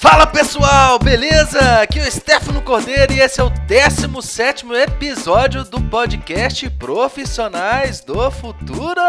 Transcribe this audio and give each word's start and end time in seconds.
Fala 0.00 0.28
pessoal, 0.28 0.96
beleza? 1.00 1.80
Aqui 1.80 1.98
é 1.98 2.06
o 2.06 2.10
Stefano 2.10 2.62
Cordeiro 2.62 3.12
e 3.12 3.20
esse 3.20 3.40
é 3.40 3.42
o 3.42 3.50
17 3.50 4.64
episódio 4.74 5.64
do 5.64 5.82
podcast 5.82 6.70
Profissionais 6.70 8.00
do 8.00 8.30
Futuro. 8.30 9.00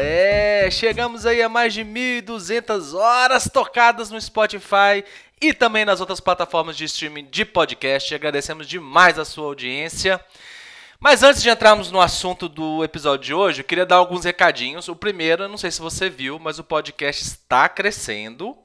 É, 0.00 0.68
chegamos 0.72 1.24
aí 1.24 1.40
a 1.40 1.48
mais 1.48 1.72
de 1.72 1.84
1.200 1.84 2.92
horas 2.92 3.48
tocadas 3.52 4.10
no 4.10 4.20
Spotify 4.20 5.04
e 5.40 5.54
também 5.54 5.84
nas 5.84 6.00
outras 6.00 6.18
plataformas 6.18 6.76
de 6.76 6.84
streaming 6.84 7.28
de 7.30 7.44
podcast. 7.44 8.12
Agradecemos 8.12 8.66
demais 8.66 9.16
a 9.16 9.24
sua 9.24 9.46
audiência. 9.46 10.20
Mas 10.98 11.22
antes 11.22 11.40
de 11.40 11.50
entrarmos 11.50 11.92
no 11.92 12.00
assunto 12.00 12.48
do 12.48 12.82
episódio 12.82 13.26
de 13.26 13.32
hoje, 13.32 13.60
eu 13.60 13.64
queria 13.64 13.86
dar 13.86 13.96
alguns 13.96 14.24
recadinhos. 14.24 14.88
O 14.88 14.96
primeiro, 14.96 15.46
não 15.46 15.56
sei 15.56 15.70
se 15.70 15.80
você 15.80 16.10
viu, 16.10 16.36
mas 16.40 16.58
o 16.58 16.64
podcast 16.64 17.22
está 17.22 17.68
crescendo. 17.68 18.58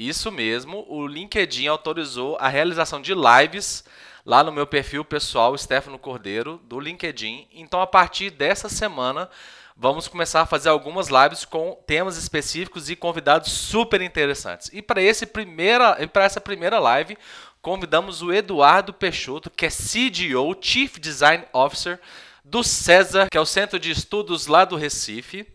Isso 0.00 0.32
mesmo, 0.32 0.86
o 0.88 1.06
LinkedIn 1.06 1.66
autorizou 1.66 2.38
a 2.40 2.48
realização 2.48 3.02
de 3.02 3.12
lives 3.12 3.84
lá 4.24 4.42
no 4.42 4.50
meu 4.50 4.66
perfil 4.66 5.04
pessoal, 5.04 5.56
Stefano 5.58 5.98
Cordeiro, 5.98 6.58
do 6.64 6.80
LinkedIn. 6.80 7.46
Então, 7.52 7.82
a 7.82 7.86
partir 7.86 8.30
dessa 8.30 8.66
semana, 8.66 9.28
vamos 9.76 10.08
começar 10.08 10.40
a 10.40 10.46
fazer 10.46 10.70
algumas 10.70 11.08
lives 11.08 11.44
com 11.44 11.78
temas 11.86 12.16
específicos 12.16 12.88
e 12.88 12.96
convidados 12.96 13.52
super 13.52 14.00
interessantes. 14.00 14.70
E 14.72 14.80
para 14.80 15.02
esse 15.02 15.26
primeira, 15.26 16.08
para 16.08 16.24
essa 16.24 16.40
primeira 16.40 16.78
live, 16.78 17.18
convidamos 17.60 18.22
o 18.22 18.32
Eduardo 18.32 18.94
Peixoto, 18.94 19.50
que 19.50 19.66
é 19.66 19.68
CDO, 19.68 20.56
Chief 20.62 20.98
Design 20.98 21.44
Officer 21.52 22.00
do 22.42 22.64
César, 22.64 23.28
que 23.30 23.36
é 23.36 23.40
o 23.40 23.44
Centro 23.44 23.78
de 23.78 23.90
Estudos 23.90 24.46
lá 24.46 24.64
do 24.64 24.76
Recife. 24.76 25.46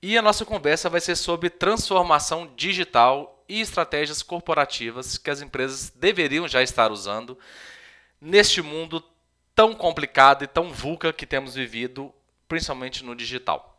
E 0.00 0.16
a 0.16 0.22
nossa 0.22 0.44
conversa 0.44 0.88
vai 0.88 1.00
ser 1.00 1.16
sobre 1.16 1.50
transformação 1.50 2.48
digital 2.56 3.39
e 3.50 3.60
estratégias 3.60 4.22
corporativas 4.22 5.18
que 5.18 5.28
as 5.28 5.42
empresas 5.42 5.90
deveriam 5.90 6.46
já 6.46 6.62
estar 6.62 6.92
usando 6.92 7.36
neste 8.20 8.62
mundo 8.62 9.02
tão 9.56 9.74
complicado 9.74 10.44
e 10.44 10.46
tão 10.46 10.72
vulca 10.72 11.12
que 11.12 11.26
temos 11.26 11.56
vivido, 11.56 12.14
principalmente 12.46 13.04
no 13.04 13.16
digital. 13.16 13.76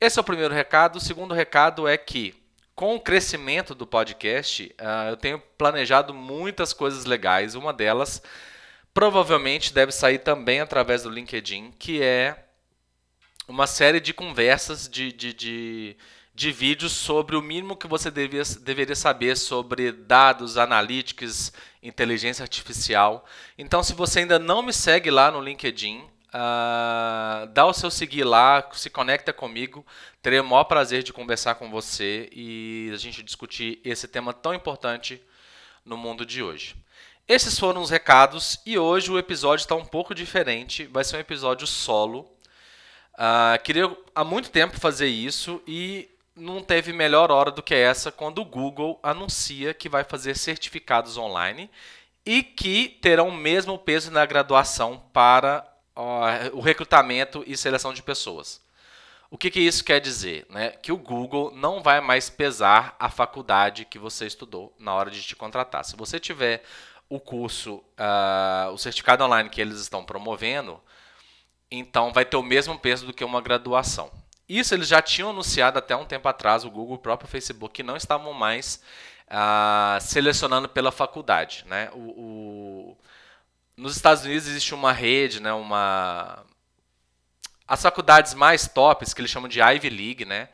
Esse 0.00 0.18
é 0.18 0.20
o 0.20 0.24
primeiro 0.24 0.52
recado. 0.52 0.96
O 0.96 1.00
segundo 1.00 1.32
recado 1.32 1.86
é 1.86 1.96
que, 1.96 2.34
com 2.74 2.96
o 2.96 3.00
crescimento 3.00 3.72
do 3.72 3.86
podcast, 3.86 4.74
uh, 4.80 5.10
eu 5.10 5.16
tenho 5.16 5.38
planejado 5.56 6.12
muitas 6.12 6.72
coisas 6.72 7.04
legais. 7.04 7.54
Uma 7.54 7.72
delas 7.72 8.20
provavelmente 8.92 9.72
deve 9.72 9.92
sair 9.92 10.18
também 10.18 10.58
através 10.58 11.04
do 11.04 11.08
LinkedIn, 11.08 11.72
que 11.78 12.02
é 12.02 12.46
uma 13.46 13.68
série 13.68 14.00
de 14.00 14.12
conversas 14.12 14.88
de, 14.88 15.12
de, 15.12 15.32
de 15.32 15.96
de 16.34 16.50
vídeos 16.50 16.92
sobre 16.92 17.36
o 17.36 17.42
mínimo 17.42 17.76
que 17.76 17.86
você 17.86 18.10
deveria 18.10 18.96
saber 18.96 19.36
sobre 19.36 19.92
dados, 19.92 20.58
analytics, 20.58 21.52
inteligência 21.80 22.42
artificial. 22.42 23.24
Então, 23.56 23.84
se 23.84 23.94
você 23.94 24.20
ainda 24.20 24.38
não 24.38 24.60
me 24.60 24.72
segue 24.72 25.12
lá 25.12 25.30
no 25.30 25.40
LinkedIn, 25.40 25.98
uh, 25.98 27.46
dá 27.52 27.64
o 27.64 27.72
seu 27.72 27.88
seguir 27.88 28.24
lá, 28.24 28.68
se 28.72 28.90
conecta 28.90 29.32
comigo. 29.32 29.86
Terei 30.20 30.40
o 30.40 30.44
maior 30.44 30.64
prazer 30.64 31.04
de 31.04 31.12
conversar 31.12 31.54
com 31.54 31.70
você 31.70 32.28
e 32.32 32.90
a 32.92 32.96
gente 32.96 33.22
discutir 33.22 33.80
esse 33.84 34.08
tema 34.08 34.32
tão 34.32 34.52
importante 34.52 35.22
no 35.84 35.96
mundo 35.96 36.26
de 36.26 36.42
hoje. 36.42 36.74
Esses 37.28 37.56
foram 37.56 37.80
os 37.80 37.90
recados 37.90 38.60
e 38.66 38.76
hoje 38.76 39.10
o 39.10 39.18
episódio 39.18 39.62
está 39.62 39.76
um 39.76 39.84
pouco 39.84 40.14
diferente. 40.14 40.84
Vai 40.86 41.04
ser 41.04 41.16
um 41.16 41.20
episódio 41.20 41.66
solo. 41.66 42.28
Uh, 43.14 43.62
queria 43.62 43.96
há 44.12 44.24
muito 44.24 44.50
tempo 44.50 44.80
fazer 44.80 45.06
isso 45.06 45.62
e 45.66 46.08
não 46.36 46.62
teve 46.62 46.92
melhor 46.92 47.30
hora 47.30 47.50
do 47.50 47.62
que 47.62 47.74
essa 47.74 48.10
quando 48.10 48.40
o 48.40 48.44
Google 48.44 48.98
anuncia 49.02 49.72
que 49.72 49.88
vai 49.88 50.02
fazer 50.02 50.36
certificados 50.36 51.16
online 51.16 51.70
e 52.26 52.42
que 52.42 52.88
terão 53.00 53.28
o 53.28 53.32
mesmo 53.32 53.78
peso 53.78 54.10
na 54.10 54.24
graduação 54.26 55.02
para 55.12 55.64
uh, 55.96 56.56
o 56.56 56.60
recrutamento 56.60 57.44
e 57.46 57.56
seleção 57.56 57.92
de 57.92 58.02
pessoas. 58.02 58.62
O 59.30 59.38
que, 59.38 59.50
que 59.50 59.60
isso 59.60 59.84
quer 59.84 60.00
dizer? 60.00 60.46
Né? 60.48 60.70
Que 60.70 60.92
o 60.92 60.96
Google 60.96 61.52
não 61.54 61.82
vai 61.82 62.00
mais 62.00 62.30
pesar 62.30 62.94
a 62.98 63.08
faculdade 63.08 63.84
que 63.84 63.98
você 63.98 64.26
estudou 64.26 64.74
na 64.78 64.94
hora 64.94 65.10
de 65.10 65.22
te 65.22 65.34
contratar. 65.34 65.84
Se 65.84 65.96
você 65.96 66.20
tiver 66.20 66.62
o 67.08 67.20
curso, 67.20 67.76
uh, 67.76 68.72
o 68.72 68.78
certificado 68.78 69.24
online 69.24 69.50
que 69.50 69.60
eles 69.60 69.80
estão 69.80 70.04
promovendo, 70.04 70.80
então 71.70 72.12
vai 72.12 72.24
ter 72.24 72.36
o 72.36 72.42
mesmo 72.42 72.78
peso 72.78 73.06
do 73.06 73.12
que 73.12 73.24
uma 73.24 73.40
graduação. 73.40 74.10
Isso 74.48 74.74
eles 74.74 74.88
já 74.88 75.00
tinham 75.00 75.30
anunciado 75.30 75.78
até 75.78 75.96
um 75.96 76.04
tempo 76.04 76.28
atrás, 76.28 76.64
o 76.64 76.70
Google, 76.70 76.96
o 76.96 76.98
próprio 76.98 77.28
Facebook, 77.28 77.74
que 77.74 77.82
não 77.82 77.96
estavam 77.96 78.32
mais 78.32 78.82
ah, 79.28 79.98
selecionando 80.00 80.68
pela 80.68 80.92
faculdade. 80.92 81.64
Né? 81.66 81.90
O, 81.94 81.98
o, 81.98 82.98
nos 83.76 83.96
Estados 83.96 84.24
Unidos 84.24 84.46
existe 84.46 84.74
uma 84.74 84.92
rede, 84.92 85.40
né, 85.40 85.52
uma... 85.52 86.44
as 87.66 87.82
faculdades 87.82 88.34
mais 88.34 88.68
tops, 88.68 89.14
que 89.14 89.20
eles 89.20 89.30
chamam 89.30 89.48
de 89.48 89.60
Ivy 89.60 89.88
League, 89.88 90.24
né? 90.24 90.48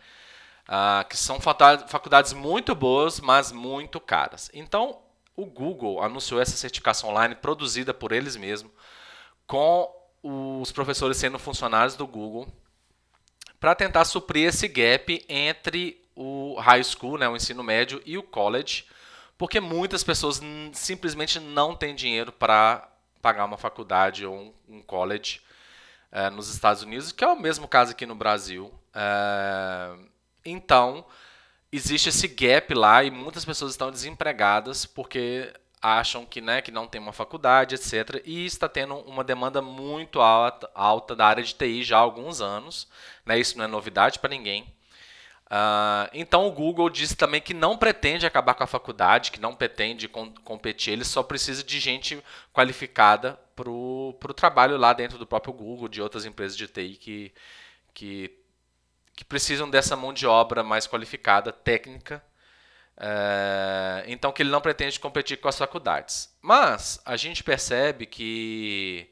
Ah, 0.68 1.04
que 1.08 1.16
são 1.16 1.40
faculdades 1.40 2.32
muito 2.32 2.76
boas, 2.76 3.18
mas 3.18 3.50
muito 3.50 3.98
caras. 3.98 4.48
Então, 4.54 5.00
o 5.34 5.44
Google 5.44 6.00
anunciou 6.00 6.40
essa 6.40 6.56
certificação 6.56 7.10
online 7.10 7.34
produzida 7.34 7.92
por 7.92 8.12
eles 8.12 8.36
mesmos, 8.36 8.70
com 9.48 9.92
os 10.22 10.70
professores 10.70 11.16
sendo 11.16 11.40
funcionários 11.40 11.96
do 11.96 12.06
Google 12.06 12.46
para 13.60 13.74
tentar 13.74 14.06
suprir 14.06 14.48
esse 14.48 14.66
gap 14.66 15.22
entre 15.28 16.02
o 16.16 16.58
high 16.58 16.82
school, 16.82 17.18
né, 17.18 17.28
o 17.28 17.36
ensino 17.36 17.62
médio, 17.62 18.02
e 18.06 18.16
o 18.16 18.22
college, 18.22 18.86
porque 19.36 19.60
muitas 19.60 20.02
pessoas 20.02 20.40
simplesmente 20.72 21.38
não 21.38 21.76
têm 21.76 21.94
dinheiro 21.94 22.32
para 22.32 22.88
pagar 23.22 23.44
uma 23.44 23.58
faculdade 23.58 24.24
ou 24.24 24.54
um, 24.68 24.82
college 24.82 25.40
é, 26.10 26.30
nos 26.30 26.52
Estados 26.52 26.82
Unidos, 26.82 27.12
que 27.12 27.22
é 27.22 27.28
o 27.28 27.38
mesmo 27.38 27.68
caso 27.68 27.92
aqui 27.92 28.06
no 28.06 28.14
Brasil. 28.14 28.72
É, 28.94 29.94
então, 30.44 31.04
existe 31.70 32.08
esse 32.08 32.26
gap 32.28 32.72
lá 32.74 33.04
e 33.04 33.10
muitas 33.10 33.44
pessoas 33.44 33.72
estão 33.72 33.90
desempregadas 33.90 34.86
porque 34.86 35.52
acham 35.80 36.26
que, 36.26 36.40
né, 36.40 36.60
que 36.60 36.70
não 36.70 36.86
tem 36.86 37.00
uma 37.00 37.12
faculdade, 37.12 37.74
etc. 37.74 38.22
E 38.24 38.44
está 38.44 38.68
tendo 38.68 38.96
uma 38.96 39.24
demanda 39.24 39.62
muito 39.62 40.20
alta, 40.20 40.70
alta 40.74 41.16
da 41.16 41.26
área 41.26 41.42
de 41.42 41.54
TI 41.54 41.82
já 41.82 41.96
há 41.98 42.00
alguns 42.00 42.40
anos. 42.40 42.88
Né, 43.24 43.38
isso 43.38 43.56
não 43.56 43.64
é 43.64 43.68
novidade 43.68 44.18
para 44.18 44.30
ninguém. 44.30 44.66
Uh, 45.50 46.06
então 46.12 46.46
o 46.46 46.52
Google 46.52 46.88
disse 46.88 47.16
também 47.16 47.40
que 47.40 47.52
não 47.52 47.76
pretende 47.76 48.24
acabar 48.24 48.54
com 48.54 48.62
a 48.62 48.68
faculdade, 48.68 49.32
que 49.32 49.40
não 49.40 49.52
pretende 49.52 50.06
com, 50.06 50.32
competir, 50.44 50.92
ele 50.92 51.04
só 51.04 51.24
precisa 51.24 51.64
de 51.64 51.80
gente 51.80 52.22
qualificada 52.52 53.36
para 53.56 53.68
o 53.68 54.14
trabalho 54.34 54.76
lá 54.76 54.92
dentro 54.92 55.18
do 55.18 55.26
próprio 55.26 55.52
Google, 55.52 55.88
de 55.88 56.00
outras 56.00 56.24
empresas 56.24 56.56
de 56.56 56.68
TI 56.68 56.96
que, 56.96 57.32
que, 57.92 58.30
que 59.16 59.24
precisam 59.24 59.68
dessa 59.68 59.96
mão 59.96 60.12
de 60.12 60.24
obra 60.24 60.62
mais 60.62 60.86
qualificada, 60.86 61.50
técnica, 61.50 62.22
é, 63.02 64.04
então 64.06 64.30
que 64.30 64.42
ele 64.42 64.50
não 64.50 64.60
pretende 64.60 65.00
competir 65.00 65.38
com 65.38 65.48
as 65.48 65.56
faculdades. 65.56 66.30
Mas 66.42 67.00
a 67.06 67.16
gente 67.16 67.42
percebe 67.42 68.04
que, 68.04 69.08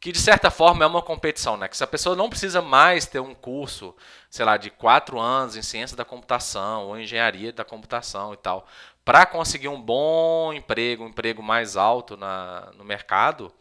que 0.00 0.10
de 0.10 0.18
certa 0.18 0.50
forma 0.50 0.82
é 0.82 0.86
uma 0.86 1.00
competição, 1.00 1.56
né? 1.56 1.68
Que 1.68 1.76
se 1.76 1.84
a 1.84 1.86
pessoa 1.86 2.16
não 2.16 2.28
precisa 2.28 2.60
mais 2.60 3.06
ter 3.06 3.20
um 3.20 3.32
curso, 3.32 3.94
sei 4.28 4.44
lá, 4.44 4.56
de 4.56 4.70
quatro 4.70 5.20
anos 5.20 5.54
em 5.54 5.62
ciência 5.62 5.96
da 5.96 6.04
computação 6.04 6.88
ou 6.88 6.98
engenharia 6.98 7.52
da 7.52 7.64
computação 7.64 8.34
e 8.34 8.36
tal, 8.36 8.66
para 9.04 9.24
conseguir 9.24 9.68
um 9.68 9.80
bom 9.80 10.52
emprego, 10.52 11.04
um 11.04 11.08
emprego 11.08 11.42
mais 11.42 11.76
alto 11.76 12.16
na, 12.16 12.72
no 12.76 12.84
mercado, 12.84 13.52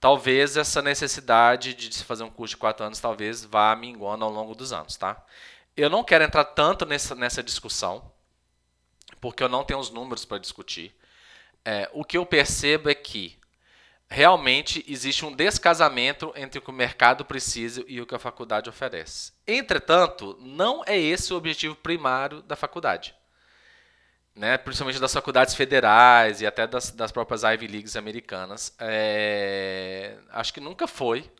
talvez 0.00 0.56
essa 0.56 0.80
necessidade 0.80 1.74
de 1.74 1.92
se 1.92 2.04
fazer 2.04 2.22
um 2.22 2.30
curso 2.30 2.54
de 2.54 2.58
quatro 2.58 2.86
anos 2.86 3.00
talvez 3.00 3.44
vá 3.44 3.74
minguando 3.74 4.24
ao 4.24 4.30
longo 4.30 4.54
dos 4.54 4.72
anos, 4.72 4.96
tá? 4.96 5.20
Eu 5.76 5.90
não 5.90 6.04
quero 6.04 6.22
entrar 6.22 6.44
tanto 6.44 6.86
nessa, 6.86 7.16
nessa 7.16 7.42
discussão, 7.42 8.13
porque 9.24 9.42
eu 9.42 9.48
não 9.48 9.64
tenho 9.64 9.80
os 9.80 9.88
números 9.88 10.26
para 10.26 10.36
discutir. 10.36 10.94
É, 11.64 11.88
o 11.94 12.04
que 12.04 12.18
eu 12.18 12.26
percebo 12.26 12.90
é 12.90 12.94
que 12.94 13.38
realmente 14.06 14.84
existe 14.86 15.24
um 15.24 15.34
descasamento 15.34 16.30
entre 16.36 16.58
o 16.58 16.62
que 16.62 16.68
o 16.68 16.74
mercado 16.74 17.24
precisa 17.24 17.82
e 17.88 18.02
o 18.02 18.06
que 18.06 18.14
a 18.14 18.18
faculdade 18.18 18.68
oferece. 18.68 19.32
Entretanto, 19.46 20.36
não 20.42 20.82
é 20.86 20.98
esse 20.98 21.32
o 21.32 21.38
objetivo 21.38 21.74
primário 21.74 22.42
da 22.42 22.54
faculdade. 22.54 23.14
Né? 24.36 24.58
Principalmente 24.58 25.00
das 25.00 25.14
faculdades 25.14 25.54
federais 25.54 26.42
e 26.42 26.46
até 26.46 26.66
das, 26.66 26.90
das 26.90 27.10
próprias 27.10 27.44
Ivy 27.44 27.66
Leagues 27.66 27.96
americanas. 27.96 28.76
É, 28.78 30.18
acho 30.32 30.52
que 30.52 30.60
nunca 30.60 30.86
foi. 30.86 31.32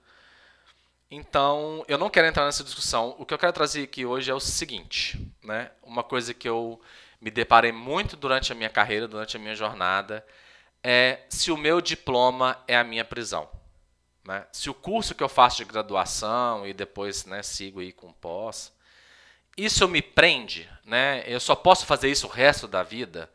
Então, 1.11 1.85
eu 1.87 1.99
não 1.99 2.09
quero 2.09 2.29
entrar 2.29 2.47
nessa 2.47 2.65
discussão. 2.65 3.15
O 3.19 3.27
que 3.27 3.35
eu 3.35 3.39
quero 3.39 3.53
trazer 3.53 3.83
aqui 3.83 4.07
hoje 4.07 4.31
é 4.31 4.35
o 4.35 4.41
seguinte, 4.41 5.31
né? 5.43 5.71
Uma 5.83 6.03
coisa 6.03 6.33
que 6.33 6.49
eu 6.49 6.81
me 7.25 7.31
deparei 7.31 7.73
muito 7.73 8.19
durante 8.19 8.53
a 8.53 8.55
minha 8.55 8.69
carreira, 8.69 9.09
durante 9.09 9.39
a 9.39 9.41
minha 9.41 9.55
jornada, 9.55 10.23
é 10.83 11.23
se 11.31 11.51
o 11.51 11.57
meu 11.57 11.81
diploma 11.81 12.63
é 12.69 12.77
a 12.77 12.85
minha 12.85 13.03
prisão. 13.03 13.49
Né? 14.23 14.47
Se 14.53 14.69
o 14.69 14.75
curso 14.75 15.15
que 15.15 15.23
eu 15.23 15.29
faço 15.29 15.57
de 15.57 15.65
graduação 15.65 16.67
e 16.67 16.75
depois 16.75 17.25
né, 17.25 17.43
sigo 17.43 17.81
aí 17.81 17.93
com 17.93 18.13
pós, 18.13 18.71
isso 19.57 19.89
me 19.89 20.03
prende, 20.03 20.69
né? 20.85 21.25
eu 21.27 21.41
só 21.41 21.55
posso 21.55 21.87
fazer 21.87 22.11
isso 22.11 22.27
o 22.27 22.31
resto 22.31 22.69
da 22.69 22.83
vida, 22.83 23.31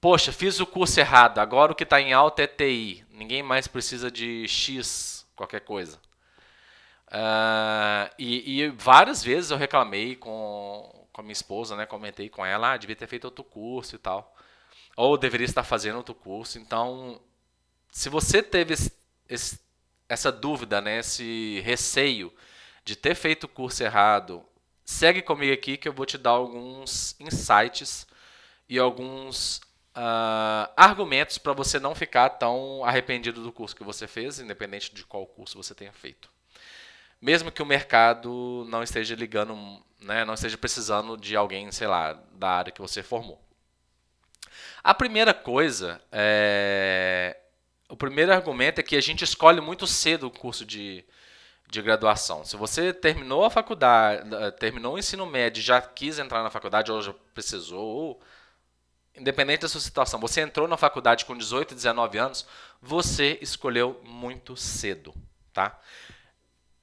Poxa, 0.00 0.30
fiz 0.30 0.60
o 0.60 0.66
curso 0.66 1.00
errado, 1.00 1.40
agora 1.40 1.72
o 1.72 1.74
que 1.74 1.82
está 1.82 2.00
em 2.00 2.12
alta 2.12 2.42
é 2.42 2.46
TI. 2.46 3.04
Ninguém 3.10 3.42
mais 3.42 3.66
precisa 3.66 4.08
de 4.08 4.46
X, 4.46 5.26
qualquer 5.34 5.62
coisa. 5.62 5.98
Uh, 7.08 8.08
e, 8.16 8.62
e, 8.62 8.68
várias 8.68 9.24
vezes 9.24 9.50
eu 9.50 9.56
reclamei 9.56 10.14
com, 10.14 10.97
com 11.18 11.22
a 11.22 11.24
minha 11.24 11.32
esposa, 11.32 11.74
né? 11.74 11.84
Comentei 11.84 12.28
com 12.28 12.46
ela, 12.46 12.72
ah, 12.72 12.76
devia 12.76 12.94
ter 12.94 13.08
feito 13.08 13.24
outro 13.24 13.42
curso 13.42 13.96
e 13.96 13.98
tal. 13.98 14.36
Ou 14.96 15.18
deveria 15.18 15.44
estar 15.44 15.64
fazendo 15.64 15.96
outro 15.96 16.14
curso. 16.14 16.58
Então, 16.58 17.20
se 17.90 18.08
você 18.08 18.40
teve 18.40 18.74
esse, 18.74 18.92
esse, 19.28 19.58
essa 20.08 20.30
dúvida, 20.30 20.80
né? 20.80 21.00
Esse 21.00 21.60
receio 21.64 22.32
de 22.84 22.94
ter 22.94 23.16
feito 23.16 23.44
o 23.44 23.48
curso 23.48 23.82
errado, 23.82 24.44
segue 24.84 25.20
comigo 25.20 25.52
aqui 25.52 25.76
que 25.76 25.88
eu 25.88 25.92
vou 25.92 26.06
te 26.06 26.16
dar 26.16 26.30
alguns 26.30 27.16
insights 27.18 28.06
e 28.68 28.78
alguns 28.78 29.58
uh, 29.96 30.70
argumentos 30.76 31.36
para 31.36 31.52
você 31.52 31.80
não 31.80 31.96
ficar 31.96 32.30
tão 32.30 32.84
arrependido 32.84 33.42
do 33.42 33.52
curso 33.52 33.74
que 33.74 33.82
você 33.82 34.06
fez, 34.06 34.38
independente 34.38 34.94
de 34.94 35.04
qual 35.04 35.26
curso 35.26 35.60
você 35.60 35.74
tenha 35.74 35.92
feito 35.92 36.30
mesmo 37.20 37.50
que 37.50 37.62
o 37.62 37.66
mercado 37.66 38.64
não 38.68 38.82
esteja 38.82 39.14
ligando, 39.14 39.82
né, 40.00 40.24
não 40.24 40.34
esteja 40.34 40.56
precisando 40.56 41.16
de 41.16 41.36
alguém, 41.36 41.70
sei 41.72 41.86
lá, 41.86 42.12
da 42.32 42.50
área 42.50 42.72
que 42.72 42.80
você 42.80 43.02
formou. 43.02 43.40
A 44.82 44.94
primeira 44.94 45.34
coisa, 45.34 46.00
é... 46.12 47.36
o 47.88 47.96
primeiro 47.96 48.32
argumento 48.32 48.80
é 48.80 48.84
que 48.84 48.96
a 48.96 49.00
gente 49.00 49.24
escolhe 49.24 49.60
muito 49.60 49.86
cedo 49.86 50.28
o 50.28 50.30
curso 50.30 50.64
de, 50.64 51.04
de 51.68 51.82
graduação. 51.82 52.44
Se 52.44 52.56
você 52.56 52.92
terminou 52.92 53.44
a 53.44 53.50
faculdade, 53.50 54.22
terminou 54.58 54.94
o 54.94 54.98
ensino 54.98 55.26
médio, 55.26 55.62
já 55.62 55.80
quis 55.80 56.18
entrar 56.18 56.42
na 56.42 56.50
faculdade 56.50 56.92
ou 56.92 57.02
já 57.02 57.12
precisou, 57.34 57.84
ou, 57.84 58.22
independente 59.16 59.62
da 59.62 59.68
sua 59.68 59.80
situação, 59.80 60.20
você 60.20 60.40
entrou 60.40 60.68
na 60.68 60.76
faculdade 60.76 61.24
com 61.24 61.36
18, 61.36 61.74
19 61.74 62.18
anos, 62.18 62.46
você 62.80 63.38
escolheu 63.42 64.00
muito 64.04 64.56
cedo, 64.56 65.12
tá? 65.52 65.78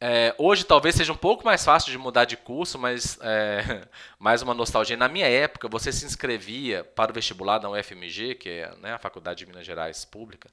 É, 0.08 0.36
hoje 0.38 0.64
talvez 0.64 0.94
seja 0.94 1.12
um 1.12 1.18
pouco 1.18 1.44
mais 1.44 1.66
fácil 1.66 1.92
de 1.92 1.98
mudar 1.98 2.26
de 2.26 2.38
curso, 2.38 2.78
mas 2.78 3.18
é, 3.22 3.88
mais 4.20 4.44
uma 4.44 4.54
nostalgia. 4.54 4.96
Na 4.96 5.08
minha 5.08 5.28
época, 5.28 5.68
você 5.68 5.92
se 5.92 6.06
inscrevia 6.06 6.84
para 6.84 7.10
o 7.10 7.14
vestibular 7.14 7.58
da 7.58 7.72
UFMG, 7.72 8.36
que 8.36 8.48
é 8.48 8.76
né, 8.82 8.94
a 8.94 9.00
Faculdade 9.00 9.40
de 9.40 9.48
Minas 9.48 9.66
Gerais 9.66 10.06
Pública, 10.06 10.48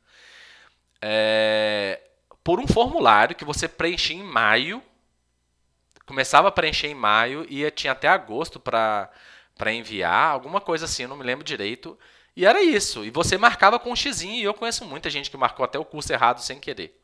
é, 1.02 2.00
por 2.42 2.60
um 2.60 2.66
formulário 2.66 3.36
que 3.36 3.44
você 3.44 3.68
preenchia 3.68 4.16
em 4.16 4.22
maio. 4.22 4.82
Começava 6.06 6.48
a 6.48 6.52
preencher 6.52 6.86
em 6.86 6.94
maio 6.94 7.44
e 7.46 7.70
tinha 7.72 7.92
até 7.92 8.08
agosto 8.08 8.58
para 8.58 9.10
enviar, 9.70 10.30
alguma 10.30 10.62
coisa 10.62 10.86
assim, 10.86 11.06
não 11.06 11.16
me 11.16 11.24
lembro 11.24 11.44
direito. 11.44 11.98
E 12.34 12.46
era 12.46 12.62
isso. 12.62 13.04
E 13.04 13.10
você 13.10 13.36
marcava 13.36 13.78
com 13.78 13.92
um 13.92 13.96
xizinho, 13.96 14.36
e 14.36 14.44
eu 14.44 14.54
conheço 14.54 14.86
muita 14.86 15.10
gente 15.10 15.30
que 15.30 15.36
marcou 15.36 15.62
até 15.62 15.78
o 15.78 15.84
curso 15.84 16.10
errado 16.10 16.40
sem 16.40 16.58
querer 16.58 16.98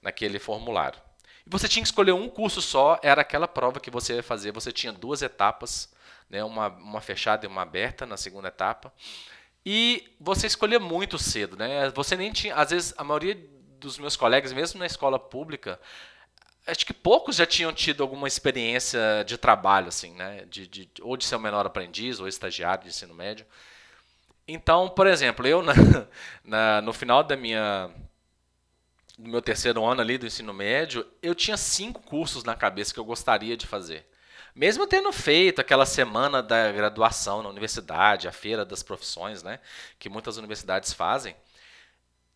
naquele 0.00 0.38
formulário. 0.38 1.09
Você 1.50 1.66
tinha 1.66 1.82
que 1.82 1.88
escolher 1.88 2.12
um 2.12 2.28
curso 2.28 2.62
só, 2.62 3.00
era 3.02 3.22
aquela 3.22 3.48
prova 3.48 3.80
que 3.80 3.90
você 3.90 4.14
ia 4.14 4.22
fazer. 4.22 4.52
Você 4.52 4.70
tinha 4.70 4.92
duas 4.92 5.20
etapas, 5.20 5.92
né, 6.28 6.44
uma, 6.44 6.68
uma 6.68 7.00
fechada 7.00 7.44
e 7.44 7.48
uma 7.48 7.62
aberta 7.62 8.06
na 8.06 8.16
segunda 8.16 8.46
etapa. 8.46 8.92
E 9.66 10.14
você 10.20 10.46
escolhia 10.46 10.78
muito 10.78 11.18
cedo, 11.18 11.56
né? 11.56 11.90
Você 11.90 12.16
nem 12.16 12.30
tinha, 12.30 12.54
às 12.54 12.70
vezes 12.70 12.94
a 12.96 13.02
maioria 13.02 13.36
dos 13.80 13.98
meus 13.98 14.16
colegas, 14.16 14.52
mesmo 14.52 14.78
na 14.78 14.86
escola 14.86 15.18
pública, 15.18 15.80
acho 16.68 16.86
que 16.86 16.94
poucos 16.94 17.34
já 17.34 17.44
tinham 17.44 17.72
tido 17.72 18.00
alguma 18.00 18.28
experiência 18.28 19.00
de 19.26 19.36
trabalho, 19.36 19.88
assim, 19.88 20.12
né? 20.12 20.44
De, 20.48 20.68
de, 20.68 20.88
ou 21.02 21.16
de 21.16 21.24
ser 21.24 21.34
o 21.34 21.40
menor 21.40 21.66
aprendiz 21.66 22.20
ou 22.20 22.28
estagiário 22.28 22.84
de 22.84 22.90
ensino 22.90 23.12
médio. 23.12 23.44
Então, 24.46 24.88
por 24.88 25.08
exemplo, 25.08 25.44
eu 25.48 25.62
na, 25.62 25.74
na, 26.44 26.80
no 26.80 26.92
final 26.92 27.24
da 27.24 27.36
minha 27.36 27.90
no 29.22 29.28
meu 29.28 29.42
terceiro 29.42 29.84
ano 29.84 30.00
ali 30.00 30.16
do 30.16 30.26
ensino 30.26 30.52
médio, 30.52 31.06
eu 31.22 31.34
tinha 31.34 31.56
cinco 31.56 32.00
cursos 32.00 32.42
na 32.42 32.54
cabeça 32.54 32.92
que 32.92 32.98
eu 32.98 33.04
gostaria 33.04 33.56
de 33.56 33.66
fazer. 33.66 34.06
Mesmo 34.54 34.86
tendo 34.86 35.12
feito 35.12 35.60
aquela 35.60 35.86
semana 35.86 36.42
da 36.42 36.72
graduação 36.72 37.42
na 37.42 37.48
universidade, 37.48 38.26
a 38.26 38.32
feira 38.32 38.64
das 38.64 38.82
profissões, 38.82 39.42
né, 39.42 39.60
que 39.98 40.08
muitas 40.08 40.36
universidades 40.38 40.92
fazem, 40.92 41.36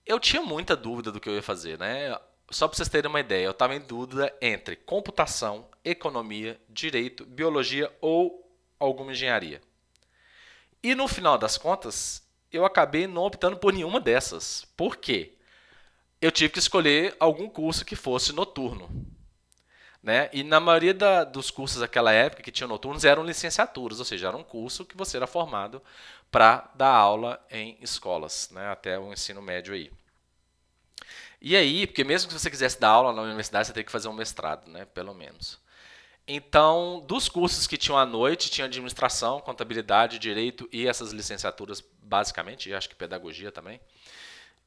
eu 0.06 0.20
tinha 0.20 0.42
muita 0.42 0.76
dúvida 0.76 1.10
do 1.10 1.18
que 1.18 1.28
eu 1.28 1.34
ia 1.34 1.42
fazer, 1.42 1.78
né? 1.78 2.16
Só 2.50 2.68
para 2.68 2.76
vocês 2.76 2.90
terem 2.90 3.08
uma 3.08 3.20
ideia, 3.20 3.46
eu 3.46 3.52
estava 3.52 3.74
em 3.74 3.80
dúvida 3.80 4.32
entre 4.40 4.76
computação, 4.76 5.66
economia, 5.82 6.60
direito, 6.68 7.24
biologia 7.24 7.90
ou 8.02 8.46
alguma 8.78 9.12
engenharia. 9.12 9.62
E 10.82 10.94
no 10.94 11.08
final 11.08 11.38
das 11.38 11.56
contas, 11.56 12.22
eu 12.52 12.66
acabei 12.66 13.06
não 13.06 13.22
optando 13.22 13.56
por 13.56 13.72
nenhuma 13.72 13.98
dessas. 13.98 14.66
Por 14.76 14.96
quê? 14.96 15.34
Eu 16.24 16.32
tive 16.32 16.54
que 16.54 16.58
escolher 16.58 17.14
algum 17.20 17.48
curso 17.50 17.84
que 17.84 17.94
fosse 17.94 18.32
noturno. 18.32 18.88
Né? 20.02 20.30
E 20.32 20.42
na 20.42 20.58
maioria 20.58 20.94
da, 20.94 21.22
dos 21.22 21.50
cursos 21.50 21.80
daquela 21.80 22.12
época 22.12 22.42
que 22.42 22.50
tinham 22.50 22.68
noturnos 22.68 23.04
eram 23.04 23.24
licenciaturas, 23.24 23.98
ou 23.98 24.04
seja, 24.06 24.28
era 24.28 24.36
um 24.36 24.42
curso 24.42 24.86
que 24.86 24.96
você 24.96 25.18
era 25.18 25.26
formado 25.26 25.82
para 26.30 26.70
dar 26.74 26.94
aula 26.94 27.44
em 27.50 27.76
escolas, 27.80 28.48
né? 28.52 28.68
até 28.68 28.98
o 28.98 29.12
ensino 29.12 29.42
médio 29.42 29.74
aí. 29.74 29.92
E 31.40 31.54
aí, 31.54 31.86
porque 31.86 32.04
mesmo 32.04 32.28
que 32.28 32.38
você 32.38 32.50
quisesse 32.50 32.80
dar 32.80 32.88
aula 32.88 33.12
na 33.12 33.20
universidade, 33.20 33.66
você 33.66 33.74
teria 33.74 33.84
que 33.84 33.92
fazer 33.92 34.08
um 34.08 34.14
mestrado, 34.14 34.70
né? 34.70 34.86
pelo 34.86 35.12
menos. 35.14 35.58
Então, 36.26 37.04
dos 37.06 37.28
cursos 37.28 37.66
que 37.66 37.76
tinham 37.76 37.98
à 37.98 38.06
noite, 38.06 38.50
tinha 38.50 38.64
administração, 38.64 39.40
contabilidade, 39.40 40.18
direito 40.18 40.66
e 40.72 40.86
essas 40.86 41.12
licenciaturas, 41.12 41.84
basicamente, 42.02 42.70
e 42.70 42.74
acho 42.74 42.88
que 42.88 42.94
pedagogia 42.94 43.52
também. 43.52 43.78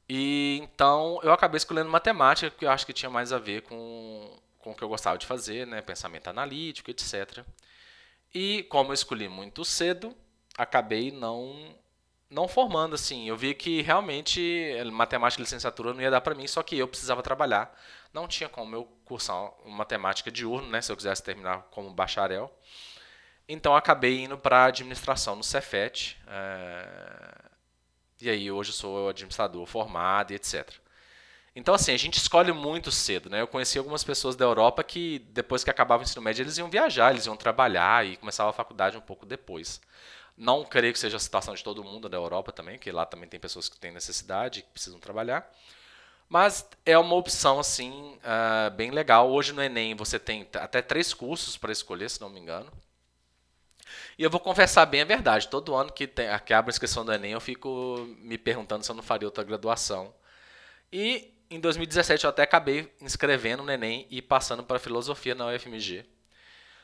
E 0.08 0.58
então 0.62 1.20
eu 1.22 1.32
acabei 1.32 1.58
escolhendo 1.58 1.90
matemática, 1.90 2.50
porque 2.50 2.64
eu 2.64 2.70
acho 2.70 2.86
que 2.86 2.92
tinha 2.92 3.10
mais 3.10 3.32
a 3.32 3.38
ver 3.38 3.62
com, 3.62 4.38
com 4.58 4.70
o 4.70 4.74
que 4.74 4.82
eu 4.82 4.88
gostava 4.88 5.18
de 5.18 5.26
fazer, 5.26 5.66
né? 5.66 5.82
pensamento 5.82 6.28
analítico, 6.28 6.90
etc. 6.90 7.44
E 8.34 8.62
como 8.64 8.90
eu 8.90 8.94
escolhi 8.94 9.28
muito 9.28 9.64
cedo, 9.64 10.16
acabei 10.56 11.10
não 11.10 11.74
não 12.30 12.48
formando 12.48 12.94
assim. 12.94 13.28
Eu 13.28 13.36
vi 13.36 13.54
que 13.54 13.82
realmente 13.82 14.74
matemática 14.92 15.40
e 15.42 15.44
licenciatura 15.44 15.94
não 15.94 16.00
ia 16.02 16.10
dar 16.10 16.20
para 16.20 16.34
mim, 16.34 16.46
só 16.46 16.62
que 16.62 16.78
eu 16.78 16.88
precisava 16.88 17.22
trabalhar. 17.22 17.74
Não 18.12 18.28
tinha 18.28 18.48
como 18.48 18.74
eu 18.74 18.84
cursar 19.04 19.50
matemática 19.66 20.30
diurno, 20.30 20.68
né, 20.70 20.80
se 20.82 20.92
eu 20.92 20.96
quisesse 20.96 21.22
terminar 21.22 21.62
como 21.70 21.92
bacharel. 21.92 22.52
Então 23.48 23.74
acabei 23.76 24.24
indo 24.24 24.38
para 24.38 24.66
administração 24.66 25.36
no 25.36 25.42
Cefet. 25.44 26.18
É 26.26 27.37
e 28.20 28.28
aí 28.28 28.50
hoje 28.50 28.70
eu 28.70 28.74
sou 28.74 29.08
administrador 29.08 29.64
formado 29.66 30.32
e 30.32 30.36
etc. 30.36 30.70
Então, 31.54 31.74
assim, 31.74 31.92
a 31.92 31.96
gente 31.96 32.18
escolhe 32.18 32.52
muito 32.52 32.92
cedo, 32.92 33.28
né? 33.28 33.40
Eu 33.40 33.48
conheci 33.48 33.78
algumas 33.78 34.04
pessoas 34.04 34.36
da 34.36 34.44
Europa 34.44 34.84
que, 34.84 35.18
depois 35.30 35.64
que 35.64 35.70
acabava 35.70 36.02
o 36.02 36.04
ensino 36.04 36.22
médio, 36.22 36.42
eles 36.42 36.56
iam 36.56 36.70
viajar, 36.70 37.10
eles 37.10 37.26
iam 37.26 37.36
trabalhar 37.36 38.06
e 38.06 38.16
começava 38.16 38.50
a 38.50 38.52
faculdade 38.52 38.96
um 38.96 39.00
pouco 39.00 39.26
depois. 39.26 39.80
Não 40.36 40.64
creio 40.64 40.92
que 40.92 40.98
seja 41.00 41.16
a 41.16 41.20
situação 41.20 41.54
de 41.54 41.64
todo 41.64 41.82
mundo 41.82 42.08
da 42.08 42.16
Europa 42.16 42.52
também, 42.52 42.78
que 42.78 42.92
lá 42.92 43.04
também 43.04 43.28
tem 43.28 43.40
pessoas 43.40 43.68
que 43.68 43.76
têm 43.76 43.90
necessidade, 43.90 44.62
que 44.62 44.68
precisam 44.68 45.00
trabalhar. 45.00 45.50
Mas 46.28 46.68
é 46.86 46.96
uma 46.96 47.16
opção, 47.16 47.58
assim, 47.58 48.16
uh, 48.18 48.70
bem 48.76 48.92
legal. 48.92 49.28
Hoje 49.28 49.52
no 49.52 49.62
Enem 49.62 49.96
você 49.96 50.18
tem 50.18 50.46
até 50.54 50.80
três 50.80 51.12
cursos 51.12 51.56
para 51.56 51.72
escolher, 51.72 52.08
se 52.08 52.20
não 52.20 52.28
me 52.28 52.38
engano. 52.38 52.70
E 54.18 54.22
eu 54.24 54.30
vou 54.30 54.40
confessar 54.40 54.84
bem 54.84 55.02
a 55.02 55.04
verdade. 55.04 55.48
Todo 55.48 55.74
ano 55.74 55.92
que, 55.92 56.06
tem, 56.06 56.26
que 56.40 56.52
abre 56.52 56.70
a 56.70 56.72
inscrição 56.72 57.04
do 57.04 57.12
Enem, 57.12 57.32
eu 57.32 57.40
fico 57.40 58.04
me 58.18 58.36
perguntando 58.36 58.84
se 58.84 58.90
eu 58.90 58.96
não 58.96 59.02
faria 59.02 59.28
outra 59.28 59.44
graduação. 59.44 60.12
E 60.92 61.32
em 61.50 61.60
2017 61.60 62.24
eu 62.24 62.30
até 62.30 62.42
acabei 62.42 62.92
inscrevendo 63.00 63.62
no 63.62 63.70
Enem 63.70 64.06
e 64.10 64.20
passando 64.20 64.64
para 64.64 64.78
filosofia 64.80 65.34
na 65.34 65.46
UFMG. 65.46 66.04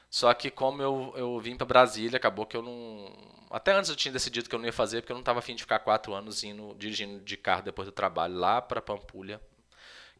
Só 0.08 0.32
que 0.32 0.50
como 0.50 0.80
eu, 0.80 1.12
eu 1.16 1.40
vim 1.40 1.56
para 1.56 1.66
Brasília, 1.66 2.16
acabou 2.18 2.46
que 2.46 2.56
eu 2.56 2.62
não. 2.62 3.12
Até 3.50 3.72
antes 3.72 3.90
eu 3.90 3.96
tinha 3.96 4.12
decidido 4.12 4.48
que 4.48 4.54
eu 4.54 4.58
não 4.60 4.66
ia 4.66 4.72
fazer, 4.72 5.00
porque 5.00 5.12
eu 5.12 5.16
não 5.16 5.22
estava 5.22 5.40
afim 5.40 5.56
de 5.56 5.62
ficar 5.62 5.80
quatro 5.80 6.14
anos 6.14 6.44
indo, 6.44 6.74
dirigindo 6.78 7.20
de 7.20 7.36
carro 7.36 7.62
depois 7.62 7.86
do 7.86 7.92
trabalho 7.92 8.34
lá 8.36 8.62
para 8.62 8.80
Pampulha, 8.80 9.40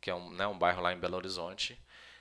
que 0.01 0.11
é 0.11 0.15
um, 0.15 0.31
né, 0.31 0.47
um 0.49 0.59
bairro 0.59 0.83
lá 0.83 0.93
em 0.93 0.99
Belo 0.99 1.17
Horizonte. 1.17 1.79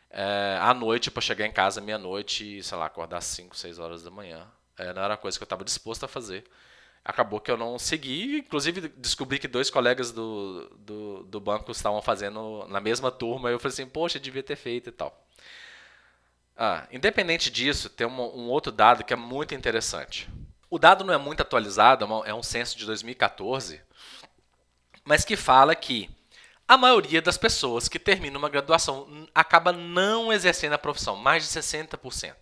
É, 0.09 0.59
à 0.61 0.73
noite, 0.73 1.09
para 1.09 1.21
chegar 1.21 1.47
em 1.47 1.51
casa 1.51 1.81
meia-noite 1.81 2.61
sei 2.61 2.77
lá, 2.77 2.85
acordar 2.85 3.17
às 3.17 3.25
5, 3.25 3.57
6 3.57 3.79
horas 3.79 4.03
da 4.03 4.11
manhã. 4.11 4.47
É, 4.77 4.93
não 4.93 5.03
era 5.03 5.17
coisa 5.17 5.37
que 5.37 5.43
eu 5.43 5.45
estava 5.45 5.63
disposto 5.63 6.03
a 6.03 6.07
fazer. 6.07 6.43
Acabou 7.05 7.39
que 7.39 7.51
eu 7.51 7.57
não 7.57 7.77
segui, 7.77 8.37
inclusive 8.37 8.87
descobri 8.97 9.37
que 9.37 9.47
dois 9.47 9.69
colegas 9.69 10.11
do, 10.11 10.69
do, 10.77 11.23
do 11.23 11.39
banco 11.39 11.71
estavam 11.71 12.01
fazendo 12.01 12.65
na 12.69 12.79
mesma 12.79 13.11
turma, 13.11 13.49
e 13.49 13.53
eu 13.53 13.59
falei 13.59 13.73
assim, 13.73 13.85
poxa, 13.85 14.19
devia 14.19 14.41
ter 14.41 14.55
feito 14.55 14.89
e 14.89 14.91
tal. 14.91 15.27
Ah, 16.55 16.87
independente 16.91 17.51
disso, 17.51 17.89
tem 17.89 18.07
um, 18.07 18.21
um, 18.21 18.47
outro 18.49 18.71
dado 18.71 19.03
que 19.03 19.11
é 19.11 19.17
muito 19.17 19.53
interessante. 19.53 20.29
O 20.69 20.79
dado 20.79 21.03
não 21.03 21.13
é 21.13 21.17
muito 21.17 21.41
atualizado, 21.41 22.05
é 22.25 22.33
um 22.33 22.39
é 22.39 22.43
censo 22.43 22.77
de 22.77 22.85
2014, 22.85 23.81
mas 25.03 25.25
que 25.25 25.35
fala 25.35 25.75
que 25.75 26.09
a 26.67 26.77
maioria 26.77 27.21
das 27.21 27.37
pessoas 27.37 27.89
que 27.89 27.99
terminam 27.99 28.39
uma 28.39 28.49
graduação 28.49 29.27
acaba 29.35 29.73
não 29.73 30.31
exercendo 30.31 30.73
a 30.73 30.77
profissão, 30.77 31.15
mais 31.15 31.43
de 31.43 31.49
60%. 31.49 32.33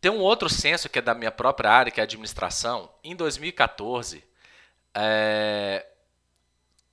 Tem 0.00 0.10
um 0.10 0.20
outro 0.20 0.48
censo 0.48 0.88
que 0.88 0.98
é 0.98 1.02
da 1.02 1.14
minha 1.14 1.30
própria 1.30 1.70
área, 1.70 1.92
que 1.92 2.00
é 2.00 2.02
administração. 2.02 2.90
Em 3.04 3.14
2014, 3.14 4.24
é, 4.94 5.86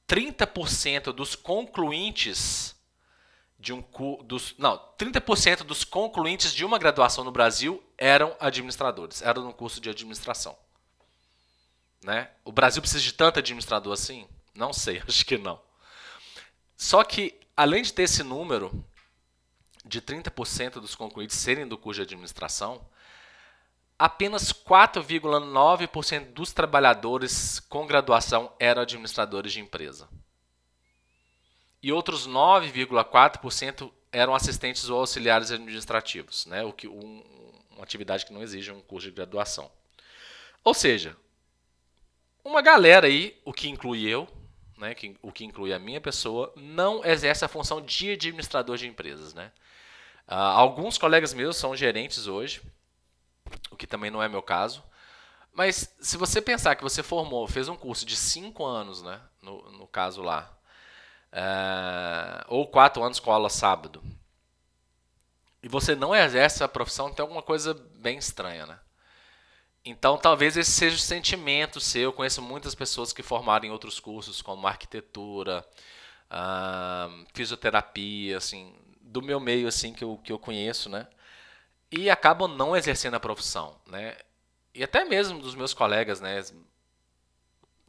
30% 0.08 1.14
dos 1.14 1.36
concluintes 1.36 2.76
de 3.60 3.74
um 3.74 3.84
dos 4.24 4.54
não, 4.58 4.78
30% 4.98 5.64
dos 5.64 5.84
concluintes 5.84 6.54
de 6.54 6.64
uma 6.64 6.78
graduação 6.78 7.24
no 7.24 7.32
Brasil 7.32 7.84
eram 7.98 8.36
administradores, 8.40 9.22
eram 9.22 9.44
no 9.44 9.54
curso 9.54 9.82
de 9.82 9.90
administração. 9.90 10.56
Né? 12.04 12.30
O 12.46 12.52
Brasil 12.52 12.82
precisa 12.82 13.04
de 13.04 13.14
tanto 13.14 13.40
administrador 13.40 13.94
assim? 13.94 14.28
Não 14.54 14.72
sei, 14.72 15.02
acho 15.08 15.26
que 15.26 15.38
não. 15.38 15.60
Só 16.76 17.04
que 17.04 17.40
além 17.56 17.82
de 17.82 17.92
ter 17.92 18.04
esse 18.04 18.22
número 18.22 18.86
de 19.88 20.02
30% 20.02 20.74
dos 20.74 20.96
concluídos 20.96 21.36
serem 21.36 21.68
do 21.68 21.78
curso 21.78 22.00
de 22.00 22.04
administração, 22.04 22.86
apenas 23.98 24.54
4,9% 24.54 26.32
dos 26.34 26.54
trabalhadores 26.54 27.60
com 27.62 27.88
graduação 27.88 28.52
eram 28.60 28.82
administradores 28.82 29.54
de 29.54 29.60
empresa. 29.60 30.08
E 31.82 31.92
outros 31.92 32.28
9,4% 32.28 33.92
eram 34.12 34.36
assistentes 34.36 34.90
ou 34.90 35.00
auxiliares 35.00 35.52
administrativos, 35.52 36.46
né? 36.46 36.64
o 36.64 36.74
que, 36.74 36.88
um, 36.88 37.24
uma 37.72 37.84
atividade 37.84 38.26
que 38.26 38.34
não 38.34 38.42
exige 38.42 38.72
um 38.72 38.82
curso 38.82 39.08
de 39.08 39.14
graduação. 39.14 39.72
Ou 40.64 40.74
seja, 40.74 41.16
uma 42.44 42.62
galera 42.62 43.08
aí, 43.08 43.40
o 43.46 43.54
que 43.54 43.70
inclui 43.70 44.08
eu, 44.08 44.28
né, 44.78 44.94
que, 44.94 45.16
o 45.22 45.32
que 45.32 45.44
inclui 45.44 45.74
a 45.74 45.80
minha 45.80 46.00
pessoa, 46.00 46.54
não 46.56 47.04
exerce 47.04 47.44
a 47.44 47.48
função 47.48 47.82
de 47.82 48.12
administrador 48.12 48.78
de 48.78 48.88
empresas. 48.88 49.34
Né? 49.34 49.52
Uh, 50.28 50.34
alguns 50.34 50.98
colegas 50.98 51.34
meus 51.34 51.56
são 51.56 51.76
gerentes 51.76 52.28
hoje, 52.28 52.62
o 53.72 53.78
que 53.78 53.88
também 53.88 54.12
não 54.12 54.22
é 54.22 54.28
meu 54.28 54.42
caso. 54.42 54.84
Mas 55.54 55.96
se 56.02 56.18
você 56.18 56.42
pensar 56.42 56.76
que 56.76 56.84
você 56.84 57.02
formou, 57.02 57.48
fez 57.48 57.68
um 57.68 57.76
curso 57.76 58.06
de 58.06 58.16
5 58.16 58.64
anos, 58.64 59.02
né, 59.02 59.22
no, 59.42 59.72
no 59.72 59.88
caso 59.88 60.22
lá, 60.22 60.52
uh, 61.34 62.46
ou 62.48 62.68
4 62.68 63.04
anos 63.04 63.20
com 63.20 63.32
aula 63.32 63.50
sábado, 63.50 64.04
e 65.64 65.68
você 65.68 65.96
não 65.96 66.16
exerce 66.16 66.64
a 66.64 66.68
profissão, 66.68 67.12
tem 67.12 67.24
alguma 67.24 67.42
coisa 67.42 67.74
bem 67.96 68.18
estranha, 68.18 68.66
né? 68.66 68.80
Então, 69.84 70.18
talvez 70.18 70.58
esse 70.58 70.72
seja 70.72 70.98
o 70.98 71.00
sentimento 71.00 71.80
seu. 71.80 72.04
Eu 72.04 72.14
conheço 72.14 72.42
muitas 72.42 72.76
pessoas 72.76 73.14
que 73.14 73.24
formaram 73.24 73.66
em 73.66 73.72
outros 73.72 74.00
cursos, 74.00 74.42
como 74.42 74.68
arquitetura, 74.68 75.66
uh, 76.30 77.26
fisioterapia, 77.34 78.38
assim, 78.38 78.76
do 79.08 79.22
meu 79.22 79.40
meio, 79.40 79.68
assim, 79.68 79.94
que 79.94 80.04
eu, 80.04 80.20
que 80.24 80.32
eu 80.32 80.40
conheço, 80.40 80.90
né? 80.90 81.08
E 81.92 82.10
acabam 82.10 82.48
não 82.48 82.76
exercendo 82.76 83.16
a 83.16 83.20
profissão, 83.20 83.76
né? 83.88 84.18
E 84.74 84.84
até 84.84 85.06
mesmo 85.06 85.40
dos 85.40 85.56
meus 85.56 85.74
colegas, 85.74 86.22
né? 86.22 86.44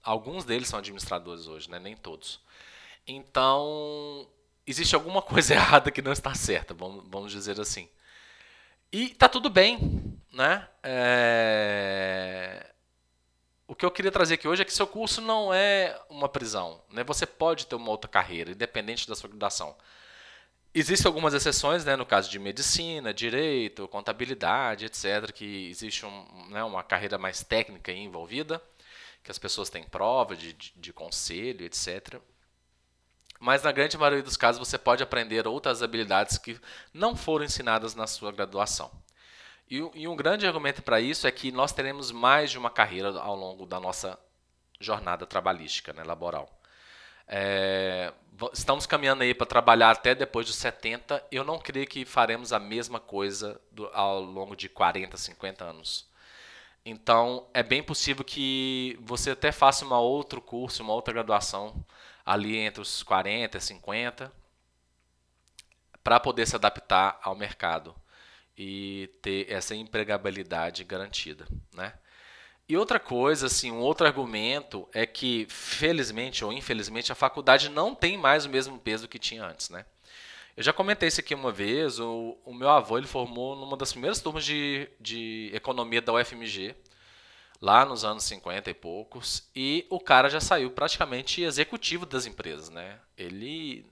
Alguns 0.02 0.44
deles 0.44 0.68
são 0.68 0.78
administradores 0.78 1.46
hoje, 1.46 1.70
né? 1.70 1.78
Nem 1.78 1.96
todos. 1.96 2.40
Então, 3.06 4.28
existe 4.66 4.94
alguma 4.94 5.20
coisa 5.22 5.54
errada 5.54 5.90
que 5.90 6.02
não 6.02 6.12
está 6.12 6.34
certa, 6.34 6.74
vamos 6.74 7.32
dizer 7.32 7.60
assim. 7.60 7.88
E 8.92 9.10
tá 9.10 9.28
tudo 9.28 9.50
bem, 9.50 10.18
né? 10.32 10.66
É... 10.82 12.72
O 13.66 13.74
que 13.74 13.84
eu 13.84 13.90
queria 13.90 14.10
trazer 14.10 14.34
aqui 14.34 14.48
hoje 14.48 14.62
é 14.62 14.64
que 14.64 14.72
seu 14.72 14.86
curso 14.86 15.20
não 15.20 15.52
é 15.52 16.00
uma 16.08 16.26
prisão. 16.26 16.82
Né? 16.90 17.04
Você 17.04 17.26
pode 17.26 17.66
ter 17.66 17.74
uma 17.74 17.90
outra 17.90 18.08
carreira, 18.08 18.50
independente 18.50 19.06
da 19.06 19.14
sua 19.14 19.28
graduação. 19.28 19.76
Existem 20.74 21.08
algumas 21.08 21.32
exceções, 21.32 21.84
né, 21.84 21.96
no 21.96 22.04
caso 22.04 22.30
de 22.30 22.38
medicina, 22.38 23.12
direito, 23.12 23.88
contabilidade, 23.88 24.84
etc., 24.84 25.32
que 25.32 25.68
existe 25.68 26.04
um, 26.04 26.48
né, 26.50 26.62
uma 26.62 26.82
carreira 26.82 27.16
mais 27.16 27.42
técnica 27.42 27.90
envolvida, 27.90 28.62
que 29.24 29.30
as 29.30 29.38
pessoas 29.38 29.70
têm 29.70 29.82
prova 29.82 30.36
de, 30.36 30.52
de, 30.52 30.72
de 30.76 30.92
conselho, 30.92 31.64
etc. 31.64 32.20
Mas 33.40 33.62
na 33.62 33.72
grande 33.72 33.96
maioria 33.96 34.22
dos 34.22 34.36
casos 34.36 34.58
você 34.58 34.76
pode 34.76 35.02
aprender 35.02 35.46
outras 35.46 35.82
habilidades 35.82 36.38
que 36.38 36.60
não 36.92 37.16
foram 37.16 37.44
ensinadas 37.44 37.94
na 37.94 38.06
sua 38.06 38.30
graduação. 38.30 38.90
E, 39.70 39.76
e 39.94 40.08
um 40.08 40.16
grande 40.16 40.46
argumento 40.46 40.82
para 40.82 41.00
isso 41.00 41.26
é 41.26 41.30
que 41.30 41.52
nós 41.52 41.72
teremos 41.72 42.10
mais 42.10 42.50
de 42.50 42.58
uma 42.58 42.70
carreira 42.70 43.10
ao 43.18 43.36
longo 43.36 43.64
da 43.64 43.78
nossa 43.78 44.18
jornada 44.80 45.26
trabalhística, 45.26 45.92
né, 45.92 46.02
laboral. 46.02 46.57
É, 47.28 48.12
estamos 48.52 48.86
caminhando 48.86 49.22
aí 49.22 49.34
para 49.34 49.46
trabalhar 49.46 49.90
até 49.90 50.14
depois 50.14 50.46
dos 50.46 50.56
70. 50.56 51.22
Eu 51.30 51.44
não 51.44 51.58
creio 51.58 51.86
que 51.86 52.04
faremos 52.04 52.52
a 52.52 52.58
mesma 52.58 52.98
coisa 52.98 53.60
do, 53.70 53.86
ao 53.92 54.20
longo 54.20 54.56
de 54.56 54.68
40, 54.68 55.16
50 55.16 55.64
anos. 55.64 56.08
Então, 56.84 57.46
é 57.52 57.62
bem 57.62 57.82
possível 57.82 58.24
que 58.24 58.98
você 59.02 59.32
até 59.32 59.52
faça 59.52 59.84
um 59.84 59.92
outro 59.92 60.40
curso, 60.40 60.82
uma 60.82 60.94
outra 60.94 61.12
graduação 61.12 61.84
ali 62.24 62.56
entre 62.56 62.80
os 62.80 63.02
40 63.02 63.58
e 63.58 63.60
50 63.60 64.32
para 66.02 66.18
poder 66.18 66.46
se 66.46 66.56
adaptar 66.56 67.18
ao 67.22 67.36
mercado 67.36 67.94
e 68.56 69.10
ter 69.20 69.50
essa 69.52 69.74
empregabilidade 69.74 70.82
garantida, 70.84 71.46
né? 71.74 71.92
E 72.68 72.76
outra 72.76 73.00
coisa, 73.00 73.46
assim, 73.46 73.70
um 73.70 73.78
outro 73.78 74.06
argumento 74.06 74.86
é 74.92 75.06
que, 75.06 75.46
felizmente 75.48 76.44
ou 76.44 76.52
infelizmente, 76.52 77.10
a 77.10 77.14
faculdade 77.14 77.70
não 77.70 77.94
tem 77.94 78.18
mais 78.18 78.44
o 78.44 78.50
mesmo 78.50 78.78
peso 78.78 79.08
que 79.08 79.18
tinha 79.18 79.44
antes, 79.44 79.70
né? 79.70 79.86
Eu 80.54 80.62
já 80.62 80.72
comentei 80.72 81.08
isso 81.08 81.20
aqui 81.20 81.34
uma 81.34 81.50
vez, 81.52 81.98
o, 81.98 82.36
o 82.44 82.52
meu 82.52 82.68
avô 82.68 82.98
ele 82.98 83.06
formou 83.06 83.56
numa 83.56 83.76
das 83.76 83.92
primeiras 83.92 84.20
turmas 84.20 84.44
de, 84.44 84.88
de 85.00 85.50
economia 85.54 86.02
da 86.02 86.12
UFMG, 86.12 86.74
lá 87.60 87.84
nos 87.86 88.04
anos 88.04 88.24
50 88.24 88.68
e 88.68 88.74
poucos, 88.74 89.48
e 89.54 89.86
o 89.88 89.98
cara 89.98 90.28
já 90.28 90.40
saiu 90.40 90.70
praticamente 90.70 91.42
executivo 91.42 92.04
das 92.04 92.26
empresas, 92.26 92.68
né? 92.68 92.98
Ele 93.16 93.86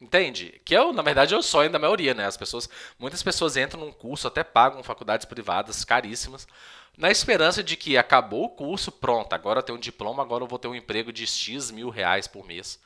Entende? 0.00 0.60
Que 0.66 0.74
é, 0.74 0.92
na 0.92 1.00
verdade, 1.00 1.32
é 1.32 1.36
o 1.36 1.42
sonho 1.42 1.70
da 1.70 1.78
maioria, 1.78 2.12
né? 2.12 2.26
As 2.26 2.36
pessoas, 2.36 2.68
muitas 2.98 3.22
pessoas 3.22 3.56
entram 3.56 3.80
num 3.80 3.92
curso, 3.92 4.28
até 4.28 4.44
pagam 4.44 4.82
faculdades 4.82 5.24
privadas 5.24 5.82
caríssimas, 5.82 6.46
na 6.96 7.10
esperança 7.10 7.62
de 7.62 7.76
que 7.76 7.96
acabou 7.96 8.44
o 8.44 8.50
curso, 8.50 8.92
pronto, 8.92 9.32
agora 9.32 9.58
eu 9.58 9.62
tenho 9.62 9.78
um 9.78 9.80
diploma, 9.80 10.22
agora 10.22 10.44
eu 10.44 10.48
vou 10.48 10.58
ter 10.58 10.68
um 10.68 10.74
emprego 10.74 11.12
de 11.12 11.26
X 11.26 11.70
mil 11.70 11.88
reais 11.88 12.26
por 12.26 12.46
mês. 12.46 12.80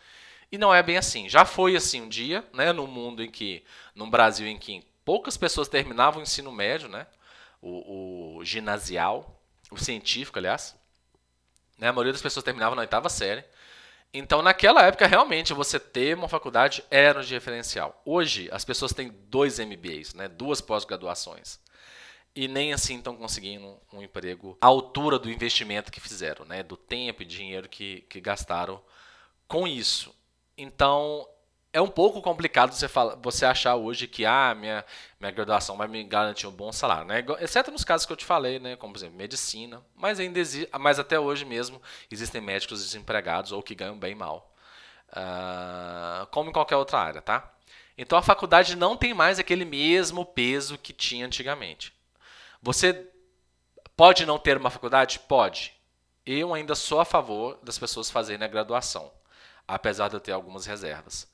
E 0.51 0.57
não 0.57 0.75
é 0.75 0.83
bem 0.83 0.97
assim. 0.97 1.29
Já 1.29 1.45
foi 1.45 1.77
assim 1.77 2.03
um 2.03 2.09
dia, 2.09 2.45
né? 2.53 2.73
No 2.73 2.87
mundo 2.87 3.23
em 3.23 3.31
que, 3.31 3.63
no 3.95 4.07
Brasil 4.09 4.47
em 4.47 4.57
que 4.57 4.83
poucas 5.05 5.37
pessoas 5.37 5.69
terminavam 5.69 6.21
o 6.21 6.23
ensino 6.23 6.51
médio, 6.51 6.89
né? 6.89 7.07
O, 7.61 8.39
o 8.39 8.45
ginasial, 8.45 9.39
o 9.71 9.77
científico, 9.77 10.39
aliás. 10.39 10.75
Né? 11.77 11.89
A 11.89 11.93
maioria 11.93 12.13
das 12.13 12.23
pessoas 12.23 12.45
terminava 12.45 12.75
na 12.75 12.81
oitava 12.81 13.11
série. 13.11 13.45
Então, 14.13 14.41
naquela 14.41 14.83
época, 14.85 15.07
realmente, 15.07 15.53
você 15.53 15.79
ter 15.79 16.17
uma 16.17 16.29
faculdade 16.29 16.83
era 16.91 17.21
um 17.21 17.23
diferencial. 17.23 18.01
Hoje, 18.07 18.49
as 18.51 18.65
pessoas 18.65 18.95
têm 18.95 19.15
dois 19.29 19.59
MBAs, 19.59 20.15
né? 20.15 20.29
duas 20.29 20.63
pós-graduações. 20.63 21.61
E 22.41 22.47
nem 22.47 22.73
assim 22.73 22.99
estão 22.99 23.17
conseguindo 23.17 23.77
um 23.93 24.01
emprego 24.01 24.57
à 24.61 24.69
altura 24.69 25.19
do 25.19 25.29
investimento 25.29 25.91
que 25.91 25.99
fizeram, 25.99 26.45
né? 26.45 26.63
do 26.63 26.77
tempo 26.77 27.21
e 27.21 27.27
dinheiro 27.27 27.69
que, 27.69 28.03
que 28.03 28.21
gastaram 28.21 28.81
com 29.49 29.67
isso. 29.67 30.15
Então, 30.57 31.29
é 31.73 31.81
um 31.81 31.89
pouco 31.89 32.23
complicado 32.23 32.73
você, 32.73 32.87
você 33.21 33.45
achar 33.45 33.75
hoje 33.75 34.07
que 34.07 34.25
ah, 34.25 34.55
minha, 34.55 34.85
minha 35.19 35.33
graduação 35.33 35.77
vai 35.77 35.89
me 35.89 36.05
garantir 36.05 36.47
um 36.47 36.53
bom 36.53 36.71
salário, 36.71 37.09
né? 37.09 37.25
Exceto 37.41 37.73
nos 37.73 37.83
casos 37.83 38.07
que 38.07 38.13
eu 38.13 38.17
te 38.17 38.25
falei, 38.25 38.61
né? 38.61 38.77
Como 38.77 38.93
por 38.93 39.01
exemplo, 39.01 39.17
medicina, 39.17 39.85
mas 39.97 40.21
ainda 40.21 40.39
existe, 40.39 40.71
mas 40.79 41.01
até 41.01 41.19
hoje 41.19 41.45
mesmo 41.45 41.83
existem 42.09 42.41
médicos 42.41 42.85
desempregados 42.85 43.51
ou 43.51 43.65
que 43.65 43.75
ganham 43.75 43.99
bem 43.99 44.15
mal. 44.15 44.55
Uh, 45.09 46.25
como 46.29 46.51
em 46.51 46.53
qualquer 46.53 46.77
outra 46.77 47.01
área, 47.01 47.21
tá? 47.21 47.53
Então 47.97 48.17
a 48.17 48.23
faculdade 48.23 48.77
não 48.77 48.97
tem 48.97 49.13
mais 49.13 49.41
aquele 49.41 49.65
mesmo 49.65 50.25
peso 50.25 50.79
que 50.79 50.93
tinha 50.93 51.27
antigamente. 51.27 51.98
Você 52.63 53.09
pode 53.97 54.27
não 54.27 54.39
ter 54.39 54.57
uma 54.57 54.71
faculdade? 54.71 55.21
Pode. 55.21 55.75
Eu 56.25 56.53
ainda 56.55 56.75
sou 56.75 57.01
a 57.01 57.05
favor 57.05 57.59
das 57.63 57.79
pessoas 57.79 58.11
fazerem 58.11 58.45
a 58.45 58.51
graduação, 58.51 59.13
apesar 59.67 60.09
de 60.09 60.17
eu 60.17 60.21
ter 60.21 60.33
algumas 60.33 60.67
reservas. 60.67 61.27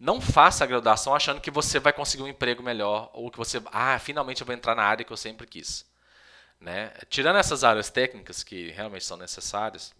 Não 0.00 0.20
faça 0.20 0.64
a 0.64 0.66
graduação 0.66 1.14
achando 1.14 1.40
que 1.40 1.50
você 1.50 1.78
vai 1.78 1.92
conseguir 1.92 2.22
um 2.22 2.28
emprego 2.28 2.62
melhor 2.62 3.10
ou 3.12 3.30
que 3.30 3.38
você, 3.38 3.62
ah, 3.66 3.98
finalmente 3.98 4.40
eu 4.40 4.46
vou 4.46 4.54
entrar 4.54 4.74
na 4.74 4.82
área 4.82 5.04
que 5.04 5.12
eu 5.12 5.16
sempre 5.16 5.46
quis. 5.46 5.86
Né? 6.60 6.92
Tirando 7.08 7.38
essas 7.38 7.62
áreas 7.62 7.90
técnicas 7.90 8.42
que 8.42 8.70
realmente 8.70 9.04
são 9.04 9.16
necessárias, 9.16 9.94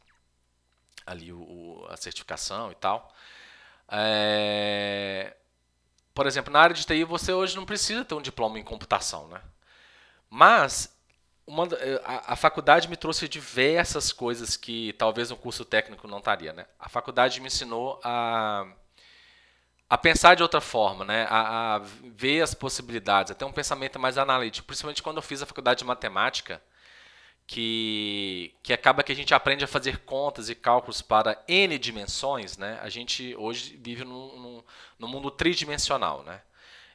ali 1.07 1.33
o, 1.33 1.40
o, 1.40 1.87
a 1.88 1.97
certificação 1.97 2.71
e 2.73 2.75
tal. 2.75 3.12
É... 3.88 5.37
Por 6.14 6.26
exemplo, 6.26 6.52
na 6.52 6.61
área 6.61 6.75
de 6.75 6.87
TI 6.87 7.04
você 7.04 7.33
hoje 7.33 7.57
não 7.57 7.66
precisa 7.66 8.04
ter 8.04 8.14
um 8.14 8.23
diploma 8.23 8.59
em 8.59 8.64
computação, 8.64 9.28
né? 9.28 9.40
Mas 10.35 10.91
uma, 11.47 11.69
a, 12.05 12.33
a, 12.33 12.37
faculdade 12.37 12.89
me 12.89 12.97
trouxe 12.97 13.29
diversas 13.29 14.15
coisas 14.15 14.57
que 14.57 14.95
talvez 14.95 15.31
um 15.31 15.37
curso 15.37 15.62
técnico 15.62 16.09
não 16.09 16.21
estaria, 16.21 16.55
né? 16.55 16.65
A 16.81 16.89
faculdade 16.89 17.39
me 17.39 17.49
ensinou 17.49 18.01
a 18.03 18.67
a 19.91 19.99
pensar 19.99 20.35
de 20.35 20.43
outra 20.43 20.59
forma, 20.59 21.05
né? 21.05 21.27
A, 21.29 21.75
a, 21.75 21.79
ver 21.81 22.41
as 22.41 22.55
possibilidades, 22.55 23.31
a 23.31 23.35
ter 23.35 23.45
um 23.45 23.53
pensamento 23.53 23.99
mais 23.99 24.17
analítico. 24.17 24.67
Principalmente 24.67 25.03
quando 25.03 25.19
eu 25.19 25.23
fiz 25.23 25.43
a 25.43 25.47
faculdade 25.47 25.81
de 25.81 25.85
matemática, 25.85 26.62
que, 27.47 28.55
que 28.62 28.73
acaba 28.73 29.03
que 29.03 29.12
a 29.12 29.15
gente 29.15 29.35
aprende 29.35 29.65
a 29.65 29.69
fazer 29.69 29.99
contas 29.99 30.49
e 30.49 30.55
cálculos 30.55 31.03
para 31.03 31.45
N 31.47 31.79
dimensões, 31.79 32.57
né? 32.57 32.79
A 32.83 32.89
gente 32.89 33.37
hoje 33.37 33.77
vive 33.77 34.03
num, 34.03 34.39
num, 34.39 34.65
num 34.99 35.09
mundo 35.09 35.31
tridimensional, 35.31 36.23
né? 36.23 36.41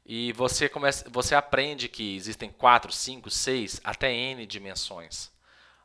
E 0.09 0.31
você, 0.31 0.69
começa, 0.69 1.05
você 1.09 1.35
aprende 1.35 1.89
que 1.89 2.15
existem 2.15 2.49
4, 2.49 2.93
5, 2.93 3.29
6, 3.29 3.81
até 3.83 4.09
N 4.09 4.45
dimensões 4.45 5.29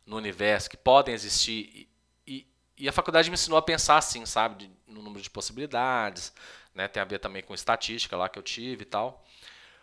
no 0.06 0.16
universo 0.16 0.70
que 0.70 0.76
podem 0.76 1.12
existir. 1.12 1.88
E, 2.24 2.32
e, 2.32 2.46
e 2.78 2.88
a 2.88 2.92
faculdade 2.92 3.28
me 3.28 3.34
ensinou 3.34 3.58
a 3.58 3.62
pensar 3.62 3.96
assim, 3.96 4.24
sabe? 4.24 4.70
No 4.86 5.02
número 5.02 5.20
de 5.20 5.28
possibilidades, 5.28 6.32
né? 6.72 6.86
Tem 6.86 7.02
a 7.02 7.04
ver 7.04 7.18
também 7.18 7.42
com 7.42 7.52
estatística 7.52 8.16
lá 8.16 8.28
que 8.28 8.38
eu 8.38 8.44
tive 8.44 8.82
e 8.82 8.86
tal. 8.86 9.24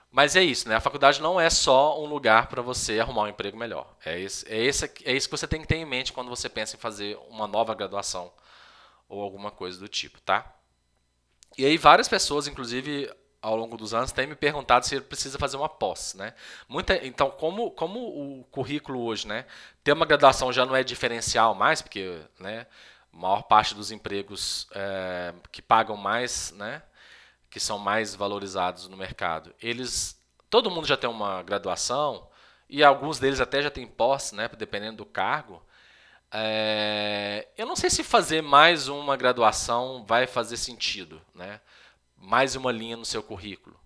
Mas 0.09 0.37
é 0.37 0.41
isso, 0.41 0.69
né? 0.69 0.75
A 0.75 0.81
faculdade 0.81 1.21
não 1.21 1.37
é 1.37 1.49
só 1.49 2.01
um 2.01 2.05
lugar 2.05 2.47
para 2.47 2.61
você 2.61 2.97
arrumar 2.97 3.23
um 3.23 3.27
emprego 3.27 3.57
melhor. 3.57 3.93
É, 4.05 4.17
esse, 4.17 4.47
é, 4.49 4.57
esse, 4.63 4.89
é 5.03 5.11
isso 5.11 5.27
que 5.27 5.35
você 5.37 5.49
tem 5.49 5.59
que 5.59 5.67
ter 5.67 5.75
em 5.75 5.85
mente 5.85 6.13
quando 6.13 6.29
você 6.29 6.47
pensa 6.47 6.77
em 6.77 6.79
fazer 6.79 7.19
uma 7.27 7.45
nova 7.45 7.75
graduação 7.75 8.31
ou 9.09 9.21
alguma 9.21 9.51
coisa 9.51 9.77
do 9.77 9.89
tipo, 9.89 10.21
tá? 10.21 10.55
E 11.57 11.65
aí 11.65 11.77
várias 11.77 12.07
pessoas, 12.07 12.47
inclusive 12.47 13.11
ao 13.41 13.55
longo 13.55 13.77
dos 13.77 13.93
anos, 13.93 14.11
têm 14.11 14.27
me 14.27 14.35
perguntado 14.35 14.85
se 14.85 14.99
precisa 15.01 15.37
fazer 15.37 15.57
uma 15.57 15.69
pós, 15.69 16.13
né? 16.13 16.33
Muita, 16.67 16.95
então, 17.05 17.31
como, 17.31 17.71
como 17.71 17.99
o 17.99 18.43
currículo 18.51 19.01
hoje, 19.01 19.27
né? 19.27 19.45
Ter 19.83 19.93
uma 19.93 20.05
graduação 20.05 20.51
já 20.51 20.65
não 20.65 20.75
é 20.75 20.83
diferencial 20.83 21.55
mais, 21.55 21.81
porque, 21.81 22.19
né? 22.39 22.67
A 23.13 23.17
maior 23.17 23.43
parte 23.43 23.73
dos 23.73 23.91
empregos 23.91 24.67
é, 24.71 25.33
que 25.51 25.61
pagam 25.61 25.97
mais, 25.97 26.51
né? 26.51 26.83
que 27.49 27.59
são 27.59 27.77
mais 27.79 28.13
valorizados 28.15 28.87
no 28.87 28.95
mercado, 28.95 29.53
eles 29.61 30.19
todo 30.49 30.69
mundo 30.69 30.87
já 30.87 30.97
tem 30.97 31.09
uma 31.09 31.41
graduação 31.43 32.27
e 32.69 32.83
alguns 32.83 33.19
deles 33.19 33.39
até 33.39 33.61
já 33.61 33.71
têm 33.71 33.87
pós, 33.87 34.31
né, 34.31 34.47
dependendo 34.57 34.97
do 34.97 35.05
cargo. 35.05 35.63
É, 36.31 37.47
eu 37.57 37.65
não 37.65 37.75
sei 37.75 37.89
se 37.89 38.03
fazer 38.03 38.41
mais 38.41 38.87
uma 38.87 39.17
graduação 39.17 40.05
vai 40.05 40.27
fazer 40.27 40.57
sentido, 40.57 41.19
né? 41.33 41.59
Mais 42.21 42.55
uma 42.55 42.71
linha 42.71 42.97
no 42.97 43.05
seu 43.05 43.23
currículo. 43.23 43.79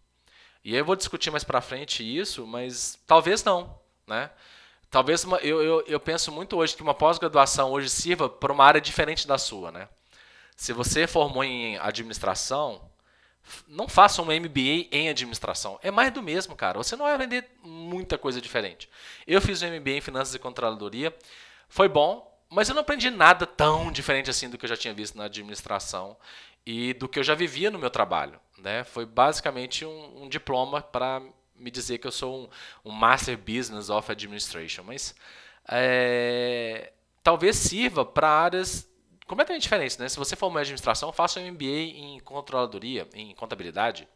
E 0.64 0.76
eu 0.76 0.86
vou 0.86 0.96
discutir 0.96 1.30
mais 1.30 1.44
para 1.44 1.62
frente 1.62 2.04
isso, 2.04 2.48
mas 2.48 2.98
talvez 3.06 3.44
não, 3.44 3.78
né? 4.08 4.30
Talvez 4.90 5.24
uma, 5.24 5.38
eu, 5.38 5.62
eu, 5.62 5.84
eu 5.88 6.00
penso 6.00 6.32
muito 6.32 6.56
hoje 6.56 6.76
que 6.76 6.84
uma 6.84 6.94
pós-graduação 6.94 7.72
hoje 7.72 7.90
sirva 7.90 8.30
para 8.30 8.54
uma 8.54 8.64
área 8.64 8.80
diferente 8.80 9.28
da 9.28 9.38
sua, 9.38 9.72
né? 9.72 9.90
Se 10.56 10.72
você 10.72 11.08
formou 11.08 11.44
em 11.44 11.78
administração, 11.80 12.82
não 13.68 13.88
faça 13.88 14.22
um 14.22 14.26
MBA 14.26 14.88
em 14.92 15.10
administração. 15.10 15.80
É 15.82 15.92
mais 15.92 16.12
do 16.12 16.22
mesmo, 16.22 16.56
cara. 16.56 16.78
Você 16.78 16.96
não 16.96 17.06
vai 17.06 17.16
aprender 17.16 17.50
muita 17.64 18.18
coisa 18.18 18.40
diferente. 18.40 18.90
Eu 19.28 19.42
fiz 19.42 19.62
um 19.62 19.68
MBA 19.68 19.92
em 19.92 20.02
finanças 20.02 20.36
e 20.36 20.40
controladoria. 20.40 21.14
Foi 21.68 21.90
bom, 21.90 22.32
mas 22.50 22.70
eu 22.70 22.76
não 22.76 22.82
aprendi 22.82 23.10
nada 23.10 23.46
tão 23.46 23.92
diferente 23.92 24.30
assim 24.30 24.50
do 24.50 24.58
que 24.58 24.66
eu 24.66 24.70
já 24.70 24.78
tinha 24.78 24.94
visto 24.94 25.18
na 25.18 25.26
administração 25.26 26.16
e 26.66 26.94
do 26.94 27.08
que 27.08 27.20
eu 27.20 27.24
já 27.24 27.36
vivia 27.36 27.70
no 27.70 27.80
meu 27.80 27.90
trabalho. 27.90 28.40
Né? 28.58 28.84
Foi 28.84 29.06
basicamente 29.06 29.86
um, 29.86 30.24
um 30.24 30.30
diploma 30.30 30.82
para 30.82 31.22
me 31.56 31.70
dizer 31.70 31.98
que 31.98 32.08
eu 32.08 32.12
sou 32.12 32.44
um, 32.44 32.90
um, 32.90 32.92
Master 32.92 33.38
Business 33.38 33.90
of 33.90 34.12
Administration. 34.12 34.84
Mas 34.84 35.16
é, 35.68 36.92
talvez 37.22 37.56
sirva 37.56 38.06
para 38.06 38.30
áreas 38.30 38.90
completamente 39.28 39.64
diferentes, 39.64 39.98
né? 39.98 40.10
Se 40.10 40.18
você 40.18 40.36
for 40.36 40.48
uma 40.48 40.60
administração, 40.60 41.12
faça 41.12 41.40
um 41.40 41.52
MBA 41.52 41.66
em 41.66 42.20
controladoria, 42.20 43.08
em 43.14 43.34
contabilidade, 43.34 44.08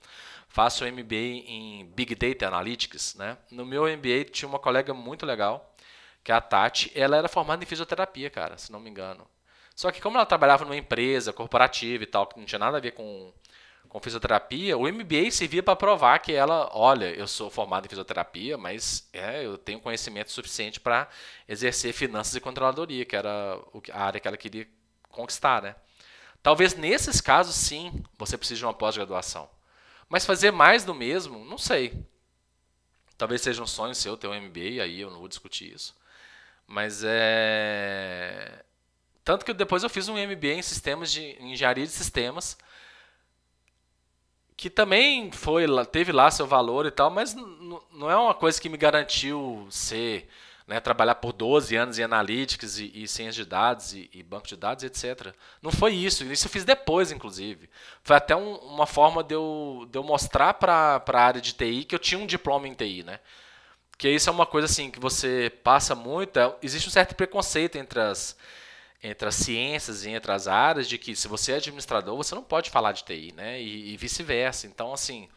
faça 0.47 0.85
um 0.85 0.91
MBA 0.91 1.15
em 1.45 1.85
Big 1.95 2.13
Data 2.15 2.47
Analytics, 2.47 3.15
né? 3.15 3.37
No 3.49 3.65
meu 3.65 3.83
MBA 3.83 4.25
tinha 4.31 4.47
uma 4.47 4.59
colega 4.59 4.93
muito 4.93 5.25
legal, 5.25 5.73
que 6.23 6.31
é 6.31 6.35
a 6.35 6.41
Tati, 6.41 6.91
ela 6.93 7.17
era 7.17 7.27
formada 7.27 7.63
em 7.63 7.67
fisioterapia, 7.67 8.29
cara, 8.29 8.57
se 8.57 8.71
não 8.71 8.79
me 8.79 8.89
engano. 8.89 9.25
Só 9.77 9.91
que 9.91 10.01
como 10.01 10.17
ela 10.17 10.25
trabalhava 10.25 10.65
numa 10.65 10.75
empresa 10.75 11.31
corporativa 11.31 12.03
e 12.03 12.07
tal, 12.07 12.25
que 12.25 12.39
não 12.39 12.47
tinha 12.47 12.57
nada 12.57 12.77
a 12.77 12.79
ver 12.79 12.93
com, 12.93 13.31
com 13.87 13.99
fisioterapia, 13.99 14.75
o 14.75 14.91
MBA 14.91 15.29
servia 15.29 15.61
para 15.61 15.75
provar 15.75 16.17
que 16.17 16.33
ela, 16.33 16.67
olha, 16.73 17.13
eu 17.13 17.27
sou 17.27 17.47
formada 17.51 17.85
em 17.85 17.89
fisioterapia, 17.89 18.57
mas 18.57 19.07
é, 19.13 19.45
eu 19.45 19.55
tenho 19.55 19.79
conhecimento 19.79 20.31
suficiente 20.31 20.79
para 20.79 21.07
exercer 21.47 21.93
finanças 21.93 22.33
e 22.33 22.41
controladoria, 22.41 23.05
que 23.05 23.15
era 23.15 23.29
a 23.93 24.03
área 24.03 24.19
que 24.19 24.27
ela 24.27 24.35
queria 24.35 24.67
conquistar, 25.11 25.61
né? 25.61 25.75
Talvez 26.41 26.73
nesses 26.73 27.21
casos, 27.21 27.55
sim, 27.55 28.03
você 28.17 28.35
precise 28.35 28.57
de 28.57 28.65
uma 28.65 28.73
pós-graduação. 28.73 29.47
Mas 30.09 30.25
fazer 30.25 30.49
mais 30.49 30.83
do 30.85 30.95
mesmo, 30.95 31.45
não 31.45 31.57
sei. 31.59 31.93
Talvez 33.15 33.41
seja 33.41 33.61
um 33.61 33.67
sonho 33.67 33.93
seu 33.93 34.17
ter 34.17 34.27
um 34.27 34.41
MBA, 34.41 34.81
aí 34.81 35.01
eu 35.01 35.11
não 35.11 35.19
vou 35.19 35.27
discutir 35.27 35.71
isso. 35.71 35.95
Mas 36.65 37.03
é. 37.05 38.63
Tanto 39.27 39.43
que 39.43 39.53
depois 39.53 39.83
eu 39.83 39.89
fiz 39.89 40.07
um 40.07 40.13
MBA 40.13 40.53
em 40.53 40.61
sistemas 40.61 41.11
de 41.11 41.21
em 41.21 41.51
engenharia 41.51 41.85
de 41.85 41.91
sistemas, 41.91 42.57
que 44.55 44.69
também 44.69 45.29
foi 45.33 45.65
teve 45.87 46.13
lá 46.13 46.31
seu 46.31 46.47
valor 46.47 46.85
e 46.85 46.91
tal, 46.91 47.09
mas 47.09 47.35
não 47.35 48.09
é 48.09 48.15
uma 48.15 48.33
coisa 48.33 48.61
que 48.61 48.69
me 48.69 48.77
garantiu 48.77 49.67
ser 49.69 50.29
né, 50.65 50.79
trabalhar 50.79 51.15
por 51.15 51.33
12 51.33 51.75
anos 51.75 51.99
em 51.99 52.03
analytics 52.03 52.79
e, 52.79 52.89
e 52.95 53.05
ciência 53.05 53.43
de 53.43 53.49
dados 53.49 53.91
e, 53.91 54.09
e, 54.13 54.23
banco 54.23 54.47
de 54.47 54.55
dados, 54.55 54.85
etc. 54.85 55.35
Não 55.61 55.73
foi 55.73 55.93
isso. 55.93 56.23
Isso 56.23 56.47
eu 56.47 56.51
fiz 56.51 56.63
depois, 56.63 57.11
inclusive. 57.11 57.69
Foi 58.03 58.15
até 58.15 58.33
um, 58.33 58.55
uma 58.55 58.87
forma 58.87 59.21
de 59.21 59.35
eu, 59.35 59.89
de 59.91 59.99
eu 59.99 60.03
mostrar 60.03 60.53
para 60.53 61.03
a 61.05 61.21
área 61.21 61.41
de 61.41 61.51
TI 61.51 61.83
que 61.83 61.93
eu 61.93 61.99
tinha 61.99 62.17
um 62.17 62.25
diploma 62.25 62.65
em 62.65 62.73
TI, 62.73 63.03
né? 63.03 63.19
Que 63.97 64.09
isso 64.09 64.29
é 64.29 64.31
uma 64.31 64.45
coisa 64.45 64.67
assim 64.67 64.89
que 64.89 65.01
você 65.01 65.51
passa 65.65 65.93
muito. 65.93 66.39
É, 66.39 66.55
existe 66.61 66.87
um 66.87 66.91
certo 66.91 67.13
preconceito 67.13 67.75
entre 67.75 67.99
as, 67.99 68.37
entre 69.07 69.27
as 69.27 69.35
ciências 69.35 70.05
e 70.05 70.09
entre 70.09 70.31
as 70.31 70.47
áreas 70.47 70.87
de 70.87 70.97
que 70.97 71.15
se 71.15 71.27
você 71.27 71.53
é 71.53 71.55
administrador, 71.55 72.15
você 72.15 72.35
não 72.35 72.43
pode 72.43 72.69
falar 72.69 72.91
de 72.91 73.03
TI, 73.03 73.33
né? 73.35 73.61
E, 73.61 73.93
e 73.93 73.97
vice-versa. 73.97 74.67
Então, 74.67 74.93
assim, 74.93 75.27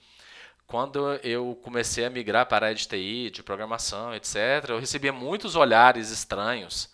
quando 0.66 1.14
eu 1.24 1.58
comecei 1.62 2.04
a 2.04 2.10
migrar 2.10 2.46
para 2.46 2.66
a 2.66 2.68
área 2.68 2.76
de 2.76 2.86
TI, 2.86 3.30
de 3.30 3.42
programação, 3.42 4.14
etc., 4.14 4.36
eu 4.68 4.78
recebia 4.78 5.12
muitos 5.12 5.56
olhares 5.56 6.10
estranhos 6.10 6.90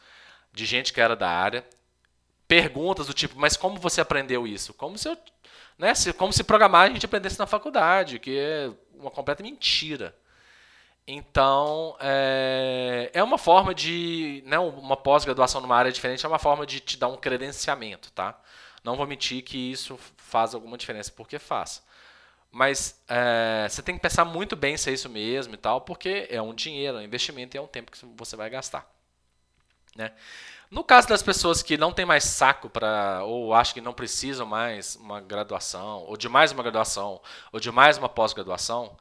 de 0.52 0.64
gente 0.64 0.92
que 0.92 1.00
era 1.00 1.14
da 1.14 1.28
área, 1.28 1.64
perguntas 2.48 3.06
do 3.06 3.12
tipo, 3.12 3.38
mas 3.38 3.56
como 3.56 3.78
você 3.78 4.00
aprendeu 4.00 4.46
isso? 4.46 4.72
Como 4.72 4.96
se 4.96 5.08
eu, 5.08 5.18
né, 5.78 5.94
se, 5.94 6.12
como 6.12 6.32
se 6.32 6.42
programar 6.42 6.86
a 6.88 6.90
gente 6.90 7.04
aprendesse 7.04 7.38
na 7.38 7.46
faculdade, 7.46 8.18
que 8.18 8.38
é 8.38 8.70
uma 8.94 9.10
completa 9.10 9.42
mentira. 9.42 10.16
Então, 11.08 11.96
é, 12.00 13.10
é 13.14 13.22
uma 13.22 13.38
forma 13.38 13.72
de, 13.72 14.42
né, 14.44 14.58
uma 14.58 14.96
pós-graduação 14.96 15.60
numa 15.60 15.76
área 15.76 15.92
diferente 15.92 16.26
é 16.26 16.28
uma 16.28 16.38
forma 16.38 16.66
de 16.66 16.80
te 16.80 16.96
dar 16.96 17.06
um 17.06 17.16
credenciamento, 17.16 18.10
tá? 18.10 18.40
Não 18.82 18.96
vou 18.96 19.06
mentir 19.06 19.42
que 19.42 19.70
isso 19.70 19.98
faz 20.16 20.54
alguma 20.54 20.76
diferença, 20.76 21.12
porque 21.14 21.38
faz. 21.38 21.84
Mas 22.50 23.00
é, 23.08 23.66
você 23.68 23.82
tem 23.82 23.94
que 23.94 24.00
pensar 24.00 24.24
muito 24.24 24.56
bem 24.56 24.76
se 24.76 24.90
é 24.90 24.92
isso 24.92 25.08
mesmo 25.08 25.54
e 25.54 25.56
tal, 25.56 25.80
porque 25.80 26.26
é 26.30 26.42
um 26.42 26.54
dinheiro, 26.54 26.96
é 26.96 27.00
um 27.00 27.04
investimento 27.04 27.56
e 27.56 27.58
é 27.58 27.62
um 27.62 27.66
tempo 27.68 27.92
que 27.92 27.98
você 28.16 28.34
vai 28.34 28.50
gastar. 28.50 28.90
Né? 29.94 30.12
No 30.70 30.82
caso 30.82 31.08
das 31.08 31.22
pessoas 31.22 31.62
que 31.62 31.76
não 31.76 31.92
têm 31.92 32.04
mais 32.04 32.24
saco 32.24 32.68
para, 32.68 33.22
ou 33.24 33.54
acham 33.54 33.74
que 33.74 33.80
não 33.80 33.92
precisam 33.92 34.46
mais 34.46 34.96
uma 34.96 35.20
graduação, 35.20 36.04
ou 36.04 36.16
de 36.16 36.28
mais 36.28 36.50
uma 36.50 36.62
graduação, 36.62 37.20
ou 37.52 37.60
de 37.60 37.70
mais 37.70 37.96
uma 37.96 38.08
pós-graduação, 38.08 38.96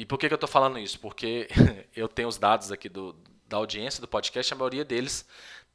e 0.00 0.06
por 0.06 0.18
que, 0.18 0.28
que 0.28 0.34
eu 0.34 0.36
estou 0.36 0.48
falando 0.48 0.78
isso? 0.78 0.98
Porque 1.00 1.48
eu 1.94 2.08
tenho 2.08 2.28
os 2.28 2.38
dados 2.38 2.70
aqui 2.70 2.88
do, 2.88 3.14
da 3.48 3.56
audiência 3.56 4.00
do 4.00 4.08
podcast, 4.08 4.52
a 4.52 4.56
maioria 4.56 4.84
deles 4.84 5.26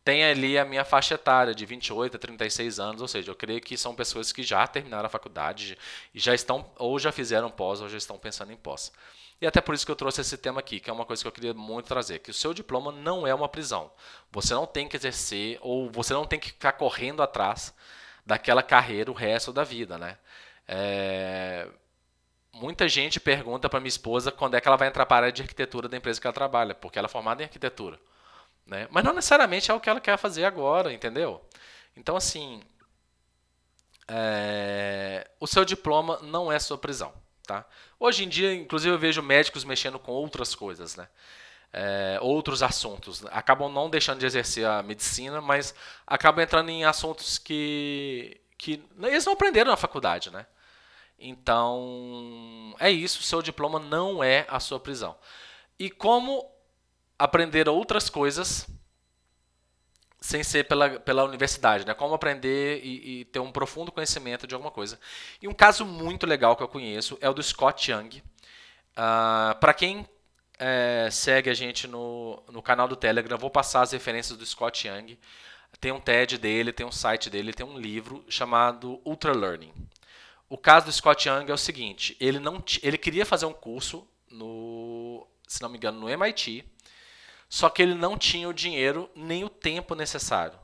tem 0.04 0.24
ali 0.24 0.58
a 0.58 0.66
minha 0.66 0.84
faixa 0.84 1.14
etária 1.14 1.54
de 1.54 1.66
28 1.66 2.16
a 2.16 2.20
36 2.20 2.80
anos, 2.80 3.02
ou 3.02 3.08
seja, 3.08 3.32
eu 3.32 3.36
creio 3.36 3.62
que 3.62 3.78
são 3.78 3.94
pessoas 3.94 4.32
que 4.32 4.42
já 4.42 4.66
terminaram 4.66 5.06
a 5.06 5.10
faculdade 5.10 5.78
e 6.14 6.20
já 6.20 6.34
estão 6.34 6.72
ou 6.78 6.98
já 6.98 7.12
fizeram 7.12 7.52
pós 7.52 7.82
ou 7.82 7.90
já 7.90 7.98
estão 7.98 8.18
pensando 8.18 8.52
em 8.52 8.58
pós. 8.58 8.92
E 9.40 9.48
até 9.48 9.60
por 9.62 9.74
isso 9.74 9.86
que 9.86 9.92
eu 9.92 9.96
trouxe 9.96 10.22
esse 10.22 10.38
tema 10.38 10.60
aqui, 10.60 10.80
que 10.80 10.90
é 10.90 10.94
uma 10.94 11.06
coisa 11.06 11.22
que 11.22 11.28
eu 11.28 11.32
queria 11.32 11.54
muito 11.54 11.88
trazer, 11.88 12.20
que 12.20 12.30
o 12.30 12.34
seu 12.34 12.54
diploma 12.54 12.92
não 12.92 13.26
é 13.26 13.34
uma 13.34 13.50
prisão. 13.50 13.92
Você 14.32 14.54
não 14.54 14.68
tem 14.68 14.88
que 14.88 14.96
exercer 14.96 15.58
ou 15.62 15.90
você 15.92 16.14
não 16.14 16.26
tem 16.26 16.40
que 16.40 16.50
ficar 16.50 16.74
correndo 16.74 17.24
atrás 17.24 17.74
daquela 18.26 18.62
carreira 18.62 19.10
o 19.10 19.16
resto 19.16 19.52
da 19.52 19.64
vida, 19.64 19.98
né? 19.98 20.18
É... 20.68 21.68
Muita 22.54 22.88
gente 22.88 23.20
pergunta 23.20 23.70
para 23.70 23.80
minha 23.80 23.88
esposa 23.88 24.32
quando 24.32 24.56
é 24.56 24.62
que 24.62 24.68
ela 24.68 24.78
vai 24.78 24.88
entrar 24.88 25.06
para 25.06 25.16
a 25.16 25.20
área 25.20 25.32
de 25.32 25.42
arquitetura 25.42 25.88
da 25.88 25.98
empresa 25.98 26.20
que 26.20 26.28
ela 26.28 26.34
trabalha, 26.34 26.76
porque 26.76 27.00
ela 27.00 27.08
é 27.08 27.10
formada 27.10 27.42
em 27.42 27.46
arquitetura. 27.46 28.00
Né? 28.66 28.88
Mas 28.92 29.04
não 29.04 29.14
necessariamente 29.14 29.72
é 29.72 29.74
o 29.74 29.80
que 29.80 29.90
ela 29.90 30.02
quer 30.02 30.18
fazer 30.18 30.46
agora, 30.46 30.94
entendeu? 30.94 31.42
Então, 31.96 32.16
assim, 32.16 32.62
é... 34.08 35.30
o 35.40 35.48
seu 35.48 35.64
diploma 35.66 36.20
não 36.22 36.52
é 36.52 36.60
sua 36.60 36.78
prisão. 36.78 37.14
Tá? 37.46 37.66
Hoje 38.00 38.24
em 38.24 38.30
dia, 38.30 38.54
inclusive, 38.54 38.94
eu 38.94 39.00
vejo 39.00 39.22
médicos 39.22 39.64
mexendo 39.64 40.00
com 40.00 40.12
outras 40.12 40.56
coisas, 40.56 40.96
né? 40.96 41.08
É, 41.74 42.18
outros 42.22 42.62
assuntos. 42.62 43.26
Acabam 43.28 43.72
não 43.72 43.90
deixando 43.90 44.20
de 44.20 44.26
exercer 44.26 44.66
a 44.66 44.84
medicina, 44.84 45.40
mas 45.40 45.74
acabam 46.06 46.44
entrando 46.44 46.70
em 46.70 46.84
assuntos 46.84 47.38
que, 47.38 48.42
que 48.58 48.84
eles 49.02 49.26
não 49.26 49.34
aprenderam 49.34 49.72
na 49.72 49.78
faculdade. 49.78 50.30
Né? 50.30 50.46
Então, 51.22 52.76
é 52.80 52.90
isso. 52.90 53.24
Seu 53.24 53.42
diploma 53.42 53.80
não 53.80 54.24
é 54.24 54.46
a 54.50 54.60
sua 54.60 54.80
prisão. 54.80 55.16
E 55.78 55.90
como 55.90 56.50
aprender 57.18 57.70
outras 57.70 58.10
coisas 58.10 58.68
sem 60.22 60.44
ser 60.44 60.68
pela, 60.68 61.00
pela 61.00 61.24
universidade, 61.24 61.86
né? 61.86 61.96
Como 61.96 62.14
aprender 62.14 62.80
e, 62.84 63.22
e, 63.22 63.26
ter 63.26 63.40
um 63.40 63.52
profundo 63.52 63.92
conhecimento 63.92 64.46
de 64.46 64.54
alguma 64.54 64.72
coisa. 64.72 65.00
E 65.42 65.48
um 65.48 65.54
caso 65.54 65.84
muito 65.84 66.28
legal 66.28 66.56
que 66.56 66.62
eu 66.62 66.68
conheço 66.68 67.18
é 67.20 67.28
o 67.28 67.34
do 67.34 67.42
Scott 67.42 67.92
Young. 67.92 68.18
Uh, 68.18 68.22
ah, 68.96 69.58
Para 69.60 69.74
quem 69.74 70.08
é, 70.60 71.10
segue 71.12 71.50
a 71.50 71.56
gente 71.56 71.88
no, 71.88 72.42
no 72.52 72.62
canal 72.62 72.88
do 72.88 72.96
Telegram, 72.96 73.36
vou 73.36 73.50
passar 73.50 73.82
as 73.82 73.92
referências 73.92 74.38
do 74.38 74.46
Scott 74.46 74.88
Young. 74.88 75.18
Tem 75.80 75.92
um 75.92 76.00
TED 76.00 76.38
dele, 76.38 76.72
tem 76.72 76.86
um 76.86 76.92
site 76.92 77.28
dele, 77.28 77.52
tem 77.52 77.66
um 77.66 77.80
livro 77.80 78.24
chamado 78.30 79.02
Ultra 79.04 79.34
Learning. 79.34 79.74
O 80.52 80.58
caso 80.58 80.86
do 80.86 80.92
Scott 80.92 81.28
Young 81.28 81.50
é 81.50 81.54
o 81.54 81.58
seguinte: 81.58 82.16
ele 82.20 82.38
não 82.40 82.64
ele 82.84 82.98
queria 82.98 83.26
fazer 83.26 83.46
um 83.46 83.54
curso 83.54 84.08
no, 84.30 85.26
se 85.48 85.62
não 85.62 85.70
me 85.70 85.78
engano, 85.78 86.00
no 86.00 86.10
MIT 86.10 86.66
só 87.52 87.70
que 87.70 87.82
ele 87.82 87.94
não 87.94 88.18
tinha 88.18 88.48
o 88.48 88.54
dinheiro 88.54 89.12
nem 89.14 89.44
o 89.44 89.50
tempo 89.50 89.94
necessário. 89.94 90.58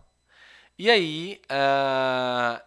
E 0.80 0.90
aí 0.90 1.42
uh, 1.52 2.64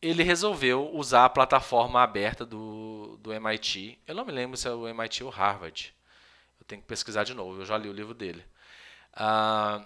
ele 0.00 0.22
resolveu 0.22 0.88
usar 0.94 1.24
a 1.24 1.28
plataforma 1.28 2.00
aberta 2.00 2.46
do, 2.46 3.18
do 3.20 3.32
MIT. 3.32 3.98
Eu 4.06 4.14
não 4.14 4.24
me 4.24 4.30
lembro 4.30 4.56
se 4.56 4.68
é 4.68 4.70
o 4.70 4.86
MIT 4.86 5.24
ou 5.24 5.30
Harvard. 5.30 5.92
Eu 6.60 6.64
tenho 6.64 6.80
que 6.80 6.86
pesquisar 6.86 7.24
de 7.24 7.34
novo. 7.34 7.60
Eu 7.60 7.66
já 7.66 7.76
li 7.76 7.88
o 7.88 7.92
livro 7.92 8.14
dele. 8.14 8.44
Uh, 9.14 9.84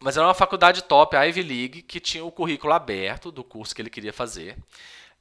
mas 0.00 0.16
era 0.16 0.26
uma 0.26 0.34
faculdade 0.34 0.82
top, 0.82 1.14
a 1.14 1.22
Ivy 1.22 1.42
League, 1.44 1.82
que 1.82 2.00
tinha 2.00 2.24
o 2.24 2.32
currículo 2.32 2.72
aberto 2.72 3.30
do 3.30 3.44
curso 3.44 3.72
que 3.72 3.80
ele 3.80 3.90
queria 3.90 4.12
fazer. 4.12 4.58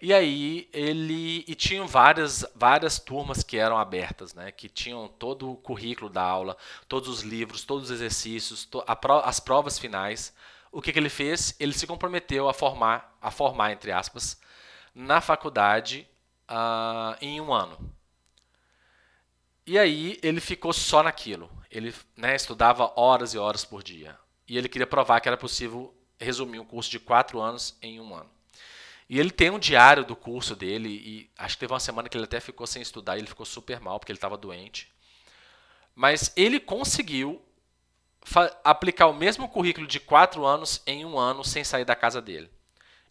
E 0.02 0.14
aí 0.14 0.70
ele 0.72 1.44
e 1.46 1.54
tinham 1.56 1.86
várias 1.86 2.46
várias 2.56 3.00
turmas 3.00 3.44
que 3.44 3.58
eram 3.58 3.78
abertas, 3.78 4.34
né? 4.34 4.52
Que 4.52 4.70
tinham 4.70 5.08
todo 5.10 5.52
o 5.52 5.58
currículo 5.58 6.10
da 6.10 6.24
aula, 6.24 6.56
todos 6.88 7.10
os 7.10 7.22
livros, 7.22 7.66
todos 7.66 7.86
os 7.86 7.92
exercícios, 7.92 8.66
to, 8.66 8.84
as 9.24 9.40
provas 9.40 9.78
finais. 9.78 10.34
O 10.72 10.82
que, 10.82 10.94
que 10.94 11.00
ele 11.00 11.10
fez? 11.10 11.56
Ele 11.60 11.74
se 11.74 11.86
comprometeu 11.86 12.48
a 12.48 12.54
formar, 12.54 13.18
a 13.22 13.30
formar 13.30 13.72
entre 13.72 13.92
aspas, 13.92 14.40
na 14.96 15.20
faculdade 15.20 16.08
uh, 16.50 17.18
em 17.22 17.42
um 17.42 17.54
ano. 17.54 17.94
E 19.66 19.78
aí 19.78 20.18
ele 20.24 20.40
ficou 20.40 20.72
só 20.72 21.04
naquilo. 21.04 21.50
Ele 21.70 21.94
né, 22.16 22.36
estudava 22.36 22.92
horas 22.96 23.34
e 23.34 23.38
horas 23.38 23.66
por 23.66 23.84
dia. 23.84 24.18
E 24.48 24.58
ele 24.58 24.70
queria 24.70 24.88
provar 24.88 25.20
que 25.20 25.28
era 25.28 25.38
possível 25.38 25.94
resumir 26.20 26.60
um 26.60 26.66
curso 26.66 26.90
de 26.90 27.00
quatro 27.00 27.40
anos 27.40 27.78
em 27.82 28.00
um 28.00 28.16
ano. 28.16 28.39
E 29.10 29.20
ele 29.20 29.32
tem 29.32 29.50
um 29.50 29.58
diário 29.58 30.06
do 30.06 30.16
curso 30.16 30.56
dele, 30.56 30.90
e 30.90 31.32
acho 31.38 31.56
que 31.56 31.62
teve 31.62 31.74
uma 31.74 31.80
semana 31.80 32.08
que 32.08 32.16
ele 32.16 32.26
até 32.26 32.40
ficou 32.40 32.68
sem 32.68 32.82
estudar, 32.82 33.18
e 33.18 33.22
ele 33.22 33.28
ficou 33.28 33.46
super 33.46 33.80
mal, 33.80 34.00
porque 34.00 34.12
ele 34.12 34.18
estava 34.18 34.38
doente. 34.38 34.92
Mas 35.96 36.32
ele 36.36 36.60
conseguiu 36.60 37.42
aplicar 38.64 39.08
o 39.08 39.14
mesmo 39.14 39.50
currículo 39.50 39.88
de 39.88 40.00
quatro 40.00 40.46
anos 40.46 40.82
em 40.86 41.04
um 41.06 41.18
ano 41.18 41.44
sem 41.44 41.64
sair 41.64 41.86
da 41.86 41.96
casa 41.96 42.22
dele. 42.22 42.52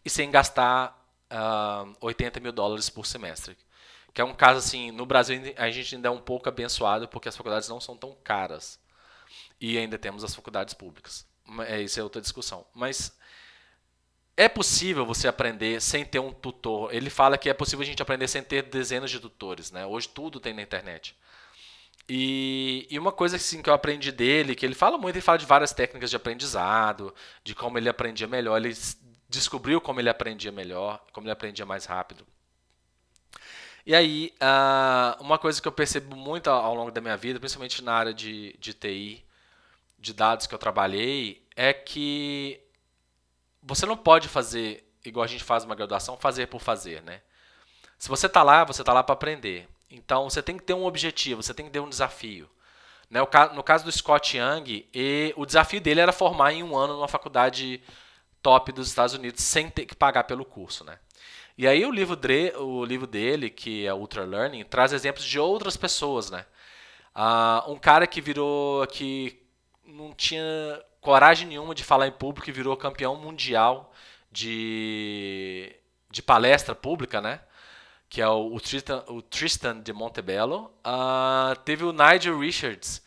E 0.04 0.08
sem 0.08 0.30
gastar 0.30 0.96
uh, 1.30 1.96
80 2.00 2.38
mil 2.40 2.52
dólares 2.52 2.88
por 2.88 3.04
semestre. 3.04 3.56
Que 4.14 4.20
é 4.20 4.24
um 4.24 4.34
caso 4.34 4.58
assim, 4.60 4.90
no 4.90 5.04
Brasil 5.04 5.54
a 5.56 5.70
gente 5.70 5.96
ainda 5.96 6.08
é 6.08 6.10
um 6.10 6.20
pouco 6.20 6.48
abençoado 6.48 7.08
porque 7.08 7.28
as 7.28 7.36
faculdades 7.36 7.68
não 7.68 7.80
são 7.80 7.96
tão 7.96 8.16
caras. 8.22 8.78
E 9.60 9.76
ainda 9.76 9.98
temos 9.98 10.22
as 10.22 10.34
faculdades 10.34 10.74
públicas. 10.74 11.26
É, 11.66 11.80
isso 11.80 11.98
é 11.98 12.02
outra 12.02 12.20
discussão. 12.20 12.64
Mas 12.72 13.16
é 14.38 14.48
possível 14.48 15.04
você 15.04 15.26
aprender 15.26 15.82
sem 15.82 16.04
ter 16.04 16.20
um 16.20 16.32
tutor. 16.32 16.94
Ele 16.94 17.10
fala 17.10 17.36
que 17.36 17.50
é 17.50 17.52
possível 17.52 17.82
a 17.82 17.86
gente 17.86 18.00
aprender 18.00 18.28
sem 18.28 18.40
ter 18.40 18.62
dezenas 18.62 19.10
de 19.10 19.18
tutores, 19.18 19.72
né? 19.72 19.84
Hoje 19.84 20.08
tudo 20.08 20.38
tem 20.38 20.54
na 20.54 20.62
internet. 20.62 21.16
E, 22.08 22.86
e, 22.88 22.96
uma 23.00 23.10
coisa 23.10 23.34
assim, 23.34 23.60
que 23.60 23.68
eu 23.68 23.74
aprendi 23.74 24.12
dele, 24.12 24.54
que 24.54 24.64
ele 24.64 24.76
fala 24.76 24.96
muito, 24.96 25.16
ele 25.16 25.22
fala 25.22 25.38
de 25.38 25.44
várias 25.44 25.72
técnicas 25.72 26.08
de 26.08 26.14
aprendizado, 26.14 27.12
de 27.42 27.52
como 27.52 27.76
ele 27.78 27.88
aprendia 27.88 28.28
melhor, 28.28 28.56
ele 28.56 28.72
descobriu 29.28 29.80
como 29.80 30.00
ele 30.00 30.08
aprendia 30.08 30.52
melhor, 30.52 31.04
como 31.12 31.26
ele 31.26 31.32
aprendia 31.32 31.66
mais 31.66 31.84
rápido. 31.84 32.24
E 33.84 33.92
aí, 33.92 34.32
uh, 34.40 35.20
uma 35.20 35.36
coisa 35.36 35.60
que 35.60 35.66
eu 35.66 35.72
percebo 35.72 36.14
muito 36.14 36.48
ao 36.48 36.76
longo 36.76 36.92
da 36.92 37.00
minha 37.00 37.16
vida, 37.16 37.40
principalmente 37.40 37.82
na 37.82 37.92
área 37.92 38.14
de, 38.14 38.56
de 38.60 38.72
TI, 38.72 39.24
de 39.98 40.14
dados 40.14 40.46
que 40.46 40.54
eu 40.54 40.58
trabalhei, 40.58 41.44
é 41.56 41.72
que 41.72 42.67
você 43.62 43.86
não 43.86 43.96
pode 43.96 44.28
fazer 44.28 44.88
igual 45.04 45.24
a 45.24 45.28
gente 45.28 45.44
faz 45.44 45.64
uma 45.64 45.74
graduação, 45.74 46.16
fazer 46.16 46.46
por 46.46 46.60
fazer, 46.60 47.02
né? 47.02 47.22
Se 47.98 48.08
você 48.08 48.26
está 48.26 48.42
lá, 48.42 48.64
você 48.64 48.82
está 48.82 48.92
lá 48.92 49.02
para 49.02 49.12
aprender. 49.12 49.68
Então 49.90 50.28
você 50.28 50.42
tem 50.42 50.56
que 50.56 50.62
ter 50.62 50.74
um 50.74 50.84
objetivo, 50.84 51.42
você 51.42 51.54
tem 51.54 51.66
que 51.66 51.72
ter 51.72 51.80
um 51.80 51.88
desafio. 51.88 52.48
Né? 53.10 53.20
No 53.54 53.62
caso 53.62 53.84
do 53.84 53.92
Scott 53.92 54.36
Young, 54.36 54.86
o 55.36 55.46
desafio 55.46 55.80
dele 55.80 56.00
era 56.00 56.12
formar 56.12 56.52
em 56.52 56.62
um 56.62 56.76
ano 56.76 56.94
numa 56.94 57.08
faculdade 57.08 57.82
top 58.42 58.70
dos 58.70 58.88
Estados 58.88 59.14
Unidos 59.14 59.42
sem 59.42 59.68
ter 59.70 59.86
que 59.86 59.96
pagar 59.96 60.24
pelo 60.24 60.44
curso, 60.44 60.84
né? 60.84 60.98
E 61.56 61.66
aí 61.66 61.84
o 61.84 61.90
livro, 61.90 62.14
de, 62.14 62.52
o 62.56 62.84
livro 62.84 63.06
dele, 63.06 63.50
que 63.50 63.84
é 63.84 63.92
Ultra 63.92 64.24
Learning, 64.24 64.64
traz 64.64 64.92
exemplos 64.92 65.24
de 65.24 65.40
outras 65.40 65.76
pessoas, 65.76 66.30
né? 66.30 66.46
Uh, 67.16 67.72
um 67.72 67.76
cara 67.76 68.06
que 68.06 68.20
virou, 68.20 68.86
que 68.86 69.42
não 69.84 70.12
tinha 70.12 70.80
coragem 71.00 71.48
nenhuma 71.48 71.74
de 71.74 71.84
falar 71.84 72.06
em 72.08 72.12
público 72.12 72.48
e 72.48 72.52
virou 72.52 72.76
campeão 72.76 73.16
mundial 73.16 73.92
de, 74.30 75.74
de 76.10 76.22
palestra 76.22 76.74
pública, 76.74 77.20
né? 77.20 77.40
Que 78.08 78.20
é 78.20 78.28
o, 78.28 78.54
o, 78.54 78.60
Tristan, 78.60 79.04
o 79.08 79.20
Tristan 79.20 79.80
de 79.80 79.92
Montebello. 79.92 80.72
Uh, 80.86 81.56
teve 81.64 81.84
o 81.84 81.92
Nigel 81.92 82.38
Richards, 82.38 83.02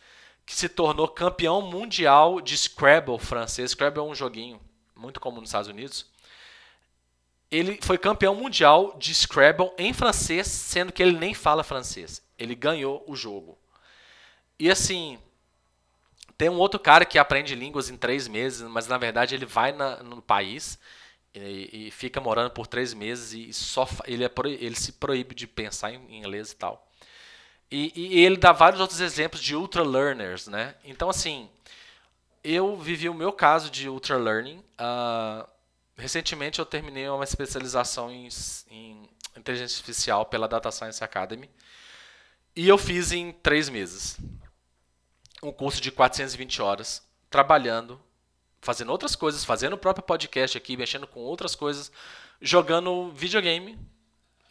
que 0.45 0.55
se 0.55 0.69
tornou 0.69 1.07
campeão 1.07 1.61
mundial 1.61 2.39
de 2.41 2.57
Scrabble 2.57 3.19
francês. 3.19 3.71
Scrabble 3.71 4.01
é 4.01 4.03
um 4.03 4.15
joguinho 4.15 4.59
muito 4.95 5.19
comum 5.19 5.41
nos 5.41 5.49
Estados 5.49 5.69
Unidos. 5.69 6.05
Ele 7.49 7.79
foi 7.81 7.97
campeão 7.97 8.33
mundial 8.33 8.95
de 8.97 9.13
Scrabble 9.13 9.71
em 9.77 9.91
francês, 9.91 10.47
sendo 10.47 10.93
que 10.93 11.03
ele 11.03 11.17
nem 11.17 11.33
fala 11.33 11.63
francês. 11.63 12.21
Ele 12.37 12.55
ganhou 12.55 13.03
o 13.07 13.15
jogo. 13.15 13.57
E 14.57 14.69
assim, 14.69 15.19
tem 16.41 16.49
um 16.49 16.57
outro 16.57 16.79
cara 16.79 17.05
que 17.05 17.19
aprende 17.19 17.53
línguas 17.53 17.91
em 17.91 17.95
três 17.95 18.27
meses, 18.27 18.67
mas 18.67 18.87
na 18.87 18.97
verdade 18.97 19.35
ele 19.35 19.45
vai 19.45 19.71
na, 19.71 20.01
no 20.01 20.23
país 20.23 20.79
e, 21.35 21.85
e, 21.85 21.91
fica 21.91 22.19
morando 22.19 22.49
por 22.49 22.65
três 22.65 22.95
meses 22.95 23.31
e 23.31 23.53
só 23.53 23.87
ele, 24.07 24.25
é, 24.25 24.31
ele 24.59 24.75
se 24.75 24.93
proíbe 24.93 25.35
de 25.35 25.45
pensar 25.45 25.93
em 25.93 26.17
inglês 26.17 26.51
e 26.51 26.55
tal. 26.55 26.91
E, 27.69 27.93
e, 27.95 28.25
ele 28.25 28.37
dá 28.37 28.51
vários 28.51 28.81
outros 28.81 28.99
exemplos 29.01 29.39
de 29.39 29.55
ultra 29.55 29.83
learners, 29.83 30.47
né? 30.47 30.73
Então 30.83 31.11
assim, 31.11 31.47
eu 32.43 32.75
vivi 32.75 33.07
o 33.07 33.13
meu 33.13 33.31
caso 33.31 33.69
de 33.69 33.87
ultra 33.87 34.17
learning. 34.17 34.63
Uh, 34.79 35.47
recentemente 35.95 36.57
eu 36.57 36.65
terminei 36.65 37.07
uma 37.07 37.23
especialização 37.23 38.09
em, 38.09 38.27
em 38.71 39.07
inteligência 39.37 39.75
artificial 39.75 40.25
pela 40.25 40.47
Data 40.47 40.71
Science 40.71 41.03
Academy 41.03 41.47
e 42.55 42.67
eu 42.67 42.79
fiz 42.79 43.11
em 43.11 43.31
três 43.31 43.69
meses 43.69 44.17
um 45.41 45.51
curso 45.51 45.81
de 45.81 45.91
420 45.91 46.61
horas, 46.61 47.07
trabalhando, 47.29 47.99
fazendo 48.61 48.91
outras 48.91 49.15
coisas, 49.15 49.43
fazendo 49.43 49.73
o 49.73 49.77
próprio 49.77 50.05
podcast 50.05 50.57
aqui, 50.57 50.77
mexendo 50.77 51.07
com 51.07 51.19
outras 51.21 51.55
coisas, 51.55 51.91
jogando 52.39 53.11
videogame 53.11 53.77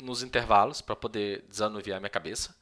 nos 0.01 0.23
intervalos 0.23 0.81
para 0.81 0.97
poder 0.97 1.45
desanuviar 1.49 2.01
minha 2.01 2.11
cabeça. 2.11 2.57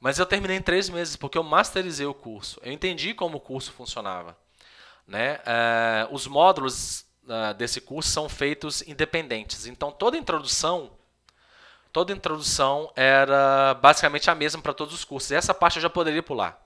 Mas 0.00 0.18
eu 0.18 0.26
terminei 0.26 0.56
em 0.56 0.62
três 0.62 0.88
meses 0.88 1.16
porque 1.16 1.38
eu 1.38 1.42
masterizei 1.42 2.06
o 2.06 2.14
curso. 2.14 2.60
Eu 2.62 2.72
entendi 2.72 3.14
como 3.14 3.38
o 3.38 3.40
curso 3.40 3.72
funcionava. 3.72 4.36
Né? 5.06 5.38
É, 5.46 6.08
os 6.10 6.26
módulos 6.26 7.04
uh, 7.24 7.54
desse 7.54 7.80
curso 7.80 8.10
são 8.10 8.28
feitos 8.28 8.82
independentes. 8.82 9.66
Então 9.66 9.92
toda 9.92 10.16
introdução, 10.16 10.90
toda 11.92 12.12
introdução 12.12 12.92
era 12.96 13.74
basicamente 13.74 14.30
a 14.30 14.34
mesma 14.34 14.60
para 14.60 14.74
todos 14.74 14.94
os 14.94 15.04
cursos. 15.04 15.30
E 15.30 15.34
essa 15.34 15.54
parte 15.54 15.76
eu 15.76 15.82
já 15.82 15.90
poderia 15.90 16.22
pular. 16.22 16.63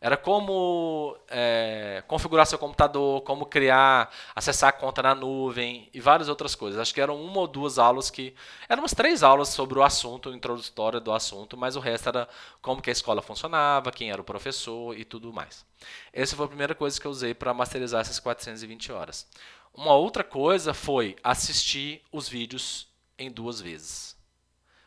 Era 0.00 0.16
como 0.16 1.14
é, 1.28 2.02
configurar 2.08 2.46
seu 2.46 2.58
computador, 2.58 3.20
como 3.20 3.44
criar, 3.44 4.10
acessar 4.34 4.70
a 4.70 4.72
conta 4.72 5.02
na 5.02 5.14
nuvem 5.14 5.90
e 5.92 6.00
várias 6.00 6.30
outras 6.30 6.54
coisas. 6.54 6.80
Acho 6.80 6.94
que 6.94 7.02
eram 7.02 7.22
uma 7.22 7.40
ou 7.40 7.46
duas 7.46 7.78
aulas 7.78 8.08
que. 8.08 8.34
Eram 8.66 8.82
umas 8.82 8.94
três 8.94 9.22
aulas 9.22 9.48
sobre 9.48 9.78
o 9.78 9.82
assunto, 9.82 10.32
introdutória 10.32 10.98
do 11.00 11.12
assunto, 11.12 11.54
mas 11.54 11.76
o 11.76 11.80
resto 11.80 12.08
era 12.08 12.26
como 12.62 12.80
que 12.80 12.88
a 12.88 12.92
escola 12.92 13.20
funcionava, 13.20 13.92
quem 13.92 14.10
era 14.10 14.22
o 14.22 14.24
professor 14.24 14.96
e 14.98 15.04
tudo 15.04 15.34
mais. 15.34 15.66
Essa 16.14 16.34
foi 16.34 16.46
a 16.46 16.48
primeira 16.48 16.74
coisa 16.74 16.98
que 16.98 17.06
eu 17.06 17.10
usei 17.10 17.34
para 17.34 17.52
masterizar 17.52 18.00
essas 18.00 18.18
420 18.18 18.92
horas. 18.92 19.28
Uma 19.74 19.92
outra 19.94 20.24
coisa 20.24 20.72
foi 20.72 21.14
assistir 21.22 22.02
os 22.10 22.26
vídeos 22.26 22.88
em 23.18 23.30
duas 23.30 23.60
vezes. 23.60 24.16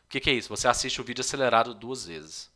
O 0.05 0.09
que, 0.09 0.19
que 0.19 0.29
é 0.31 0.33
isso? 0.33 0.49
Você 0.49 0.67
assiste 0.67 0.99
o 0.99 1.03
vídeo 1.03 1.21
acelerado 1.21 1.75
duas 1.75 2.07
vezes. 2.07 2.52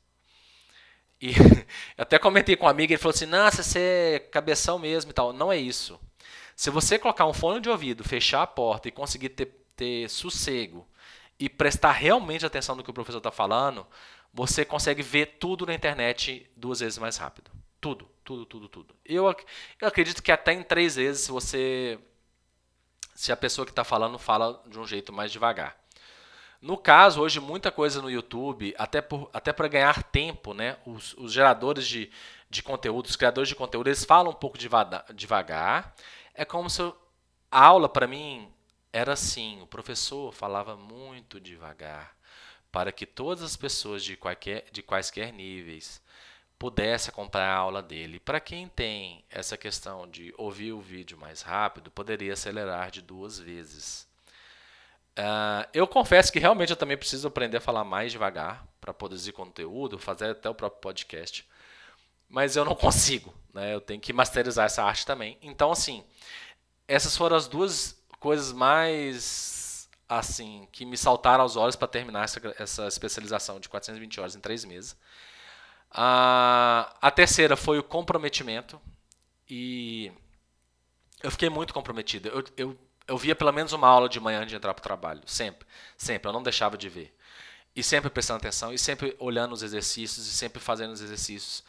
E 1.22 1.32
até 1.98 2.20
comentei 2.20 2.56
com 2.56 2.66
um 2.66 2.70
amigo, 2.70 2.94
ele 2.94 3.00
falou 3.00 3.14
assim: 3.14 3.26
Nossa, 3.26 3.64
você 3.64 3.80
é 4.16 4.20
cabeção 4.20 4.78
mesmo 4.80 5.12
e 5.12 5.14
tal. 5.14 5.34
Não 5.34 5.52
é 5.52 5.58
isso. 5.58 6.00
Se 6.56 6.70
você 6.70 6.98
colocar 6.98 7.26
um 7.26 7.34
fone 7.34 7.60
de 7.62 7.70
ouvido, 7.70 8.04
fechar 8.04 8.42
a 8.42 8.48
porta 8.48 8.88
e 8.88 8.92
conseguir 8.92 9.30
ter, 9.30 9.46
ter 9.76 10.10
sossego 10.10 10.88
e 11.40 11.48
prestar 11.48 11.92
realmente 11.92 12.46
atenção 12.46 12.76
no 12.76 12.84
que 12.84 12.90
o 12.90 12.94
professor 12.94 13.20
está 13.20 13.32
falando, 13.32 13.86
você 14.34 14.66
consegue 14.66 15.04
ver 15.04 15.38
tudo 15.40 15.66
na 15.66 15.74
internet 15.74 16.50
duas 16.56 16.80
vezes 16.80 16.98
mais 16.98 17.18
rápido. 17.18 17.52
Tudo, 17.80 18.10
tudo, 18.24 18.46
tudo, 18.46 18.68
tudo. 18.68 18.96
Eu, 19.06 19.26
eu 19.80 19.88
acredito 19.88 20.24
que 20.24 20.32
até 20.32 20.52
em 20.54 20.64
três 20.64 20.96
vezes, 20.96 21.26
se 21.26 21.32
você. 21.32 22.00
Se 23.14 23.32
a 23.32 23.38
pessoa 23.38 23.66
que 23.66 23.72
está 23.72 23.84
falando 23.84 24.18
fala 24.20 24.62
de 24.68 24.80
um 24.80 24.86
jeito 24.86 25.14
mais 25.14 25.32
devagar. 25.32 25.78
No 26.62 26.78
caso, 26.78 27.22
hoje, 27.22 27.40
muita 27.40 27.72
coisa 27.72 28.02
no 28.02 28.10
YouTube, 28.10 28.74
até, 28.78 29.04
até 29.34 29.54
para 29.54 29.68
ganhar 29.68 30.04
tempo, 30.04 30.54
né? 30.54 30.78
Os, 30.86 31.14
os 31.14 31.32
geradores 31.32 31.88
de, 31.88 32.10
de 32.50 32.64
conteúdo, 32.64 33.06
os 33.06 33.16
criadores 33.16 33.50
de 33.50 33.56
conteúdo, 33.56 33.88
eles 33.88 34.04
falam 34.04 34.32
um 34.32 34.36
pouco 34.36 34.58
devagar. 35.14 35.96
É 36.34 36.44
como 36.44 36.70
se 36.70 36.82
eu, 36.82 36.98
a 37.52 37.64
aula, 37.64 37.88
para 37.88 38.08
mim, 38.08 38.52
era 38.92 39.14
assim: 39.14 39.62
o 39.62 39.68
professor 39.68 40.32
falava 40.34 40.76
muito 40.76 41.40
devagar 41.40 42.18
para 42.72 42.92
que 42.92 43.06
todas 43.06 43.44
as 43.44 43.56
pessoas 43.56 44.04
de, 44.04 44.16
qualquer, 44.18 44.66
de 44.72 44.82
quaisquer 44.82 45.32
níveis 45.34 46.02
pudessem 46.60 47.12
acompanhar 47.12 47.56
a 47.56 47.58
aula 47.58 47.84
dele. 47.84 48.20
Para 48.20 48.40
quem 48.40 48.68
tem 48.68 49.24
essa 49.30 49.58
questão 49.58 50.08
de 50.08 50.34
ouvir 50.38 50.74
o 50.74 50.82
vídeo 50.82 51.18
mais 51.18 51.42
rápido, 51.42 51.92
poderia 51.92 52.34
acelerar 52.34 52.92
de 52.92 53.02
duas 53.02 53.40
vezes. 53.40 54.07
Uh, 55.18 55.68
eu 55.74 55.88
confesso 55.88 56.32
que 56.32 56.38
realmente 56.38 56.70
eu 56.70 56.76
também 56.76 56.96
preciso 56.96 57.28
aprender 57.28 57.58
a 57.58 57.62
falar 57.62 57.84
mais 57.84 58.12
devagar 58.12 58.68
para 58.80 58.94
produzir 58.94 59.32
conteúdo, 59.32 59.98
fazer 59.98 60.30
até 60.30 60.48
o 60.48 60.54
próprio 60.54 60.80
podcast. 60.80 61.48
Mas 62.30 62.56
eu 62.56 62.64
não 62.64 62.76
consigo, 62.76 63.34
né? 63.54 63.74
Eu 63.74 63.82
tenho 63.82 64.00
que 64.00 64.14
masterizar 64.14 64.68
essa 64.68 64.84
arte 64.84 65.06
também. 65.06 65.38
Então, 65.42 65.72
assim, 65.72 66.04
essas 66.88 67.18
foram 67.18 67.36
as 67.36 67.48
duas 67.48 68.00
coisas 68.20 68.52
mais 68.52 69.90
assim 70.08 70.68
que 70.72 70.86
me 70.86 70.98
saltaram 70.98 71.44
aos 71.44 71.58
olhos 71.58 71.76
para 71.76 71.88
terminar 71.88 72.24
essa, 72.24 72.56
essa 72.58 72.88
especialização 72.88 73.60
de 73.60 73.68
420 73.68 74.22
horas 74.22 74.36
em 74.36 74.40
três 74.40 74.64
meses. 74.64 74.96
a 75.92 77.12
terceira 77.14 77.58
foi 77.58 77.80
o 77.80 77.84
comprometimento 77.84 78.80
e 79.50 80.12
eu 81.24 81.32
fiquei 81.32 81.50
muito 81.50 81.74
comprometido. 81.74 82.30
Eu, 82.30 82.44
eu, 82.56 82.78
eu 83.08 83.18
via 83.18 83.36
pelo 83.36 83.52
menos 83.52 83.74
uma 83.74 83.88
aula 83.88 84.10
de 84.10 84.20
manhã 84.20 84.40
antes 84.40 84.50
de 84.50 84.56
entrar 84.56 84.74
para 84.74 84.82
o 84.82 84.84
trabalho, 84.84 85.22
sempre, 85.26 85.68
sempre. 85.98 86.28
Eu 86.28 86.34
não 86.34 86.44
deixava 86.44 86.78
de 86.78 86.90
ver 86.90 87.16
e 87.76 87.84
sempre 87.84 88.10
prestando 88.10 88.38
atenção 88.38 88.74
e 88.74 88.78
sempre 88.78 89.16
olhando 89.20 89.54
os 89.54 89.64
exercícios 89.64 90.28
e 90.28 90.32
sempre 90.32 90.60
fazendo 90.60 90.92
os 90.92 91.02
exercícios 91.02 91.64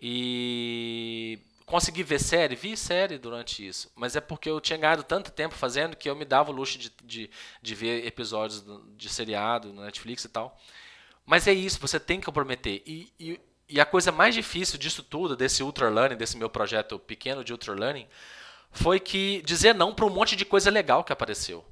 e 0.00 1.38
consegui 1.64 2.02
ver 2.02 2.18
série, 2.18 2.56
vi 2.56 2.76
série 2.76 3.16
durante 3.16 3.66
isso, 3.66 3.90
mas 3.94 4.16
é 4.16 4.20
porque 4.20 4.50
eu 4.50 4.60
tinha 4.60 4.76
ganhado 4.76 5.04
tanto 5.04 5.30
tempo 5.30 5.54
fazendo 5.54 5.96
que 5.96 6.10
eu 6.10 6.16
me 6.16 6.24
dava 6.24 6.50
o 6.50 6.54
luxo 6.54 6.76
de, 6.76 6.92
de, 7.04 7.30
de 7.62 7.74
ver 7.74 8.04
episódios 8.04 8.64
de 8.96 9.08
seriado 9.08 9.72
no 9.72 9.82
Netflix 9.82 10.24
e 10.24 10.28
tal. 10.28 10.58
Mas 11.24 11.46
é 11.46 11.52
isso, 11.52 11.78
você 11.78 12.00
tem 12.00 12.18
que 12.18 12.26
comprometer. 12.26 12.82
E, 12.84 13.12
e, 13.18 13.40
e 13.68 13.80
a 13.80 13.86
coisa 13.86 14.10
mais 14.10 14.34
difícil 14.34 14.76
disso 14.76 15.02
tudo, 15.02 15.36
desse 15.36 15.62
Ultra 15.62 15.88
Learning, 15.88 16.16
desse 16.16 16.36
meu 16.36 16.50
projeto 16.50 16.98
pequeno 16.98 17.44
de 17.44 17.52
Ultra 17.52 17.72
Learning, 17.72 18.08
foi 18.72 18.98
que 18.98 19.42
dizer 19.42 19.74
não 19.74 19.94
para 19.94 20.06
um 20.06 20.10
monte 20.10 20.34
de 20.34 20.44
coisa 20.44 20.70
legal 20.70 21.04
que 21.04 21.12
apareceu. 21.12 21.64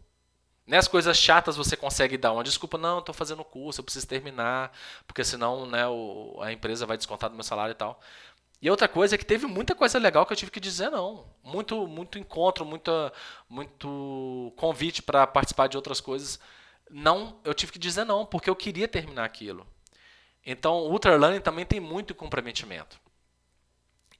Né, 0.66 0.76
as 0.76 0.86
coisas 0.86 1.16
chatas 1.16 1.56
você 1.56 1.76
consegue 1.76 2.16
dar 2.16 2.32
uma 2.32 2.44
desculpa, 2.44 2.78
não, 2.78 3.00
estou 3.00 3.12
fazendo 3.12 3.42
curso, 3.42 3.80
eu 3.80 3.84
preciso 3.84 4.06
terminar, 4.06 4.70
porque 5.04 5.24
senão 5.24 5.66
né, 5.66 5.84
o, 5.88 6.38
a 6.40 6.52
empresa 6.52 6.86
vai 6.86 6.96
descontar 6.96 7.28
do 7.28 7.34
meu 7.34 7.42
salário 7.42 7.72
e 7.72 7.74
tal. 7.74 8.00
E 8.62 8.70
outra 8.70 8.86
coisa 8.86 9.14
é 9.14 9.18
que 9.18 9.24
teve 9.24 9.46
muita 9.46 9.74
coisa 9.74 9.98
legal 9.98 10.26
que 10.26 10.32
eu 10.32 10.36
tive 10.36 10.50
que 10.50 10.60
dizer 10.60 10.90
não. 10.90 11.26
Muito, 11.42 11.86
muito 11.88 12.18
encontro, 12.18 12.64
muita, 12.64 13.12
muito 13.48 14.52
convite 14.56 15.02
para 15.02 15.26
participar 15.26 15.66
de 15.66 15.76
outras 15.76 16.00
coisas. 16.00 16.38
Não, 16.90 17.40
eu 17.42 17.54
tive 17.54 17.72
que 17.72 17.78
dizer 17.78 18.04
não, 18.04 18.26
porque 18.26 18.50
eu 18.50 18.54
queria 18.54 18.86
terminar 18.86 19.24
aquilo. 19.24 19.66
Então, 20.44 20.74
o 20.74 20.92
Ultra 20.92 21.16
Learning 21.16 21.40
também 21.40 21.64
tem 21.64 21.80
muito 21.80 22.14
comprometimento. 22.14 23.00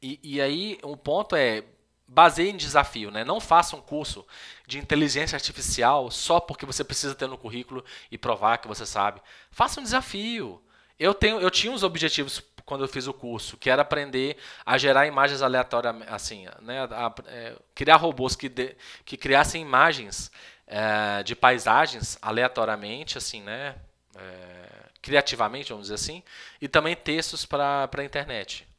E, 0.02 0.18
e 0.22 0.40
aí, 0.40 0.78
um 0.82 0.96
ponto 0.96 1.36
é, 1.36 1.64
baseie 2.10 2.50
em 2.50 2.56
desafio. 2.56 3.10
Né? 3.10 3.24
Não 3.24 3.40
faça 3.40 3.76
um 3.76 3.80
curso 3.80 4.26
de 4.66 4.78
inteligência 4.78 5.36
artificial 5.36 6.10
só 6.10 6.40
porque 6.40 6.66
você 6.66 6.82
precisa 6.82 7.14
ter 7.14 7.28
no 7.28 7.38
currículo 7.38 7.84
e 8.10 8.18
provar 8.18 8.58
que 8.58 8.68
você 8.68 8.84
sabe. 8.84 9.22
Faça 9.50 9.80
um 9.80 9.84
desafio. 9.84 10.60
Eu, 10.98 11.14
tenho, 11.14 11.40
eu 11.40 11.50
tinha 11.50 11.72
uns 11.72 11.82
objetivos 11.82 12.42
quando 12.66 12.84
eu 12.84 12.88
fiz 12.88 13.06
o 13.06 13.14
curso, 13.14 13.56
que 13.56 13.70
era 13.70 13.82
aprender 13.82 14.36
a 14.66 14.76
gerar 14.76 15.06
imagens 15.06 15.40
aleatórias, 15.42 15.96
assim, 16.08 16.46
né, 16.60 16.86
a, 16.90 17.06
a, 17.06 17.14
é, 17.26 17.56
criar 17.74 17.96
robôs 17.96 18.36
que, 18.36 18.48
de, 18.48 18.76
que 19.04 19.16
criassem 19.16 19.62
imagens 19.62 20.30
é, 20.66 21.22
de 21.24 21.34
paisagens 21.34 22.16
aleatoriamente, 22.22 23.18
assim, 23.18 23.42
né, 23.42 23.74
é, 24.14 24.90
criativamente, 25.02 25.70
vamos 25.70 25.86
dizer 25.86 25.94
assim, 25.94 26.22
e 26.60 26.68
também 26.68 26.94
textos 26.94 27.44
para 27.44 27.88
a 27.92 28.04
internet. 28.04 28.69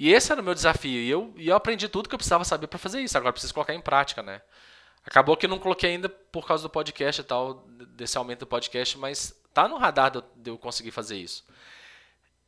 E 0.00 0.12
esse 0.14 0.30
era 0.30 0.40
o 0.40 0.44
meu 0.44 0.54
desafio, 0.54 1.00
e 1.00 1.10
eu, 1.10 1.34
e 1.36 1.48
eu 1.48 1.56
aprendi 1.56 1.88
tudo 1.88 2.08
que 2.08 2.14
eu 2.14 2.18
precisava 2.18 2.44
saber 2.44 2.68
para 2.68 2.78
fazer 2.78 3.00
isso, 3.00 3.18
agora 3.18 3.32
preciso 3.32 3.52
colocar 3.52 3.74
em 3.74 3.80
prática, 3.80 4.22
né. 4.22 4.40
Acabou 5.04 5.36
que 5.36 5.48
não 5.48 5.58
coloquei 5.58 5.90
ainda 5.90 6.08
por 6.08 6.46
causa 6.46 6.62
do 6.62 6.70
podcast 6.70 7.20
e 7.20 7.24
tal, 7.24 7.66
desse 7.96 8.16
aumento 8.16 8.40
do 8.40 8.46
podcast, 8.46 8.96
mas 8.96 9.34
tá 9.52 9.66
no 9.66 9.76
radar 9.76 10.12
de 10.12 10.50
eu 10.50 10.56
conseguir 10.56 10.92
fazer 10.92 11.16
isso. 11.16 11.44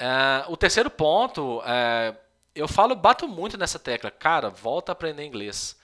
Uh, 0.01 0.53
o 0.53 0.57
terceiro 0.57 0.89
ponto, 0.89 1.59
uh, 1.59 2.17
eu 2.55 2.69
falo, 2.69 2.95
bato 2.95 3.27
muito 3.27 3.59
nessa 3.59 3.81
tecla. 3.81 4.13
Cara, 4.13 4.49
volta 4.49 4.93
a 4.93 4.95
aprender 4.95 5.25
inglês. 5.25 5.77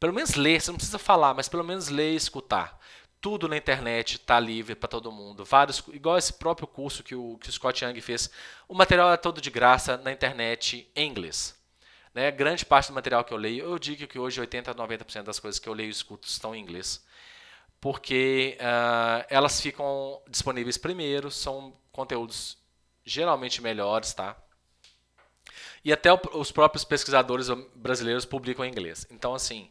Pelo 0.00 0.12
menos 0.12 0.34
ler, 0.34 0.60
você 0.60 0.72
não 0.72 0.78
precisa 0.78 0.98
falar, 0.98 1.32
mas 1.32 1.48
pelo 1.48 1.62
menos 1.62 1.88
ler 1.90 2.12
e 2.12 2.16
escutar. 2.16 2.76
Tudo 3.24 3.48
na 3.48 3.56
internet 3.56 4.16
está 4.16 4.38
livre 4.38 4.74
para 4.74 4.86
todo 4.86 5.10
mundo. 5.10 5.46
Vários, 5.46 5.82
igual 5.94 6.18
esse 6.18 6.34
próprio 6.34 6.68
curso 6.68 7.02
que 7.02 7.14
o, 7.14 7.38
que 7.38 7.48
o 7.48 7.52
Scott 7.52 7.82
Young 7.82 7.98
fez. 8.02 8.28
O 8.68 8.74
material 8.74 9.10
é 9.14 9.16
todo 9.16 9.40
de 9.40 9.48
graça 9.48 9.96
na 9.96 10.12
internet 10.12 10.86
em 10.94 11.08
inglês. 11.08 11.58
Né? 12.12 12.30
Grande 12.30 12.66
parte 12.66 12.88
do 12.88 12.92
material 12.92 13.24
que 13.24 13.32
eu 13.32 13.38
leio, 13.38 13.64
eu 13.64 13.78
digo 13.78 14.06
que 14.06 14.18
hoje 14.18 14.38
80 14.38 14.72
a 14.72 14.74
90% 14.74 15.22
das 15.22 15.40
coisas 15.40 15.58
que 15.58 15.66
eu 15.66 15.72
leio 15.72 15.86
e 15.86 15.90
escuto 15.90 16.28
estão 16.28 16.54
em 16.54 16.60
inglês. 16.60 17.02
Porque 17.80 18.58
uh, 18.60 19.24
elas 19.30 19.58
ficam 19.58 20.20
disponíveis 20.28 20.76
primeiro, 20.76 21.30
são 21.30 21.74
conteúdos 21.92 22.58
geralmente 23.06 23.62
melhores, 23.62 24.12
tá? 24.12 24.36
E 25.82 25.90
até 25.90 26.10
os 26.12 26.52
próprios 26.52 26.84
pesquisadores 26.84 27.48
brasileiros 27.74 28.26
publicam 28.26 28.66
em 28.66 28.68
inglês. 28.68 29.06
Então, 29.10 29.34
assim, 29.34 29.70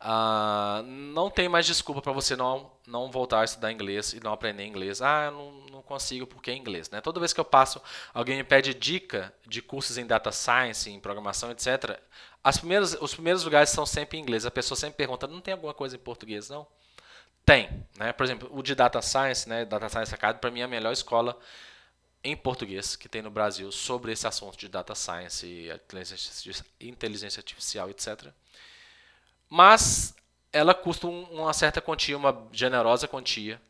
uh, 0.00 0.82
não 0.82 1.30
tem 1.30 1.48
mais 1.48 1.66
desculpa 1.66 2.00
para 2.00 2.12
você 2.12 2.34
não, 2.36 2.70
não 2.86 3.10
voltar 3.10 3.40
a 3.40 3.44
estudar 3.44 3.72
inglês 3.72 4.12
e 4.12 4.20
não 4.20 4.32
aprender 4.32 4.64
inglês. 4.64 5.00
Ah, 5.02 5.26
eu 5.26 5.32
não, 5.32 5.52
não 5.72 5.82
consigo 5.82 6.26
porque 6.26 6.50
é 6.50 6.54
inglês. 6.54 6.90
Né? 6.90 7.00
Toda 7.00 7.20
vez 7.20 7.32
que 7.32 7.40
eu 7.40 7.44
passo, 7.44 7.80
alguém 8.12 8.36
me 8.36 8.44
pede 8.44 8.74
dica 8.74 9.32
de 9.46 9.60
cursos 9.62 9.98
em 9.98 10.06
data 10.06 10.32
science, 10.32 10.90
em 10.90 11.00
programação, 11.00 11.50
etc. 11.50 11.98
As 12.42 12.58
primeiras, 12.58 12.96
os 13.00 13.14
primeiros 13.14 13.44
lugares 13.44 13.70
são 13.70 13.84
sempre 13.84 14.18
em 14.18 14.22
inglês. 14.22 14.46
A 14.46 14.50
pessoa 14.50 14.76
sempre 14.76 14.96
pergunta, 14.96 15.26
não 15.26 15.40
tem 15.40 15.52
alguma 15.52 15.74
coisa 15.74 15.96
em 15.96 15.98
português, 15.98 16.48
não? 16.48 16.66
Tem. 17.44 17.68
Né? 17.98 18.12
Por 18.12 18.24
exemplo, 18.24 18.48
o 18.52 18.62
de 18.62 18.74
Data 18.74 19.00
Science, 19.02 19.48
né? 19.48 19.64
Data 19.64 19.88
Science 19.88 20.14
Academy, 20.14 20.40
para 20.40 20.50
mim 20.50 20.60
é 20.60 20.64
a 20.64 20.68
melhor 20.68 20.92
escola 20.92 21.38
em 22.22 22.36
português 22.36 22.96
que 22.96 23.08
tem 23.08 23.22
no 23.22 23.30
Brasil 23.30 23.72
sobre 23.72 24.12
esse 24.12 24.26
assunto 24.26 24.58
de 24.58 24.68
data 24.68 24.94
science 24.94 25.70
inteligência 26.78 27.40
artificial, 27.40 27.88
etc. 27.88 28.26
Mas 29.50 30.14
ela 30.52 30.72
custa 30.72 31.08
uma 31.08 31.52
certa 31.52 31.80
quantia, 31.80 32.16
uma 32.16 32.46
generosa 32.52 33.08
quantia. 33.08 33.60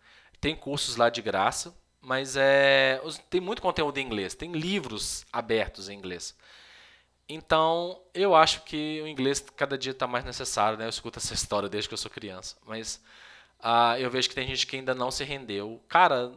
Tem 0.40 0.54
cursos 0.54 0.96
lá 0.96 1.10
de 1.10 1.22
graça, 1.22 1.74
mas 2.00 2.36
é, 2.36 3.00
tem 3.28 3.40
muito 3.40 3.60
conteúdo 3.60 3.98
em 3.98 4.04
inglês, 4.06 4.34
tem 4.34 4.52
livros 4.52 5.26
abertos 5.32 5.88
em 5.88 5.96
inglês. 5.96 6.36
Então, 7.32 8.02
eu 8.12 8.34
acho 8.34 8.62
que 8.62 9.00
o 9.02 9.06
inglês 9.06 9.44
cada 9.56 9.78
dia 9.78 9.92
está 9.92 10.06
mais 10.06 10.24
necessário. 10.24 10.76
Né? 10.76 10.84
Eu 10.84 10.88
escuto 10.88 11.20
essa 11.20 11.32
história 11.32 11.68
desde 11.68 11.88
que 11.88 11.94
eu 11.94 11.98
sou 11.98 12.10
criança. 12.10 12.56
Mas 12.66 13.00
uh, 13.60 13.96
eu 13.98 14.10
vejo 14.10 14.28
que 14.28 14.34
tem 14.34 14.48
gente 14.48 14.66
que 14.66 14.74
ainda 14.74 14.96
não 14.96 15.12
se 15.12 15.22
rendeu. 15.22 15.80
Cara, 15.88 16.32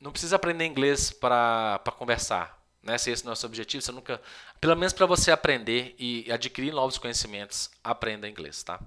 não 0.00 0.10
precisa 0.10 0.36
aprender 0.36 0.64
inglês 0.64 1.10
para 1.10 1.78
conversar. 1.98 2.57
Né? 2.88 2.98
Se 2.98 3.10
esse 3.10 3.22
é 3.22 3.26
o 3.26 3.28
nosso 3.28 3.46
objetivo, 3.46 3.82
você 3.82 3.92
nunca. 3.92 4.20
Pelo 4.60 4.74
menos 4.74 4.92
para 4.92 5.06
você 5.06 5.30
aprender 5.30 5.94
e 5.98 6.30
adquirir 6.32 6.72
novos 6.72 6.98
conhecimentos, 6.98 7.70
aprenda 7.84 8.28
inglês. 8.28 8.62
Tá? 8.62 8.80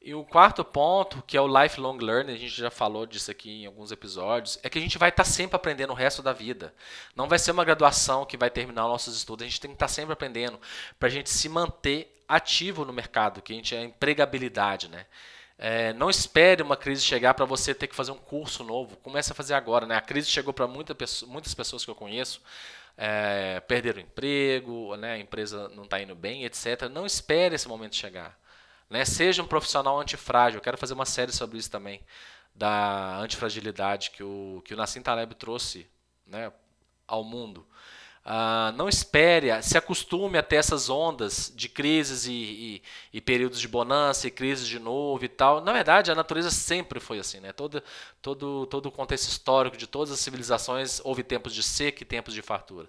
E 0.00 0.14
o 0.14 0.22
quarto 0.22 0.62
ponto, 0.62 1.22
que 1.26 1.36
é 1.36 1.40
o 1.40 1.62
lifelong 1.62 1.96
learning, 1.98 2.34
a 2.34 2.36
gente 2.36 2.54
já 2.54 2.70
falou 2.70 3.06
disso 3.06 3.30
aqui 3.30 3.62
em 3.62 3.66
alguns 3.66 3.90
episódios, 3.90 4.58
é 4.62 4.68
que 4.68 4.78
a 4.78 4.80
gente 4.80 4.98
vai 4.98 5.08
estar 5.08 5.24
tá 5.24 5.30
sempre 5.30 5.56
aprendendo 5.56 5.90
o 5.90 5.96
resto 5.96 6.22
da 6.22 6.32
vida. 6.32 6.74
Não 7.16 7.26
vai 7.26 7.38
ser 7.38 7.52
uma 7.52 7.64
graduação 7.64 8.26
que 8.26 8.36
vai 8.36 8.50
terminar 8.50 8.84
os 8.84 8.92
nossos 8.92 9.16
estudos, 9.16 9.44
a 9.44 9.48
gente 9.48 9.60
tem 9.60 9.70
que 9.70 9.76
estar 9.76 9.86
tá 9.86 9.92
sempre 9.92 10.12
aprendendo 10.12 10.60
para 10.98 11.08
a 11.08 11.10
gente 11.10 11.30
se 11.30 11.48
manter 11.48 12.22
ativo 12.28 12.84
no 12.84 12.92
mercado, 12.92 13.40
que 13.40 13.52
a 13.52 13.56
gente 13.56 13.74
é 13.74 13.82
empregabilidade, 13.82 14.88
né? 14.88 15.06
É, 15.56 15.92
não 15.92 16.10
espere 16.10 16.62
uma 16.62 16.76
crise 16.76 17.02
chegar 17.02 17.32
para 17.32 17.44
você 17.44 17.72
ter 17.74 17.86
que 17.86 17.94
fazer 17.94 18.10
um 18.10 18.18
curso 18.18 18.64
novo. 18.64 18.96
Comece 18.96 19.32
a 19.32 19.34
fazer 19.34 19.54
agora. 19.54 19.86
Né? 19.86 19.96
A 19.96 20.00
crise 20.00 20.28
chegou 20.28 20.52
para 20.52 20.66
muita 20.66 20.96
muitas 21.26 21.54
pessoas 21.54 21.84
que 21.84 21.90
eu 21.90 21.94
conheço, 21.94 22.42
é, 22.96 23.60
perderam 23.60 23.98
o 23.98 24.02
emprego, 24.02 24.96
né? 24.96 25.14
a 25.14 25.18
empresa 25.18 25.68
não 25.70 25.84
está 25.84 26.00
indo 26.00 26.14
bem, 26.14 26.44
etc. 26.44 26.88
Não 26.90 27.04
espere 27.04 27.54
esse 27.54 27.68
momento 27.68 27.96
chegar. 27.96 28.38
Né? 28.88 29.04
Seja 29.04 29.42
um 29.42 29.46
profissional 29.46 30.00
antifrágil. 30.00 30.58
Eu 30.58 30.62
quero 30.62 30.78
fazer 30.78 30.94
uma 30.94 31.06
série 31.06 31.32
sobre 31.32 31.58
isso 31.58 31.70
também, 31.70 32.00
da 32.54 33.16
antifragilidade 33.18 34.10
que 34.10 34.22
o, 34.22 34.62
que 34.64 34.74
o 34.74 34.76
Nassim 34.76 35.02
Taleb 35.02 35.34
trouxe 35.34 35.86
né, 36.26 36.52
ao 37.06 37.24
mundo. 37.24 37.66
Uh, 38.24 38.72
não 38.74 38.88
espere, 38.88 39.62
se 39.62 39.76
acostume 39.76 40.38
a 40.38 40.42
ter 40.42 40.56
essas 40.56 40.88
ondas 40.88 41.52
de 41.54 41.68
crises 41.68 42.24
e, 42.24 42.32
e, 42.32 42.82
e, 43.12 43.20
períodos 43.20 43.60
de 43.60 43.68
bonança 43.68 44.26
e 44.26 44.30
crises 44.30 44.66
de 44.66 44.78
novo 44.78 45.22
e 45.26 45.28
tal. 45.28 45.60
Na 45.60 45.74
verdade, 45.74 46.10
a 46.10 46.14
natureza 46.14 46.50
sempre 46.50 47.00
foi 47.00 47.18
assim, 47.18 47.38
né? 47.40 47.52
Todo, 47.52 47.82
todo, 48.22 48.64
todo 48.66 48.86
o 48.86 48.90
contexto 48.90 49.28
histórico 49.28 49.76
de 49.76 49.86
todas 49.86 50.10
as 50.10 50.20
civilizações 50.20 51.02
houve 51.04 51.22
tempos 51.22 51.54
de 51.54 51.62
seca 51.62 52.02
e 52.02 52.06
tempos 52.06 52.32
de 52.32 52.40
fartura. 52.40 52.88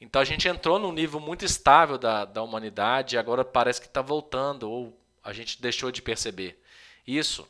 Então 0.00 0.22
a 0.22 0.24
gente 0.24 0.48
entrou 0.48 0.78
num 0.78 0.90
nível 0.90 1.20
muito 1.20 1.44
estável 1.44 1.98
da, 1.98 2.24
da 2.24 2.42
humanidade 2.42 3.14
e 3.14 3.18
agora 3.18 3.44
parece 3.44 3.78
que 3.78 3.86
está 3.86 4.00
voltando, 4.00 4.70
ou 4.70 4.98
a 5.22 5.34
gente 5.34 5.60
deixou 5.60 5.92
de 5.92 6.00
perceber 6.00 6.58
isso. 7.06 7.46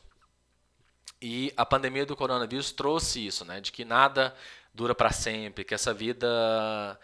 E 1.21 1.53
a 1.55 1.65
pandemia 1.65 2.05
do 2.05 2.17
coronavírus 2.17 2.73
trouxe 2.73 3.25
isso, 3.25 3.45
né? 3.45 3.61
De 3.61 3.71
que 3.71 3.85
nada 3.85 4.35
dura 4.73 4.95
para 4.95 5.11
sempre, 5.11 5.63
que 5.63 5.73
essa 5.73 5.93
vida 5.93 6.99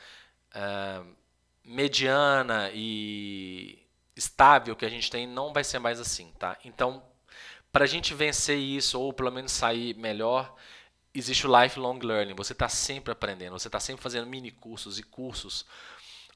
é, 0.53 1.01
mediana 1.63 2.71
e 2.73 3.79
estável 4.15 4.75
que 4.75 4.85
a 4.85 4.89
gente 4.89 5.09
tem 5.09 5.27
não 5.27 5.53
vai 5.53 5.63
ser 5.63 5.79
mais 5.79 5.99
assim, 5.99 6.33
tá? 6.39 6.57
Então, 6.65 7.03
para 7.71 7.85
a 7.85 7.87
gente 7.87 8.13
vencer 8.13 8.57
isso 8.57 8.99
ou 8.99 9.13
pelo 9.13 9.31
menos 9.31 9.51
sair 9.51 9.95
melhor, 9.95 10.55
existe 11.13 11.47
o 11.47 11.61
lifelong 11.61 11.99
learning. 11.99 12.35
Você 12.35 12.53
está 12.53 12.67
sempre 12.67 13.11
aprendendo, 13.11 13.57
você 13.57 13.67
está 13.67 13.79
sempre 13.79 14.01
fazendo 14.01 14.27
mini 14.27 14.51
cursos 14.51 14.99
e 14.99 15.03
cursos, 15.03 15.65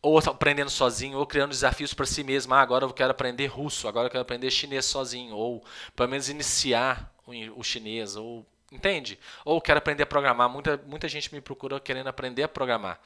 ou 0.02 0.20
aprendendo 0.20 0.70
sozinho, 0.70 1.18
ou 1.18 1.26
criando 1.26 1.52
desafios 1.52 1.94
para 1.94 2.06
si 2.06 2.24
mesmo. 2.24 2.54
Ah, 2.54 2.62
agora 2.62 2.86
eu 2.86 2.94
quero 2.94 3.12
aprender 3.12 3.48
russo, 3.48 3.88
agora 3.88 4.08
eu 4.08 4.12
quero 4.12 4.22
aprender 4.22 4.52
chinês 4.52 4.86
sozinho, 4.86 5.36
ou 5.36 5.64
pelo 5.96 6.10
menos 6.10 6.30
iniciar 6.30 7.12
o 7.56 7.64
chinês, 7.64 8.16
ou 8.16 8.46
Entende? 8.74 9.20
Ou 9.46 9.62
quero 9.62 9.78
aprender 9.78 10.02
a 10.02 10.08
programar. 10.08 10.50
Muita, 10.50 10.78
muita 10.88 11.08
gente 11.08 11.34
me 11.34 11.40
procura 11.40 11.80
querendo 11.80 12.08
aprender 12.08 12.42
a 12.42 12.48
programar. 12.48 13.00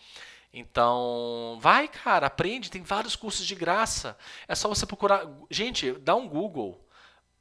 Então, 0.54 1.60
vai, 1.62 1.90
cara, 1.90 2.28
aprende. 2.28 2.72
Tem 2.72 2.82
vários 2.82 3.18
cursos 3.18 3.46
de 3.46 3.54
graça. 3.54 4.18
É 4.48 4.56
só 4.56 4.70
você 4.70 4.86
procurar. 4.86 5.28
Gente, 5.52 5.92
dá 5.92 6.16
um 6.16 6.28
Google. 6.28 6.82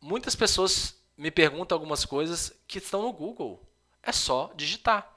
Muitas 0.00 0.34
pessoas 0.34 1.00
me 1.16 1.30
perguntam 1.30 1.76
algumas 1.76 2.04
coisas 2.04 2.52
que 2.66 2.78
estão 2.78 3.02
no 3.02 3.12
Google. 3.12 3.62
É 4.02 4.10
só 4.10 4.50
digitar. 4.56 5.08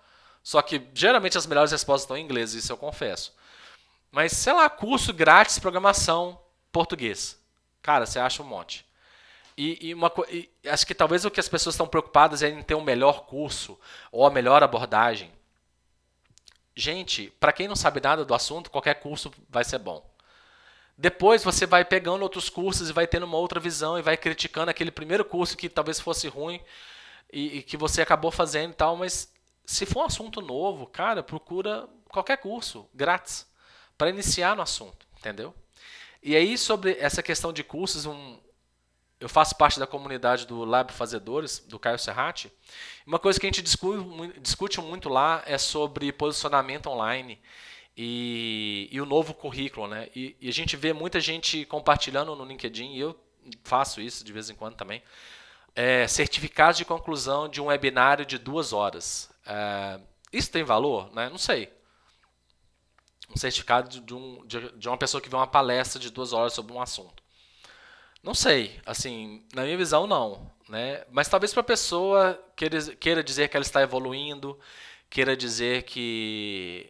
Só 0.44 0.62
que 0.62 0.88
geralmente 0.94 1.38
as 1.38 1.48
melhores 1.48 1.72
respostas 1.72 2.04
estão 2.04 2.16
em 2.18 2.24
inglês, 2.24 2.54
isso 2.54 2.72
eu 2.72 2.78
confesso. 2.78 3.34
Mas, 4.12 4.34
sei 4.34 4.54
lá, 4.54 4.70
curso 4.70 5.12
grátis 5.12 5.60
programação 5.60 6.40
português. 6.72 7.40
Cara, 7.82 8.06
você 8.06 8.20
acha 8.20 8.44
um 8.44 8.46
monte. 8.46 8.86
E, 9.62 9.90
e, 9.90 9.94
uma, 9.94 10.10
e 10.30 10.50
acho 10.70 10.88
que 10.88 10.96
talvez 10.96 11.26
o 11.26 11.30
que 11.30 11.38
as 11.38 11.50
pessoas 11.50 11.76
estão 11.76 11.86
preocupadas 11.86 12.42
é 12.42 12.48
em 12.48 12.64
ter 12.64 12.76
um 12.76 12.82
melhor 12.82 13.26
curso 13.26 13.78
ou 14.10 14.26
a 14.26 14.32
melhor 14.32 14.64
abordagem. 14.64 15.30
Gente, 16.74 17.30
para 17.42 17.52
quem 17.52 17.68
não 17.68 17.76
sabe 17.76 18.00
nada 18.00 18.24
do 18.24 18.34
assunto, 18.34 18.72
qualquer 18.72 19.02
curso 19.02 19.30
vai 19.50 19.66
ser 19.66 19.80
bom. 19.80 20.10
Depois 20.98 21.44
você 21.44 21.66
vai 21.66 21.84
pegando 21.84 22.22
outros 22.22 22.50
cursos 22.50 22.90
e 22.90 22.94
vai 22.94 23.06
tendo 23.06 23.26
uma 23.26 23.36
outra 23.36 23.60
visão 23.60 24.00
e 24.00 24.02
vai 24.02 24.16
criticando 24.16 24.72
aquele 24.72 24.92
primeiro 24.92 25.26
curso 25.26 25.58
que 25.58 25.68
talvez 25.68 26.00
fosse 26.00 26.30
ruim 26.30 26.62
e, 27.30 27.58
e 27.58 27.62
que 27.62 27.76
você 27.76 28.02
acabou 28.02 28.32
fazendo 28.32 28.72
e 28.72 28.76
tal, 28.76 28.96
mas 28.96 29.30
se 29.66 29.86
for 29.86 30.04
um 30.04 30.06
assunto 30.06 30.40
novo, 30.40 30.88
cara, 30.88 31.22
procura 31.22 31.86
qualquer 32.08 32.38
curso 32.38 32.90
grátis 32.94 33.46
para 33.98 34.10
iniciar 34.10 34.56
no 34.56 34.62
assunto, 34.62 35.06
entendeu? 35.18 35.54
E 36.24 36.34
aí 36.34 36.58
sobre 36.58 36.96
essa 36.98 37.22
questão 37.22 37.52
de 37.52 37.62
cursos, 37.62 38.06
um, 38.06 38.40
eu 39.20 39.28
faço 39.28 39.56
parte 39.56 39.80
da 39.80 39.86
comunidade 39.86 40.48
do 40.48 40.64
Lab 40.64 40.94
Fazedores, 40.94 41.60
do 41.60 41.78
Caio 41.78 42.00
Serrati. 42.00 42.52
Uma 43.06 43.20
coisa 43.20 43.38
que 43.40 43.46
a 43.46 43.50
gente 43.50 43.62
discute, 43.62 44.40
discute 44.40 44.80
muito 44.80 45.10
lá 45.10 45.44
é 45.46 45.58
sobre 45.58 46.12
posicionamento 46.14 46.88
online 46.88 47.40
e, 47.98 48.88
e 48.90 49.02
o 49.02 49.06
novo 49.06 49.34
currículo. 49.34 49.88
Né? 49.88 50.08
E, 50.16 50.38
e, 50.40 50.48
a 50.48 50.54
gente 50.54 50.78
vê 50.78 50.94
muita 50.94 51.20
gente 51.20 51.66
compartilhando 51.66 52.34
no 52.34 52.46
LinkedIn, 52.46 52.94
e 52.94 53.00
eu 53.00 53.20
faço 53.64 54.00
isso 54.00 54.24
de 54.24 54.32
vez 54.32 54.50
em 54.50 54.56
quando 54.56 54.76
também, 54.76 55.04
é, 55.76 56.08
certificados 56.08 56.78
de 56.78 56.86
conclusão 56.86 57.50
de 57.50 57.60
um 57.60 57.66
webinário 57.66 58.26
de 58.26 58.38
duas 58.38 58.72
horas. 58.72 59.30
É, 59.46 60.00
isso 60.32 60.50
tem 60.50 60.64
valor? 60.64 61.14
Né? 61.14 61.30
Não 61.30 61.38
sei. 61.38 61.70
Um 63.30 63.38
certificado 63.38 64.00
de, 64.00 64.14
um, 64.14 64.46
de, 64.48 64.72
de 64.78 64.88
uma 64.88 64.98
pessoa 64.98 65.20
que 65.20 65.30
vê 65.30 65.36
uma 65.36 65.46
palestra 65.46 66.00
de 66.00 66.10
duas 66.10 66.32
horas 66.32 66.54
sobre 66.54 66.72
um 66.72 66.82
assunto. 66.82 67.19
Não 68.22 68.34
sei, 68.34 68.80
assim, 68.86 69.46
na 69.54 69.64
minha 69.64 69.78
visão 69.78 70.06
não, 70.06 70.52
né? 70.68 71.04
Mas 71.10 71.30
talvez 71.30 71.54
para 71.54 71.62
a 71.62 71.64
pessoa 71.64 72.42
queira, 72.56 72.96
queira 72.96 73.24
dizer 73.24 73.48
que 73.48 73.56
ela 73.56 73.64
está 73.66 73.82
evoluindo, 73.82 74.60
queira 75.10 75.38
dizer 75.38 75.84
que, 75.84 76.90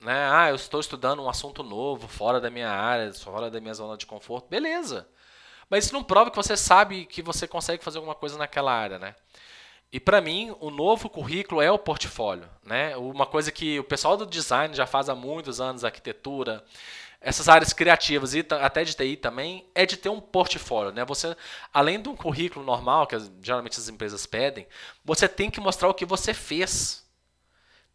né? 0.00 0.28
Ah, 0.30 0.50
eu 0.50 0.54
estou 0.54 0.80
estudando 0.80 1.22
um 1.22 1.28
assunto 1.28 1.62
novo, 1.62 2.06
fora 2.06 2.40
da 2.40 2.50
minha 2.50 2.70
área, 2.70 3.12
fora 3.14 3.50
da 3.50 3.60
minha 3.60 3.74
zona 3.74 3.96
de 3.96 4.06
conforto, 4.06 4.48
beleza. 4.48 5.08
Mas 5.68 5.86
isso 5.86 5.94
não 5.94 6.04
prova 6.04 6.30
que 6.30 6.36
você 6.36 6.56
sabe 6.56 7.06
que 7.06 7.22
você 7.22 7.48
consegue 7.48 7.82
fazer 7.82 7.98
alguma 7.98 8.14
coisa 8.14 8.38
naquela 8.38 8.72
área, 8.72 8.98
né? 8.98 9.16
E 9.92 10.00
para 10.00 10.20
mim, 10.20 10.54
o 10.60 10.70
novo 10.70 11.08
currículo 11.08 11.62
é 11.62 11.70
o 11.70 11.78
portfólio, 11.78 12.48
né? 12.64 12.96
Uma 12.96 13.26
coisa 13.26 13.52
que 13.52 13.78
o 13.78 13.84
pessoal 13.84 14.16
do 14.16 14.26
design 14.26 14.74
já 14.74 14.86
faz 14.86 15.08
há 15.08 15.14
muitos 15.14 15.60
anos, 15.60 15.84
arquitetura, 15.84 16.64
essas 17.24 17.48
áreas 17.48 17.72
criativas 17.72 18.34
e 18.34 18.46
até 18.60 18.84
de 18.84 18.94
TI 18.94 19.16
também, 19.16 19.66
é 19.74 19.86
de 19.86 19.96
ter 19.96 20.10
um 20.10 20.20
portfólio. 20.20 20.92
Né? 20.92 21.04
Você, 21.06 21.34
além 21.72 22.00
de 22.00 22.08
um 22.10 22.14
currículo 22.14 22.64
normal, 22.64 23.06
que 23.06 23.16
geralmente 23.42 23.80
as 23.80 23.88
empresas 23.88 24.26
pedem, 24.26 24.66
você 25.02 25.26
tem 25.26 25.50
que 25.50 25.58
mostrar 25.58 25.88
o 25.88 25.94
que 25.94 26.04
você 26.04 26.34
fez. 26.34 27.02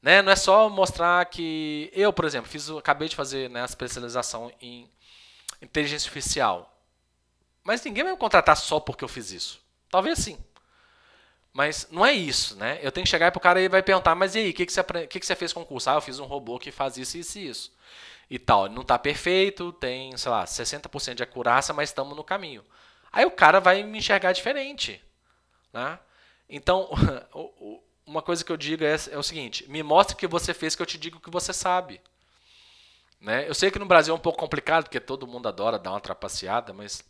Né? 0.02 0.24
Não 0.24 0.32
é 0.32 0.36
só 0.36 0.68
mostrar 0.68 1.24
que. 1.26 1.92
Eu, 1.94 2.12
por 2.12 2.26
exemplo, 2.26 2.50
fiz, 2.50 2.70
acabei 2.72 3.08
de 3.08 3.16
fazer 3.16 3.52
né, 3.52 3.62
a 3.62 3.66
especialização 3.66 4.52
em 4.60 4.90
inteligência 5.62 6.08
artificial. 6.08 6.76
Mas 7.64 7.84
ninguém 7.84 8.04
vai 8.04 8.14
me 8.14 8.20
contratar 8.20 8.58
só 8.58 8.80
porque 8.80 9.04
eu 9.04 9.10
fiz 9.10 9.32
isso. 9.32 9.62
Talvez 9.92 10.18
sim. 10.18 10.40
Mas 11.54 11.88
não 11.92 12.04
é 12.04 12.14
isso, 12.14 12.56
né? 12.56 12.80
Eu 12.82 12.92
tenho 12.92 13.06
que 13.06 13.12
chegar 13.12 13.32
para 13.32 13.38
o 13.38 13.42
cara 13.42 13.62
e 13.62 13.70
vai 13.70 13.84
perguntar, 13.84 14.16
mas 14.16 14.34
e 14.34 14.40
aí, 14.40 14.50
o 14.50 14.54
que, 14.54 14.66
que, 14.66 14.72
você, 14.72 14.84
que, 15.08 15.20
que 15.20 15.26
você 15.26 15.36
fez 15.36 15.54
com 15.54 15.62
o 15.62 15.66
curso? 15.66 15.90
Ah, 15.90 15.96
eu 15.96 16.02
fiz 16.02 16.20
um 16.20 16.26
robô 16.26 16.58
que 16.58 16.72
faz 16.72 16.98
isso, 16.98 17.18
isso 17.18 17.38
e 17.38 17.48
isso 17.48 17.79
e 18.30 18.38
tal. 18.38 18.70
Não 18.70 18.82
está 18.82 18.98
perfeito, 19.00 19.72
tem, 19.74 20.16
sei 20.18 20.32
lá, 20.32 20.46
60% 20.46 21.16
de 21.16 21.24
acurácia, 21.24 21.74
mas 21.74 21.90
estamos 21.90 22.16
no 22.16 22.24
caminho. 22.24 22.64
Aí 23.12 23.26
o 23.26 23.32
cara 23.32 23.60
vai 23.60 23.84
me 23.84 23.98
enxergar 23.98 24.32
diferente. 24.32 25.02
Né? 25.74 26.00
Então, 26.48 26.90
uma 28.06 28.22
coisa 28.22 28.44
que 28.44 28.52
eu 28.52 28.58
digo 28.58 28.84
é, 28.84 28.96
é, 29.12 29.18
o 29.18 29.24
seguinte: 29.24 29.70
me 29.70 29.82
mostre 29.82 30.16
o 30.16 30.18
que 30.18 30.28
você 30.28 30.54
fez, 30.54 30.76
que 30.76 30.82
eu 30.82 30.86
te 30.86 30.98
digo 30.98 31.18
o 31.18 31.22
que 31.22 31.30
você 31.30 31.54
sabe. 31.54 32.02
Né? 33.20 33.48
Eu 33.48 33.54
sei 33.54 33.72
que 33.72 33.80
no 33.80 33.86
Brasil 33.86 34.14
é 34.14 34.18
um 34.18 34.22
pouco 34.22 34.40
complicado, 34.40 34.84
porque 34.86 35.00
todo 35.00 35.28
mundo 35.28 35.48
adora 35.48 35.80
dar 35.80 35.92
uma 35.92 36.02
trapaceada, 36.02 36.74
mas. 36.74 37.04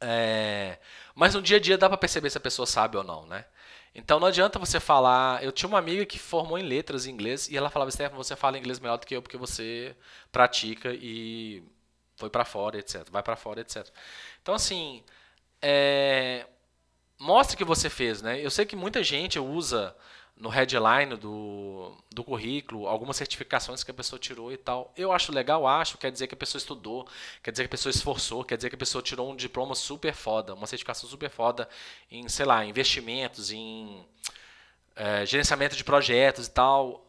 É, 0.00 0.78
mas 1.14 1.34
no 1.34 1.40
dia 1.40 1.58
a 1.58 1.60
dia 1.60 1.78
dá 1.78 1.88
para 1.88 1.96
perceber 1.96 2.28
se 2.28 2.36
a 2.36 2.40
pessoa 2.40 2.66
sabe 2.66 2.96
ou 2.96 3.04
não, 3.04 3.24
né? 3.26 3.44
Então 3.94 4.18
não 4.18 4.28
adianta 4.28 4.58
você 4.58 4.80
falar. 4.80 5.42
Eu 5.44 5.52
tinha 5.52 5.68
uma 5.68 5.78
amiga 5.78 6.06
que 6.06 6.18
formou 6.18 6.58
em 6.58 6.62
letras 6.62 7.06
em 7.06 7.10
inglês 7.10 7.48
e 7.48 7.56
ela 7.56 7.70
falava: 7.70 7.90
Stefan, 7.90 8.16
você 8.16 8.34
fala 8.36 8.58
inglês 8.58 8.80
melhor 8.80 8.96
do 8.98 9.06
que 9.06 9.14
eu 9.14 9.22
porque 9.22 9.36
você 9.36 9.94
pratica 10.30 10.92
e 10.94 11.62
foi 12.16 12.30
para 12.30 12.44
fora, 12.44 12.78
etc. 12.78 13.08
Vai 13.10 13.22
para 13.22 13.36
fora, 13.36 13.60
etc. 13.60 13.86
Então, 14.40 14.54
assim, 14.54 15.02
é... 15.60 16.46
mostre 17.18 17.56
que 17.56 17.64
você 17.64 17.90
fez, 17.90 18.22
né? 18.22 18.40
Eu 18.44 18.50
sei 18.50 18.64
que 18.64 18.76
muita 18.76 19.02
gente 19.02 19.38
usa 19.38 19.94
no 20.36 20.48
headline 20.48 21.16
do, 21.16 21.96
do 22.10 22.24
currículo, 22.24 22.88
algumas 22.88 23.16
certificações 23.16 23.84
que 23.84 23.90
a 23.90 23.94
pessoa 23.94 24.18
tirou 24.18 24.52
e 24.52 24.56
tal. 24.56 24.92
Eu 24.96 25.12
acho 25.12 25.32
legal, 25.32 25.66
acho, 25.66 25.98
quer 25.98 26.10
dizer 26.10 26.26
que 26.26 26.34
a 26.34 26.36
pessoa 26.36 26.58
estudou, 26.58 27.06
quer 27.42 27.52
dizer 27.52 27.62
que 27.64 27.68
a 27.68 27.70
pessoa 27.70 27.90
esforçou, 27.90 28.44
quer 28.44 28.56
dizer 28.56 28.68
que 28.68 28.74
a 28.74 28.78
pessoa 28.78 29.02
tirou 29.02 29.30
um 29.30 29.36
diploma 29.36 29.74
super 29.74 30.14
foda, 30.14 30.54
uma 30.54 30.66
certificação 30.66 31.08
super 31.08 31.30
foda 31.30 31.68
em, 32.10 32.28
sei 32.28 32.44
lá, 32.44 32.64
investimentos, 32.64 33.52
em 33.52 34.04
é, 34.96 35.24
gerenciamento 35.26 35.76
de 35.76 35.84
projetos 35.84 36.46
e 36.46 36.50
tal. 36.50 37.06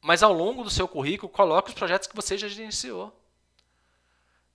Mas 0.00 0.22
ao 0.22 0.32
longo 0.32 0.64
do 0.64 0.70
seu 0.70 0.88
currículo, 0.88 1.30
coloque 1.30 1.68
os 1.68 1.74
projetos 1.74 2.08
que 2.08 2.16
você 2.16 2.38
já 2.38 2.48
gerenciou. 2.48 3.16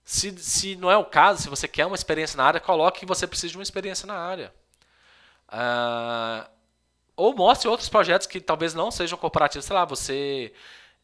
Se, 0.04 0.36
se 0.38 0.74
não 0.74 0.90
é 0.90 0.96
o 0.96 1.04
caso, 1.04 1.42
se 1.42 1.48
você 1.48 1.68
quer 1.68 1.86
uma 1.86 1.94
experiência 1.94 2.36
na 2.36 2.44
área, 2.44 2.60
coloque 2.60 3.00
que 3.00 3.06
você 3.06 3.26
precisa 3.26 3.52
de 3.52 3.58
uma 3.58 3.62
experiência 3.62 4.06
na 4.06 4.14
área. 4.14 4.52
Uh, 5.48 6.57
ou 7.18 7.34
mostre 7.34 7.68
outros 7.68 7.88
projetos 7.88 8.28
que 8.28 8.40
talvez 8.40 8.74
não 8.74 8.92
sejam 8.92 9.18
corporativos. 9.18 9.64
Sei 9.64 9.74
lá, 9.74 9.84
você 9.84 10.52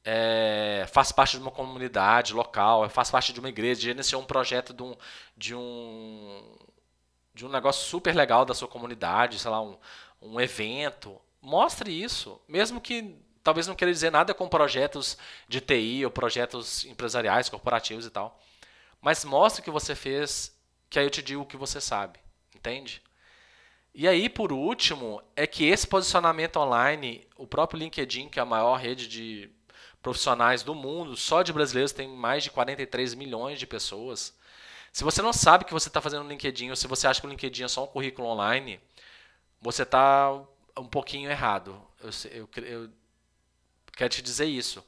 é, 0.04 0.86
faz 0.92 1.10
parte 1.10 1.36
de 1.36 1.42
uma 1.42 1.50
comunidade 1.50 2.32
local, 2.32 2.88
faz 2.88 3.10
parte 3.10 3.32
de 3.32 3.40
uma 3.40 3.48
igreja, 3.48 3.80
gerenciou 3.80 4.22
um 4.22 4.24
projeto 4.24 4.72
de 4.72 4.82
um, 4.84 4.94
de 5.36 5.54
um, 5.56 6.56
de 7.34 7.44
um 7.44 7.48
negócio 7.48 7.84
super 7.88 8.14
legal 8.14 8.44
da 8.44 8.54
sua 8.54 8.68
comunidade, 8.68 9.40
sei 9.40 9.50
lá, 9.50 9.60
um, 9.60 9.76
um 10.22 10.40
evento. 10.40 11.20
Mostre 11.42 11.90
isso, 11.90 12.40
mesmo 12.46 12.80
que 12.80 13.16
talvez 13.42 13.66
não 13.66 13.74
queira 13.74 13.92
dizer 13.92 14.12
nada 14.12 14.32
com 14.32 14.48
projetos 14.48 15.18
de 15.48 15.60
TI 15.60 16.04
ou 16.04 16.12
projetos 16.12 16.84
empresariais, 16.84 17.48
corporativos 17.48 18.06
e 18.06 18.10
tal. 18.10 18.40
Mas 19.00 19.24
mostre 19.24 19.62
o 19.62 19.64
que 19.64 19.70
você 19.70 19.96
fez, 19.96 20.56
que 20.88 20.96
aí 20.96 21.06
eu 21.06 21.10
te 21.10 21.20
digo 21.20 21.42
o 21.42 21.46
que 21.46 21.56
você 21.56 21.80
sabe. 21.80 22.20
Entende? 22.54 23.02
E 23.94 24.08
aí, 24.08 24.28
por 24.28 24.52
último, 24.52 25.22
é 25.36 25.46
que 25.46 25.64
esse 25.64 25.86
posicionamento 25.86 26.56
online, 26.56 27.26
o 27.36 27.46
próprio 27.46 27.78
LinkedIn, 27.78 28.28
que 28.28 28.40
é 28.40 28.42
a 28.42 28.46
maior 28.46 28.74
rede 28.74 29.06
de 29.06 29.48
profissionais 30.02 30.64
do 30.64 30.74
mundo, 30.74 31.16
só 31.16 31.42
de 31.42 31.52
brasileiros 31.52 31.92
tem 31.92 32.08
mais 32.08 32.42
de 32.42 32.50
43 32.50 33.14
milhões 33.14 33.58
de 33.58 33.66
pessoas. 33.66 34.34
Se 34.92 35.04
você 35.04 35.22
não 35.22 35.32
sabe 35.32 35.64
que 35.64 35.72
você 35.72 35.88
está 35.88 36.00
fazendo 36.00 36.24
no 36.24 36.28
LinkedIn, 36.28 36.70
ou 36.70 36.76
se 36.76 36.88
você 36.88 37.06
acha 37.06 37.20
que 37.20 37.26
o 37.26 37.30
LinkedIn 37.30 37.64
é 37.64 37.68
só 37.68 37.84
um 37.84 37.86
currículo 37.86 38.28
online, 38.28 38.80
você 39.60 39.82
está 39.84 40.32
um 40.76 40.86
pouquinho 40.86 41.30
errado. 41.30 41.80
Eu, 42.02 42.10
eu, 42.30 42.48
eu 42.64 42.90
quero 43.96 44.10
te 44.10 44.22
dizer 44.22 44.46
isso. 44.46 44.84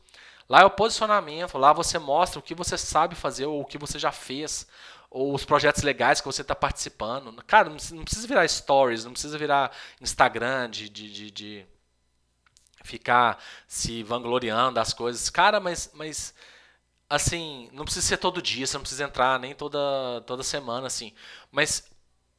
Lá 0.49 0.61
é 0.61 0.65
o 0.65 0.71
posicionamento, 0.71 1.59
lá 1.59 1.73
você 1.73 1.99
mostra 1.99 2.39
o 2.39 2.43
que 2.43 2.55
você 2.55 2.77
sabe 2.77 3.15
fazer 3.15 3.47
ou 3.47 3.61
o 3.61 3.65
que 3.65 3.79
você 3.79 3.99
já 3.99 4.13
fez, 4.13 4.67
ou 5.11 5.35
os 5.35 5.45
projetos 5.45 5.83
legais 5.83 6.21
que 6.21 6.27
você 6.27 6.43
está 6.43 6.55
participando. 6.55 7.33
Cara, 7.47 7.69
não 7.69 8.05
precisa 8.05 8.27
virar 8.27 8.47
stories, 8.49 9.05
não 9.05 9.13
precisa 9.13 9.39
virar 9.39 9.71
Instagram 10.01 10.71
de, 10.71 10.89
de, 10.89 11.13
de, 11.13 11.31
de 11.31 11.67
ficar 12.85 13.43
se 13.67 14.03
vangloriando 14.03 14.75
das 14.75 14.93
coisas. 14.93 15.29
Cara, 15.31 15.61
mas, 15.61 15.91
mas 15.95 16.35
assim, 17.09 17.69
não 17.73 17.85
precisa 17.85 18.07
ser 18.07 18.17
todo 18.19 18.43
dia, 18.43 18.67
você 18.67 18.77
não 18.77 18.83
precisa 18.83 19.05
entrar 19.05 19.39
nem 19.39 19.55
toda, 19.55 19.79
toda 20.27 20.43
semana, 20.43 20.87
assim. 20.87 21.13
Mas 21.51 21.89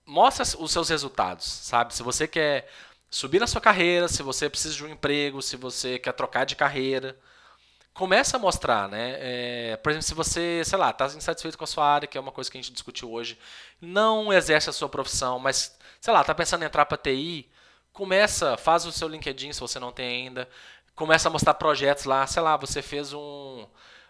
mostra 0.05 0.43
os 0.59 0.71
seus 0.71 0.89
resultados, 0.89 1.45
sabe? 1.45 1.93
Se 1.93 2.03
você 2.03 2.27
quer 2.27 2.69
subir 3.09 3.39
na 3.39 3.47
sua 3.47 3.61
carreira, 3.61 4.07
se 4.07 4.23
você 4.23 4.49
precisa 4.49 4.75
de 4.75 4.83
um 4.83 4.89
emprego, 4.89 5.41
se 5.41 5.55
você 5.57 5.99
quer 5.99 6.13
trocar 6.13 6.45
de 6.45 6.55
carreira, 6.55 7.17
começa 7.97 8.37
a 8.37 8.39
mostrar, 8.39 8.87
né? 8.87 9.15
É, 9.17 9.77
por 9.77 9.89
exemplo, 9.89 10.03
se 10.03 10.13
você, 10.13 10.61
sei 10.63 10.77
lá, 10.77 10.91
está 10.91 11.07
insatisfeito 11.07 11.57
com 11.57 11.63
a 11.63 11.67
sua 11.67 11.83
área, 11.83 12.07
que 12.07 12.15
é 12.15 12.21
uma 12.21 12.31
coisa 12.31 12.49
que 12.49 12.55
a 12.55 12.61
gente 12.61 12.71
discutiu 12.71 13.11
hoje, 13.11 13.39
não 13.81 14.31
exerce 14.31 14.69
a 14.69 14.73
sua 14.73 14.87
profissão, 14.87 15.39
mas, 15.39 15.75
sei 15.99 16.13
lá, 16.13 16.21
está 16.21 16.35
pensando 16.35 16.61
em 16.61 16.67
entrar 16.67 16.85
para 16.85 16.95
TI, 16.95 17.49
começa, 17.91 18.55
faz 18.55 18.85
o 18.85 18.91
seu 18.91 19.07
LinkedIn 19.07 19.51
se 19.51 19.59
você 19.59 19.79
não 19.79 19.91
tem 19.91 20.27
ainda, 20.27 20.47
começa 20.95 21.27
a 21.27 21.31
mostrar 21.31 21.55
projetos 21.55 22.05
lá, 22.05 22.27
sei 22.27 22.43
lá, 22.43 22.55
você 22.55 22.83
fez 22.83 23.13
um 23.13 23.65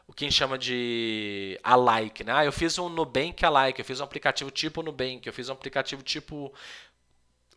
o 0.06 0.14
que 0.14 0.26
a 0.26 0.30
gente 0.30 0.38
chama 0.38 0.58
de 0.58 1.60
alike, 1.64 2.24
né? 2.26 2.34
Ah, 2.34 2.46
eu 2.46 2.52
fiz 2.52 2.78
um 2.78 2.90
Nubank 2.90 3.46
alike, 3.46 3.80
eu 3.80 3.86
fiz 3.86 4.00
um 4.02 4.04
aplicativo 4.04 4.52
tipo 4.52 4.84
Nubank, 4.84 5.26
eu 5.26 5.34
fiz 5.34 5.50
um 5.50 5.54
aplicativo 5.54 6.04
tipo 6.04 6.54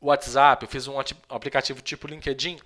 WhatsApp, 0.01 0.64
eu 0.64 0.68
fiz 0.68 0.87
um 0.89 0.95
aplicativo 1.28 1.81
tipo 1.83 2.07
LinkedIn, 2.09 2.61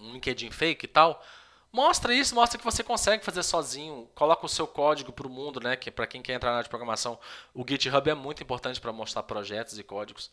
um 0.00 0.12
LinkedIn 0.12 0.50
fake 0.50 0.86
e 0.86 0.88
tal. 0.88 1.22
Mostra 1.70 2.14
isso, 2.14 2.34
mostra 2.34 2.58
que 2.58 2.64
você 2.64 2.82
consegue 2.82 3.24
fazer 3.24 3.42
sozinho. 3.42 4.08
Coloca 4.14 4.46
o 4.46 4.48
seu 4.48 4.66
código 4.66 5.12
para 5.12 5.26
o 5.26 5.30
mundo, 5.30 5.60
né? 5.60 5.76
Que 5.76 5.90
para 5.90 6.06
quem 6.06 6.22
quer 6.22 6.34
entrar 6.34 6.50
na 6.50 6.56
área 6.56 6.64
de 6.64 6.70
programação, 6.70 7.18
o 7.52 7.64
GitHub 7.68 8.08
é 8.08 8.14
muito 8.14 8.42
importante 8.42 8.80
para 8.80 8.92
mostrar 8.92 9.22
projetos 9.22 9.78
e 9.78 9.82
códigos. 9.82 10.30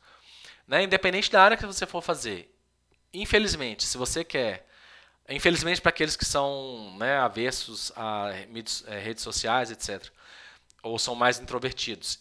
Né? 0.67 0.83
Independente 0.83 1.31
da 1.31 1.43
área 1.43 1.57
que 1.57 1.65
você 1.65 1.85
for 1.85 2.01
fazer. 2.01 2.53
Infelizmente, 3.13 3.83
se 3.83 3.97
você 3.97 4.23
quer. 4.23 4.67
Infelizmente, 5.27 5.81
para 5.81 5.89
aqueles 5.89 6.15
que 6.15 6.25
são 6.25 6.95
né, 6.97 7.17
avessos 7.17 7.91
a 7.95 8.29
eh, 8.31 8.99
redes 8.99 9.23
sociais, 9.23 9.71
etc., 9.71 10.11
ou 10.83 10.99
são 10.99 11.15
mais 11.15 11.39
introvertidos, 11.39 12.19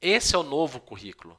esse 0.00 0.34
é 0.34 0.38
o 0.38 0.44
novo 0.44 0.78
currículo. 0.78 1.38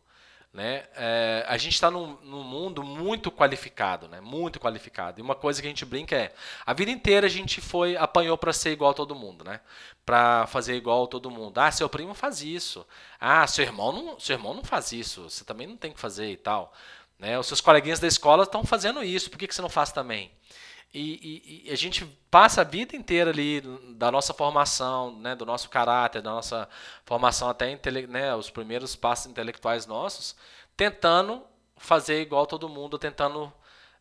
Né? 0.55 0.85
É, 0.95 1.43
a 1.49 1.57
gente 1.57 1.73
está 1.73 1.91
num, 1.91 2.17
num, 2.23 2.41
mundo 2.41 2.81
muito 2.81 3.29
qualificado, 3.29 4.07
né? 4.07 4.21
muito 4.21 4.57
qualificado. 4.57 5.19
E 5.19 5.21
uma 5.21 5.35
coisa 5.35 5.61
que 5.61 5.67
a 5.67 5.69
gente 5.69 5.83
brinca 5.83 6.15
é: 6.15 6.33
a 6.65 6.71
vida 6.71 6.89
inteira 6.89 7.27
a 7.27 7.29
gente 7.29 7.59
foi 7.59 7.97
apanhou 7.97 8.37
para 8.37 8.53
ser 8.53 8.71
igual 8.71 8.91
a 8.91 8.93
todo 8.93 9.13
mundo, 9.13 9.43
né? 9.43 9.59
para 10.05 10.47
fazer 10.47 10.75
igual 10.75 11.03
a 11.03 11.07
todo 11.07 11.29
mundo. 11.29 11.57
Ah, 11.57 11.69
seu 11.73 11.89
primo 11.89 12.13
faz 12.13 12.41
isso. 12.41 12.87
Ah, 13.19 13.45
seu 13.45 13.65
irmão 13.65 13.91
não, 13.91 14.17
seu 14.17 14.37
irmão 14.37 14.53
não 14.53 14.63
faz 14.63 14.93
isso. 14.93 15.29
Você 15.29 15.43
também 15.43 15.67
não 15.67 15.75
tem 15.75 15.91
que 15.91 15.99
fazer 15.99 16.31
e 16.31 16.37
tal. 16.37 16.73
Né? 17.19 17.37
Os 17.37 17.47
seus 17.47 17.59
coleguinhas 17.59 17.99
da 17.99 18.07
escola 18.07 18.43
estão 18.43 18.63
fazendo 18.63 19.03
isso. 19.03 19.29
Por 19.29 19.37
que, 19.37 19.47
que 19.49 19.55
você 19.55 19.61
não 19.61 19.67
faz 19.67 19.91
também? 19.91 20.31
E, 20.97 21.65
e, 21.65 21.69
e, 21.69 21.73
a 21.73 21.75
gente 21.75 22.05
passa 22.31 22.61
a 22.61 22.63
vida 22.63 22.95
inteira 22.95 23.29
ali 23.29 23.59
da 23.97 24.09
nossa 24.09 24.33
formação, 24.33 25.13
né, 25.19 25.35
do 25.35 25.45
nosso 25.45 25.69
caráter, 25.69 26.21
da 26.21 26.31
nossa 26.31 26.69
formação 27.05 27.49
até 27.49 27.77
né, 28.07 28.33
os 28.33 28.49
primeiros 28.49 28.95
passos 28.95 29.25
intelectuais 29.25 29.85
nossos, 29.85 30.37
tentando 30.77 31.43
fazer 31.75 32.21
igual 32.21 32.47
todo 32.47 32.69
mundo, 32.69 32.97
tentando 32.97 33.43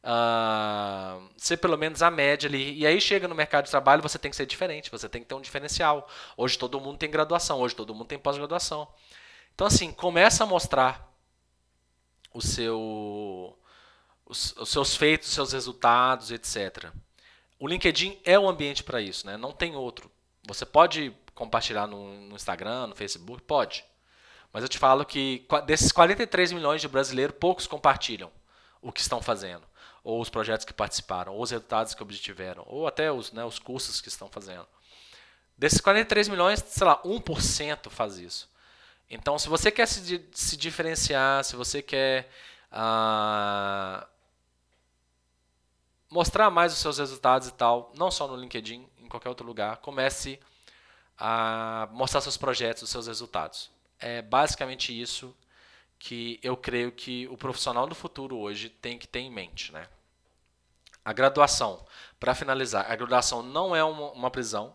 uh, 0.05 1.29
ser 1.37 1.57
pelo 1.57 1.77
menos 1.77 2.01
a 2.01 2.13
média 2.13 2.49
ali. 2.49 2.79
E 2.79 2.87
aí 2.87 3.01
chega 3.01 3.27
no 3.27 3.35
mercado 3.35 3.65
de 3.65 3.73
trabalho, 3.73 4.01
você 4.01 4.17
tem 4.17 4.31
que 4.31 4.37
ser 4.37 4.47
diferente, 4.47 4.89
você 4.89 5.09
tem 5.09 5.21
que 5.21 5.27
ter 5.27 5.35
um 5.35 5.41
diferencial. 5.41 6.09
Hoje 6.37 6.57
todo 6.57 6.81
mundo 6.81 6.97
tem 6.97 7.11
graduação, 7.11 7.59
hoje 7.59 7.75
todo 7.75 7.93
mundo 7.93 8.07
tem 8.07 8.21
pós-graduação. 8.21 8.87
Então 9.53 9.67
assim, 9.67 9.91
começa 9.91 10.45
a 10.45 10.47
mostrar 10.47 11.13
o 12.33 12.41
seu 12.41 13.59
os, 14.35 14.53
os 14.57 14.69
seus 14.69 14.97
feitos, 14.97 15.29
os 15.29 15.35
seus 15.35 15.53
resultados, 15.53 16.33
etc. 16.33 16.91
O 17.59 17.69
LinkedIn 17.69 18.19
é 18.25 18.39
um 18.39 18.49
ambiente 18.49 18.83
para 18.83 19.01
isso, 19.01 19.27
né? 19.27 19.37
não 19.37 19.53
tem 19.53 19.77
outro. 19.77 20.11
Você 20.47 20.67
pode 20.67 21.15
compartilhar 21.35 21.87
no, 21.87 22.29
no, 22.29 22.35
Instagram, 22.35 22.89
no 22.89 22.97
Facebook? 22.97 23.43
Pode. 23.43 23.85
Mas 24.53 24.63
eu 24.63 24.69
te 24.69 24.79
falo 24.79 25.05
que 25.05 25.47
desses 25.67 25.91
43 25.91 26.53
milhões 26.53 26.81
de 26.81 26.89
brasileiros, 26.89 27.37
poucos 27.39 27.67
compartilham 27.67 28.31
o 28.83 28.93
que 28.93 29.01
estão 29.01 29.23
fazendo, 29.23 29.63
ou 30.03 30.21
os 30.21 30.29
projetos 30.29 30.67
que 30.67 30.73
participaram, 30.73 31.33
ou 31.33 31.43
os 31.43 31.51
resultados 31.51 31.95
que 31.95 32.03
obtiveram, 32.03 32.65
ou 32.67 32.87
até 32.87 33.11
os, 33.11 33.33
né, 33.33 33.45
os 33.45 33.59
cursos 33.59 34.01
que 34.01 34.09
estão 34.09 34.29
fazendo. 34.29 34.67
Desses 35.57 35.81
43 35.81 36.29
milhões, 36.29 36.63
sei 36.67 36.87
lá, 36.87 37.01
1% 37.03 37.89
faz 37.89 38.19
isso. 38.19 38.49
Então, 39.09 39.39
se 39.39 39.49
você 39.49 39.71
quer 39.71 39.87
se, 39.87 40.29
se 40.33 40.57
diferenciar, 40.57 41.45
se 41.45 41.57
você 41.57 41.81
quer 41.81 42.29
uh, 42.71 44.07
mostrar 46.15 46.49
mais 46.49 46.73
os 46.73 46.79
seus 46.79 46.99
resultados 46.99 47.49
e 47.49 47.53
tal, 47.53 47.93
não 47.97 48.09
só 48.09 48.29
no 48.29 48.37
LinkedIn, 48.37 48.89
em 49.01 49.09
qualquer 49.09 49.29
outro 49.29 49.45
lugar, 49.45 49.79
comece 49.79 50.39
a 51.19 51.89
mostrar 51.91 52.21
seus 52.21 52.37
projetos, 52.37 52.85
os 52.85 52.91
seus 52.91 53.09
resultados. 53.09 53.69
É 53.99 54.23
basicamente 54.23 54.99
isso 54.99 55.37
que 55.99 56.39
eu 56.41 56.57
creio 56.57 56.93
que 56.93 57.27
o 57.27 57.37
profissional 57.37 57.85
do 57.89 57.97
futuro 57.97 58.37
hoje 58.37 58.69
tem 58.69 58.97
que 58.97 59.09
ter 59.09 59.19
em 59.19 59.31
mente, 59.31 59.73
né? 59.73 59.89
A 61.05 61.13
graduação, 61.13 61.85
para 62.21 62.33
finalizar, 62.33 62.89
a 62.89 62.95
graduação 62.95 63.43
não 63.43 63.75
é 63.75 63.83
uma, 63.83 64.13
uma 64.13 64.31
prisão, 64.31 64.73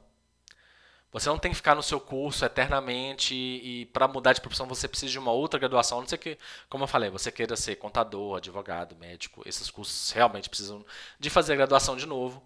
você 1.11 1.27
não 1.27 1.39
tem 1.39 1.51
que 1.51 1.57
ficar 1.57 1.75
no 1.75 1.81
seu 1.81 1.99
curso 1.99 2.45
eternamente 2.45 3.33
e, 3.33 3.85
para 3.87 4.07
mudar 4.07 4.33
de 4.33 4.41
profissão 4.41 4.67
você 4.67 4.87
precisa 4.87 5.11
de 5.11 5.19
uma 5.19 5.31
outra 5.31 5.59
graduação. 5.59 6.01
Não 6.01 6.07
sei 6.07 6.17
que, 6.17 6.37
como 6.69 6.83
eu 6.83 6.87
falei, 6.87 7.09
você 7.09 7.31
queira 7.31 7.55
ser 7.55 7.75
contador, 7.77 8.37
advogado, 8.37 8.95
médico. 8.95 9.41
Esses 9.45 9.71
cursos 9.71 10.11
realmente 10.11 10.49
precisam 10.49 10.85
de 11.19 11.29
fazer 11.29 11.53
a 11.53 11.55
graduação 11.55 11.95
de 11.95 12.05
novo. 12.05 12.43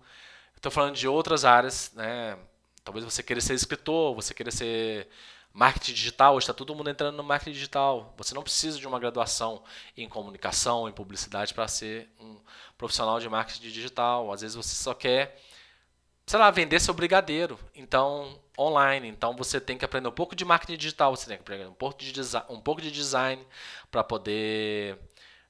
Estou 0.55 0.71
falando 0.71 0.95
de 0.95 1.07
outras 1.07 1.43
áreas, 1.43 1.91
né? 1.93 2.37
Talvez 2.85 3.03
você 3.03 3.21
queira 3.21 3.41
ser 3.41 3.53
escritor, 3.53 4.15
você 4.15 4.33
queira 4.33 4.51
ser 4.51 5.09
marketing 5.53 5.93
digital. 5.93 6.35
Hoje 6.35 6.45
está 6.45 6.53
todo 6.53 6.73
mundo 6.73 6.89
entrando 6.89 7.17
no 7.17 7.23
marketing 7.23 7.51
digital. 7.51 8.13
Você 8.17 8.33
não 8.33 8.43
precisa 8.43 8.79
de 8.79 8.87
uma 8.87 8.99
graduação 8.99 9.61
em 9.97 10.07
comunicação, 10.07 10.87
em 10.87 10.93
publicidade 10.93 11.53
para 11.53 11.67
ser 11.67 12.09
um 12.19 12.37
profissional 12.77 13.19
de 13.19 13.27
marketing 13.27 13.61
digital. 13.61 14.31
Às 14.31 14.39
vezes 14.39 14.55
você 14.55 14.73
só 14.73 14.93
quer 14.93 15.37
sei 16.25 16.39
lá, 16.39 16.49
vender 16.51 16.79
seu 16.79 16.93
brigadeiro. 16.93 17.59
Então, 17.75 18.39
online. 18.57 19.07
Então, 19.07 19.35
você 19.35 19.59
tem 19.59 19.77
que 19.77 19.85
aprender 19.85 20.07
um 20.07 20.11
pouco 20.11 20.35
de 20.35 20.45
marketing 20.45 20.77
digital, 20.77 21.15
você 21.15 21.27
tem 21.27 21.37
que 21.37 21.43
aprender 21.43 21.67
um 21.67 21.73
pouco 21.73 21.97
de, 21.99 22.11
design, 22.11 22.45
um 22.49 22.59
pouco 22.61 22.81
de 22.81 22.91
design 22.91 23.45
para 23.91 24.03
poder 24.03 24.97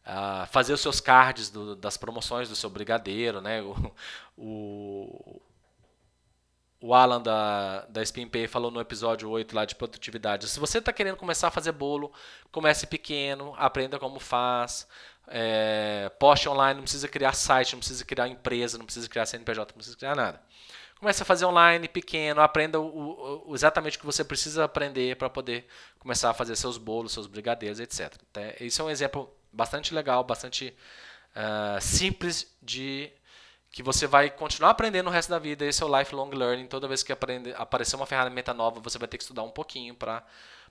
uh, 0.06 0.48
fazer 0.48 0.74
os 0.74 0.82
seus 0.82 1.00
cards 1.00 1.50
do, 1.50 1.76
das 1.76 1.98
promoções 1.98 2.50
do 2.50 2.56
seu 2.56 2.70
brigadeiro, 2.70 3.42
né? 3.42 3.62
O, 3.62 3.94
o, 4.38 5.42
o 6.82 6.94
Alan 6.94 7.22
da, 7.22 7.86
da 7.86 8.04
SpinPay 8.04 8.48
falou 8.48 8.70
no 8.70 8.82
episódio 8.82 9.30
8 9.30 9.56
lá 9.56 9.66
de 9.66 9.76
produtividade. 9.76 10.50
Se 10.50 10.60
você 10.60 10.80
está 10.80 10.92
querendo 10.92 11.18
começar 11.18 11.48
a 11.48 11.52
fazer 11.52 11.72
bolo, 11.72 12.12
comece 12.52 12.86
pequeno, 12.88 13.54
aprenda 13.58 13.98
como 13.98 14.20
faz, 14.20 14.88
é, 15.28 16.12
poste 16.20 16.50
online, 16.50 16.76
não 16.76 16.84
precisa 16.84 17.08
criar 17.08 17.34
site, 17.34 17.74
não 17.74 17.80
precisa 17.80 18.04
criar 18.04 18.28
empresa, 18.28 18.78
não 18.78 18.86
precisa 18.86 19.08
criar 19.08 19.26
CNPJ, 19.26 19.72
não 19.72 19.78
precisa 19.78 19.98
criar 19.98 20.16
nada. 20.16 20.42
Comece 21.04 21.22
a 21.22 21.26
fazer 21.26 21.44
online, 21.44 21.90
pequeno, 21.90 22.40
aprenda 22.40 22.80
o, 22.80 23.50
o, 23.50 23.54
exatamente 23.54 23.98
o 23.98 24.00
que 24.00 24.06
você 24.06 24.24
precisa 24.24 24.64
aprender 24.64 25.18
para 25.18 25.30
poder 25.30 25.68
começar 26.00 26.30
a 26.30 26.34
fazer 26.34 26.56
seus 26.56 26.78
bolos, 26.78 27.12
seus 27.12 27.28
brigadeiros, 27.28 27.82
etc. 27.82 28.16
Isso 28.62 28.82
é 28.82 28.86
um 28.86 28.90
exemplo 28.90 29.30
bastante 29.52 29.94
legal, 29.94 30.24
bastante 30.24 30.74
uh, 31.36 31.82
simples 31.82 32.56
de 32.62 33.12
que 33.70 33.84
você 33.84 34.08
vai 34.08 34.30
continuar 34.30 34.70
aprendendo 34.70 35.08
o 35.08 35.10
resto 35.10 35.30
da 35.30 35.40
vida. 35.40 35.66
Esse 35.66 35.84
é 35.84 35.86
o 35.86 36.00
lifelong 36.00 36.30
learning. 36.30 36.68
Toda 36.68 36.88
vez 36.88 37.04
que 37.04 37.12
aprender, 37.12 37.54
aparecer 37.58 37.98
uma 37.98 38.06
ferramenta 38.06 38.54
nova, 38.54 38.80
você 38.80 38.98
vai 38.98 39.10
ter 39.10 39.18
que 39.18 39.24
estudar 39.26 39.44
um 39.44 39.52
pouquinho 39.52 39.94
para 39.94 40.24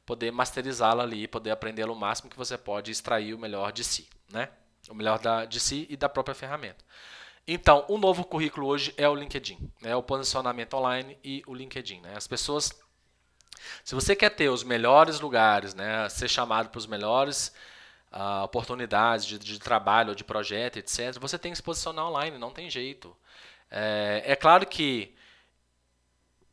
poder 0.06 0.30
masterizá-la 0.30 1.02
ali, 1.02 1.28
poder 1.28 1.50
aprendê-la 1.50 1.92
o 1.92 1.94
máximo 1.94 2.30
que 2.30 2.38
você 2.38 2.56
pode 2.56 2.90
extrair 2.90 3.34
o 3.34 3.38
melhor 3.38 3.70
de 3.70 3.84
si, 3.84 4.08
né? 4.32 4.48
O 4.88 4.94
melhor 4.94 5.18
da, 5.18 5.44
de 5.44 5.60
si 5.60 5.86
e 5.90 5.96
da 5.96 6.08
própria 6.08 6.34
ferramenta. 6.34 6.82
Então, 7.46 7.84
o 7.88 7.98
novo 7.98 8.24
currículo 8.24 8.66
hoje 8.66 8.94
é 8.96 9.08
o 9.08 9.14
LinkedIn, 9.14 9.58
né? 9.80 9.96
o 9.96 10.02
posicionamento 10.02 10.74
online 10.74 11.18
e 11.24 11.42
o 11.46 11.54
LinkedIn. 11.54 12.00
Né? 12.00 12.16
As 12.16 12.26
pessoas, 12.26 12.70
se 13.84 13.94
você 13.94 14.14
quer 14.14 14.30
ter 14.30 14.48
os 14.48 14.62
melhores 14.62 15.18
lugares, 15.18 15.74
né? 15.74 16.08
ser 16.08 16.28
chamado 16.28 16.68
para 16.68 16.78
os 16.78 16.86
melhores 16.86 17.52
uh, 18.12 18.44
oportunidades 18.44 19.26
de, 19.26 19.38
de 19.38 19.58
trabalho, 19.58 20.14
de 20.14 20.22
projeto, 20.22 20.76
etc., 20.76 21.18
você 21.20 21.36
tem 21.36 21.50
que 21.50 21.56
se 21.56 21.62
posicionar 21.62 22.06
online, 22.06 22.38
não 22.38 22.52
tem 22.52 22.70
jeito. 22.70 23.16
É, 23.68 24.22
é 24.24 24.36
claro 24.36 24.64
que 24.64 25.12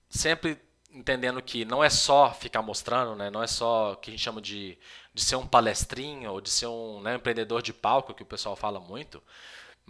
sempre 0.10 0.60
entendendo 0.92 1.40
que 1.42 1.66
não 1.66 1.84
é 1.84 1.90
só 1.90 2.34
ficar 2.34 2.64
mostrando, 2.64 3.16
né? 3.16 3.30
não 3.30 3.44
é 3.44 3.48
só 3.48 3.94
o 3.94 3.96
que 3.96 4.10
a 4.10 4.14
gente 4.14 4.24
chama 4.24 4.42
de, 4.42 4.76
de 5.14 5.24
ser 5.24 5.36
um 5.36 5.46
palestrinho 5.46 6.32
ou 6.32 6.42
de 6.42 6.50
ser 6.50 6.66
um 6.66 7.00
né, 7.00 7.16
empreendedor 7.16 7.62
de 7.62 7.72
palco, 7.72 8.14
que 8.14 8.24
o 8.24 8.26
pessoal 8.26 8.56
fala 8.56 8.80
muito, 8.80 9.22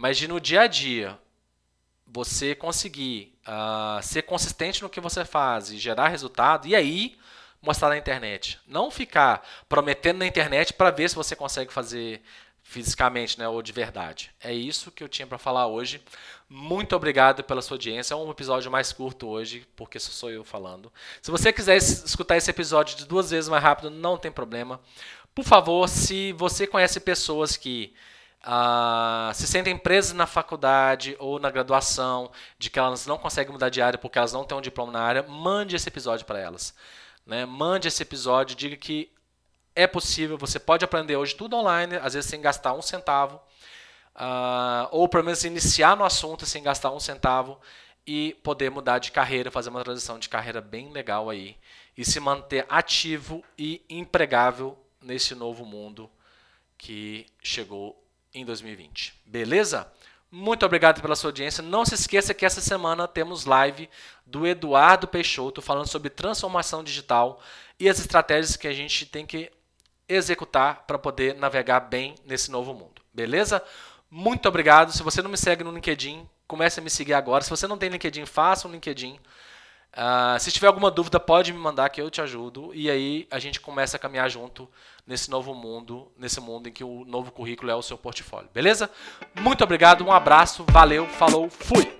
mas 0.00 0.16
de 0.16 0.26
no 0.26 0.40
dia 0.40 0.62
a 0.62 0.66
dia 0.66 1.18
você 2.06 2.54
conseguir 2.54 3.34
uh, 3.46 4.02
ser 4.02 4.22
consistente 4.22 4.80
no 4.80 4.88
que 4.88 4.98
você 4.98 5.26
faz 5.26 5.70
e 5.70 5.76
gerar 5.76 6.08
resultado, 6.08 6.66
e 6.66 6.74
aí 6.74 7.18
mostrar 7.60 7.90
na 7.90 7.98
internet. 7.98 8.58
Não 8.66 8.90
ficar 8.90 9.46
prometendo 9.68 10.20
na 10.20 10.26
internet 10.26 10.72
para 10.72 10.90
ver 10.90 11.10
se 11.10 11.14
você 11.14 11.36
consegue 11.36 11.70
fazer 11.70 12.22
fisicamente, 12.62 13.38
né, 13.38 13.46
ou 13.46 13.60
de 13.60 13.72
verdade. 13.72 14.30
É 14.42 14.54
isso 14.54 14.90
que 14.90 15.04
eu 15.04 15.08
tinha 15.08 15.26
para 15.26 15.36
falar 15.36 15.66
hoje. 15.66 16.02
Muito 16.48 16.96
obrigado 16.96 17.44
pela 17.44 17.60
sua 17.60 17.74
audiência. 17.74 18.14
É 18.14 18.16
um 18.16 18.30
episódio 18.30 18.70
mais 18.70 18.94
curto 18.94 19.28
hoje, 19.28 19.68
porque 19.76 20.00
só 20.00 20.10
sou 20.10 20.30
eu 20.30 20.42
falando. 20.42 20.90
Se 21.20 21.30
você 21.30 21.52
quiser 21.52 21.76
escutar 21.76 22.38
esse 22.38 22.50
episódio 22.50 22.96
de 22.96 23.04
duas 23.04 23.30
vezes 23.30 23.50
mais 23.50 23.62
rápido, 23.62 23.90
não 23.90 24.16
tem 24.16 24.32
problema. 24.32 24.80
Por 25.34 25.44
favor, 25.44 25.86
se 25.90 26.32
você 26.32 26.66
conhece 26.66 26.98
pessoas 27.00 27.54
que 27.54 27.92
uh, 28.44 29.34
se 29.34 29.46
sentem 29.46 29.76
presas 29.76 30.12
na 30.12 30.26
faculdade 30.26 31.16
ou 31.18 31.38
na 31.38 31.50
graduação, 31.50 32.30
de 32.58 32.70
que 32.70 32.78
elas 32.78 33.06
não 33.06 33.18
conseguem 33.18 33.52
mudar 33.52 33.68
de 33.68 33.82
área 33.82 33.98
porque 33.98 34.18
elas 34.18 34.32
não 34.32 34.44
têm 34.44 34.56
um 34.56 34.60
diploma 34.62 34.92
na 34.92 35.02
área, 35.02 35.22
mande 35.22 35.76
esse 35.76 35.88
episódio 35.88 36.26
para 36.26 36.38
elas. 36.38 36.74
Né? 37.26 37.44
Mande 37.46 37.88
esse 37.88 38.02
episódio, 38.02 38.56
diga 38.56 38.76
que 38.76 39.12
é 39.74 39.86
possível, 39.86 40.36
você 40.36 40.58
pode 40.58 40.84
aprender 40.84 41.16
hoje 41.16 41.34
tudo 41.34 41.56
online, 41.56 41.96
às 41.96 42.14
vezes 42.14 42.28
sem 42.28 42.40
gastar 42.40 42.72
um 42.74 42.82
centavo, 42.82 43.40
uh, 44.16 44.88
ou 44.90 45.08
pelo 45.08 45.24
menos 45.24 45.44
iniciar 45.44 45.96
no 45.96 46.04
assunto 46.04 46.44
sem 46.44 46.62
gastar 46.62 46.90
um 46.90 47.00
centavo 47.00 47.58
e 48.06 48.36
poder 48.42 48.70
mudar 48.70 48.98
de 48.98 49.12
carreira, 49.12 49.50
fazer 49.50 49.70
uma 49.70 49.84
transição 49.84 50.18
de 50.18 50.28
carreira 50.28 50.60
bem 50.60 50.90
legal 50.90 51.30
aí 51.30 51.56
e 51.96 52.04
se 52.04 52.18
manter 52.18 52.66
ativo 52.68 53.44
e 53.58 53.84
empregável 53.88 54.76
nesse 55.00 55.34
novo 55.34 55.64
mundo 55.64 56.10
que 56.76 57.26
chegou 57.42 57.99
em 58.34 58.44
2020. 58.44 59.14
Beleza? 59.26 59.90
Muito 60.30 60.64
obrigado 60.64 61.02
pela 61.02 61.16
sua 61.16 61.28
audiência. 61.28 61.62
Não 61.62 61.84
se 61.84 61.94
esqueça 61.94 62.32
que 62.32 62.46
essa 62.46 62.60
semana 62.60 63.08
temos 63.08 63.44
live 63.44 63.90
do 64.24 64.46
Eduardo 64.46 65.08
Peixoto 65.08 65.60
falando 65.60 65.88
sobre 65.88 66.08
transformação 66.08 66.84
digital 66.84 67.40
e 67.78 67.88
as 67.88 67.98
estratégias 67.98 68.56
que 68.56 68.68
a 68.68 68.72
gente 68.72 69.06
tem 69.06 69.26
que 69.26 69.50
executar 70.08 70.84
para 70.86 70.98
poder 70.98 71.34
navegar 71.34 71.80
bem 71.80 72.14
nesse 72.24 72.50
novo 72.50 72.72
mundo. 72.72 73.02
Beleza? 73.12 73.62
Muito 74.08 74.48
obrigado. 74.48 74.92
Se 74.92 75.02
você 75.02 75.20
não 75.20 75.30
me 75.30 75.36
segue 75.36 75.64
no 75.64 75.72
LinkedIn, 75.72 76.28
comece 76.46 76.78
a 76.78 76.82
me 76.82 76.90
seguir 76.90 77.14
agora. 77.14 77.42
Se 77.42 77.50
você 77.50 77.66
não 77.66 77.78
tem 77.78 77.88
LinkedIn, 77.88 78.26
faça 78.26 78.68
um 78.68 78.72
LinkedIn. 78.72 79.18
Uh, 79.92 80.38
se 80.38 80.52
tiver 80.52 80.68
alguma 80.68 80.90
dúvida, 80.90 81.18
pode 81.18 81.52
me 81.52 81.58
mandar 81.58 81.88
que 81.88 82.00
eu 82.00 82.10
te 82.10 82.20
ajudo. 82.20 82.70
E 82.74 82.90
aí 82.90 83.26
a 83.30 83.38
gente 83.38 83.60
começa 83.60 83.96
a 83.96 84.00
caminhar 84.00 84.30
junto 84.30 84.68
nesse 85.06 85.30
novo 85.30 85.54
mundo, 85.54 86.10
nesse 86.16 86.40
mundo 86.40 86.68
em 86.68 86.72
que 86.72 86.84
o 86.84 87.04
novo 87.04 87.32
currículo 87.32 87.70
é 87.70 87.74
o 87.74 87.82
seu 87.82 87.98
portfólio. 87.98 88.48
Beleza? 88.54 88.88
Muito 89.40 89.64
obrigado, 89.64 90.04
um 90.04 90.12
abraço, 90.12 90.64
valeu, 90.70 91.06
falou, 91.06 91.50
fui! 91.50 91.99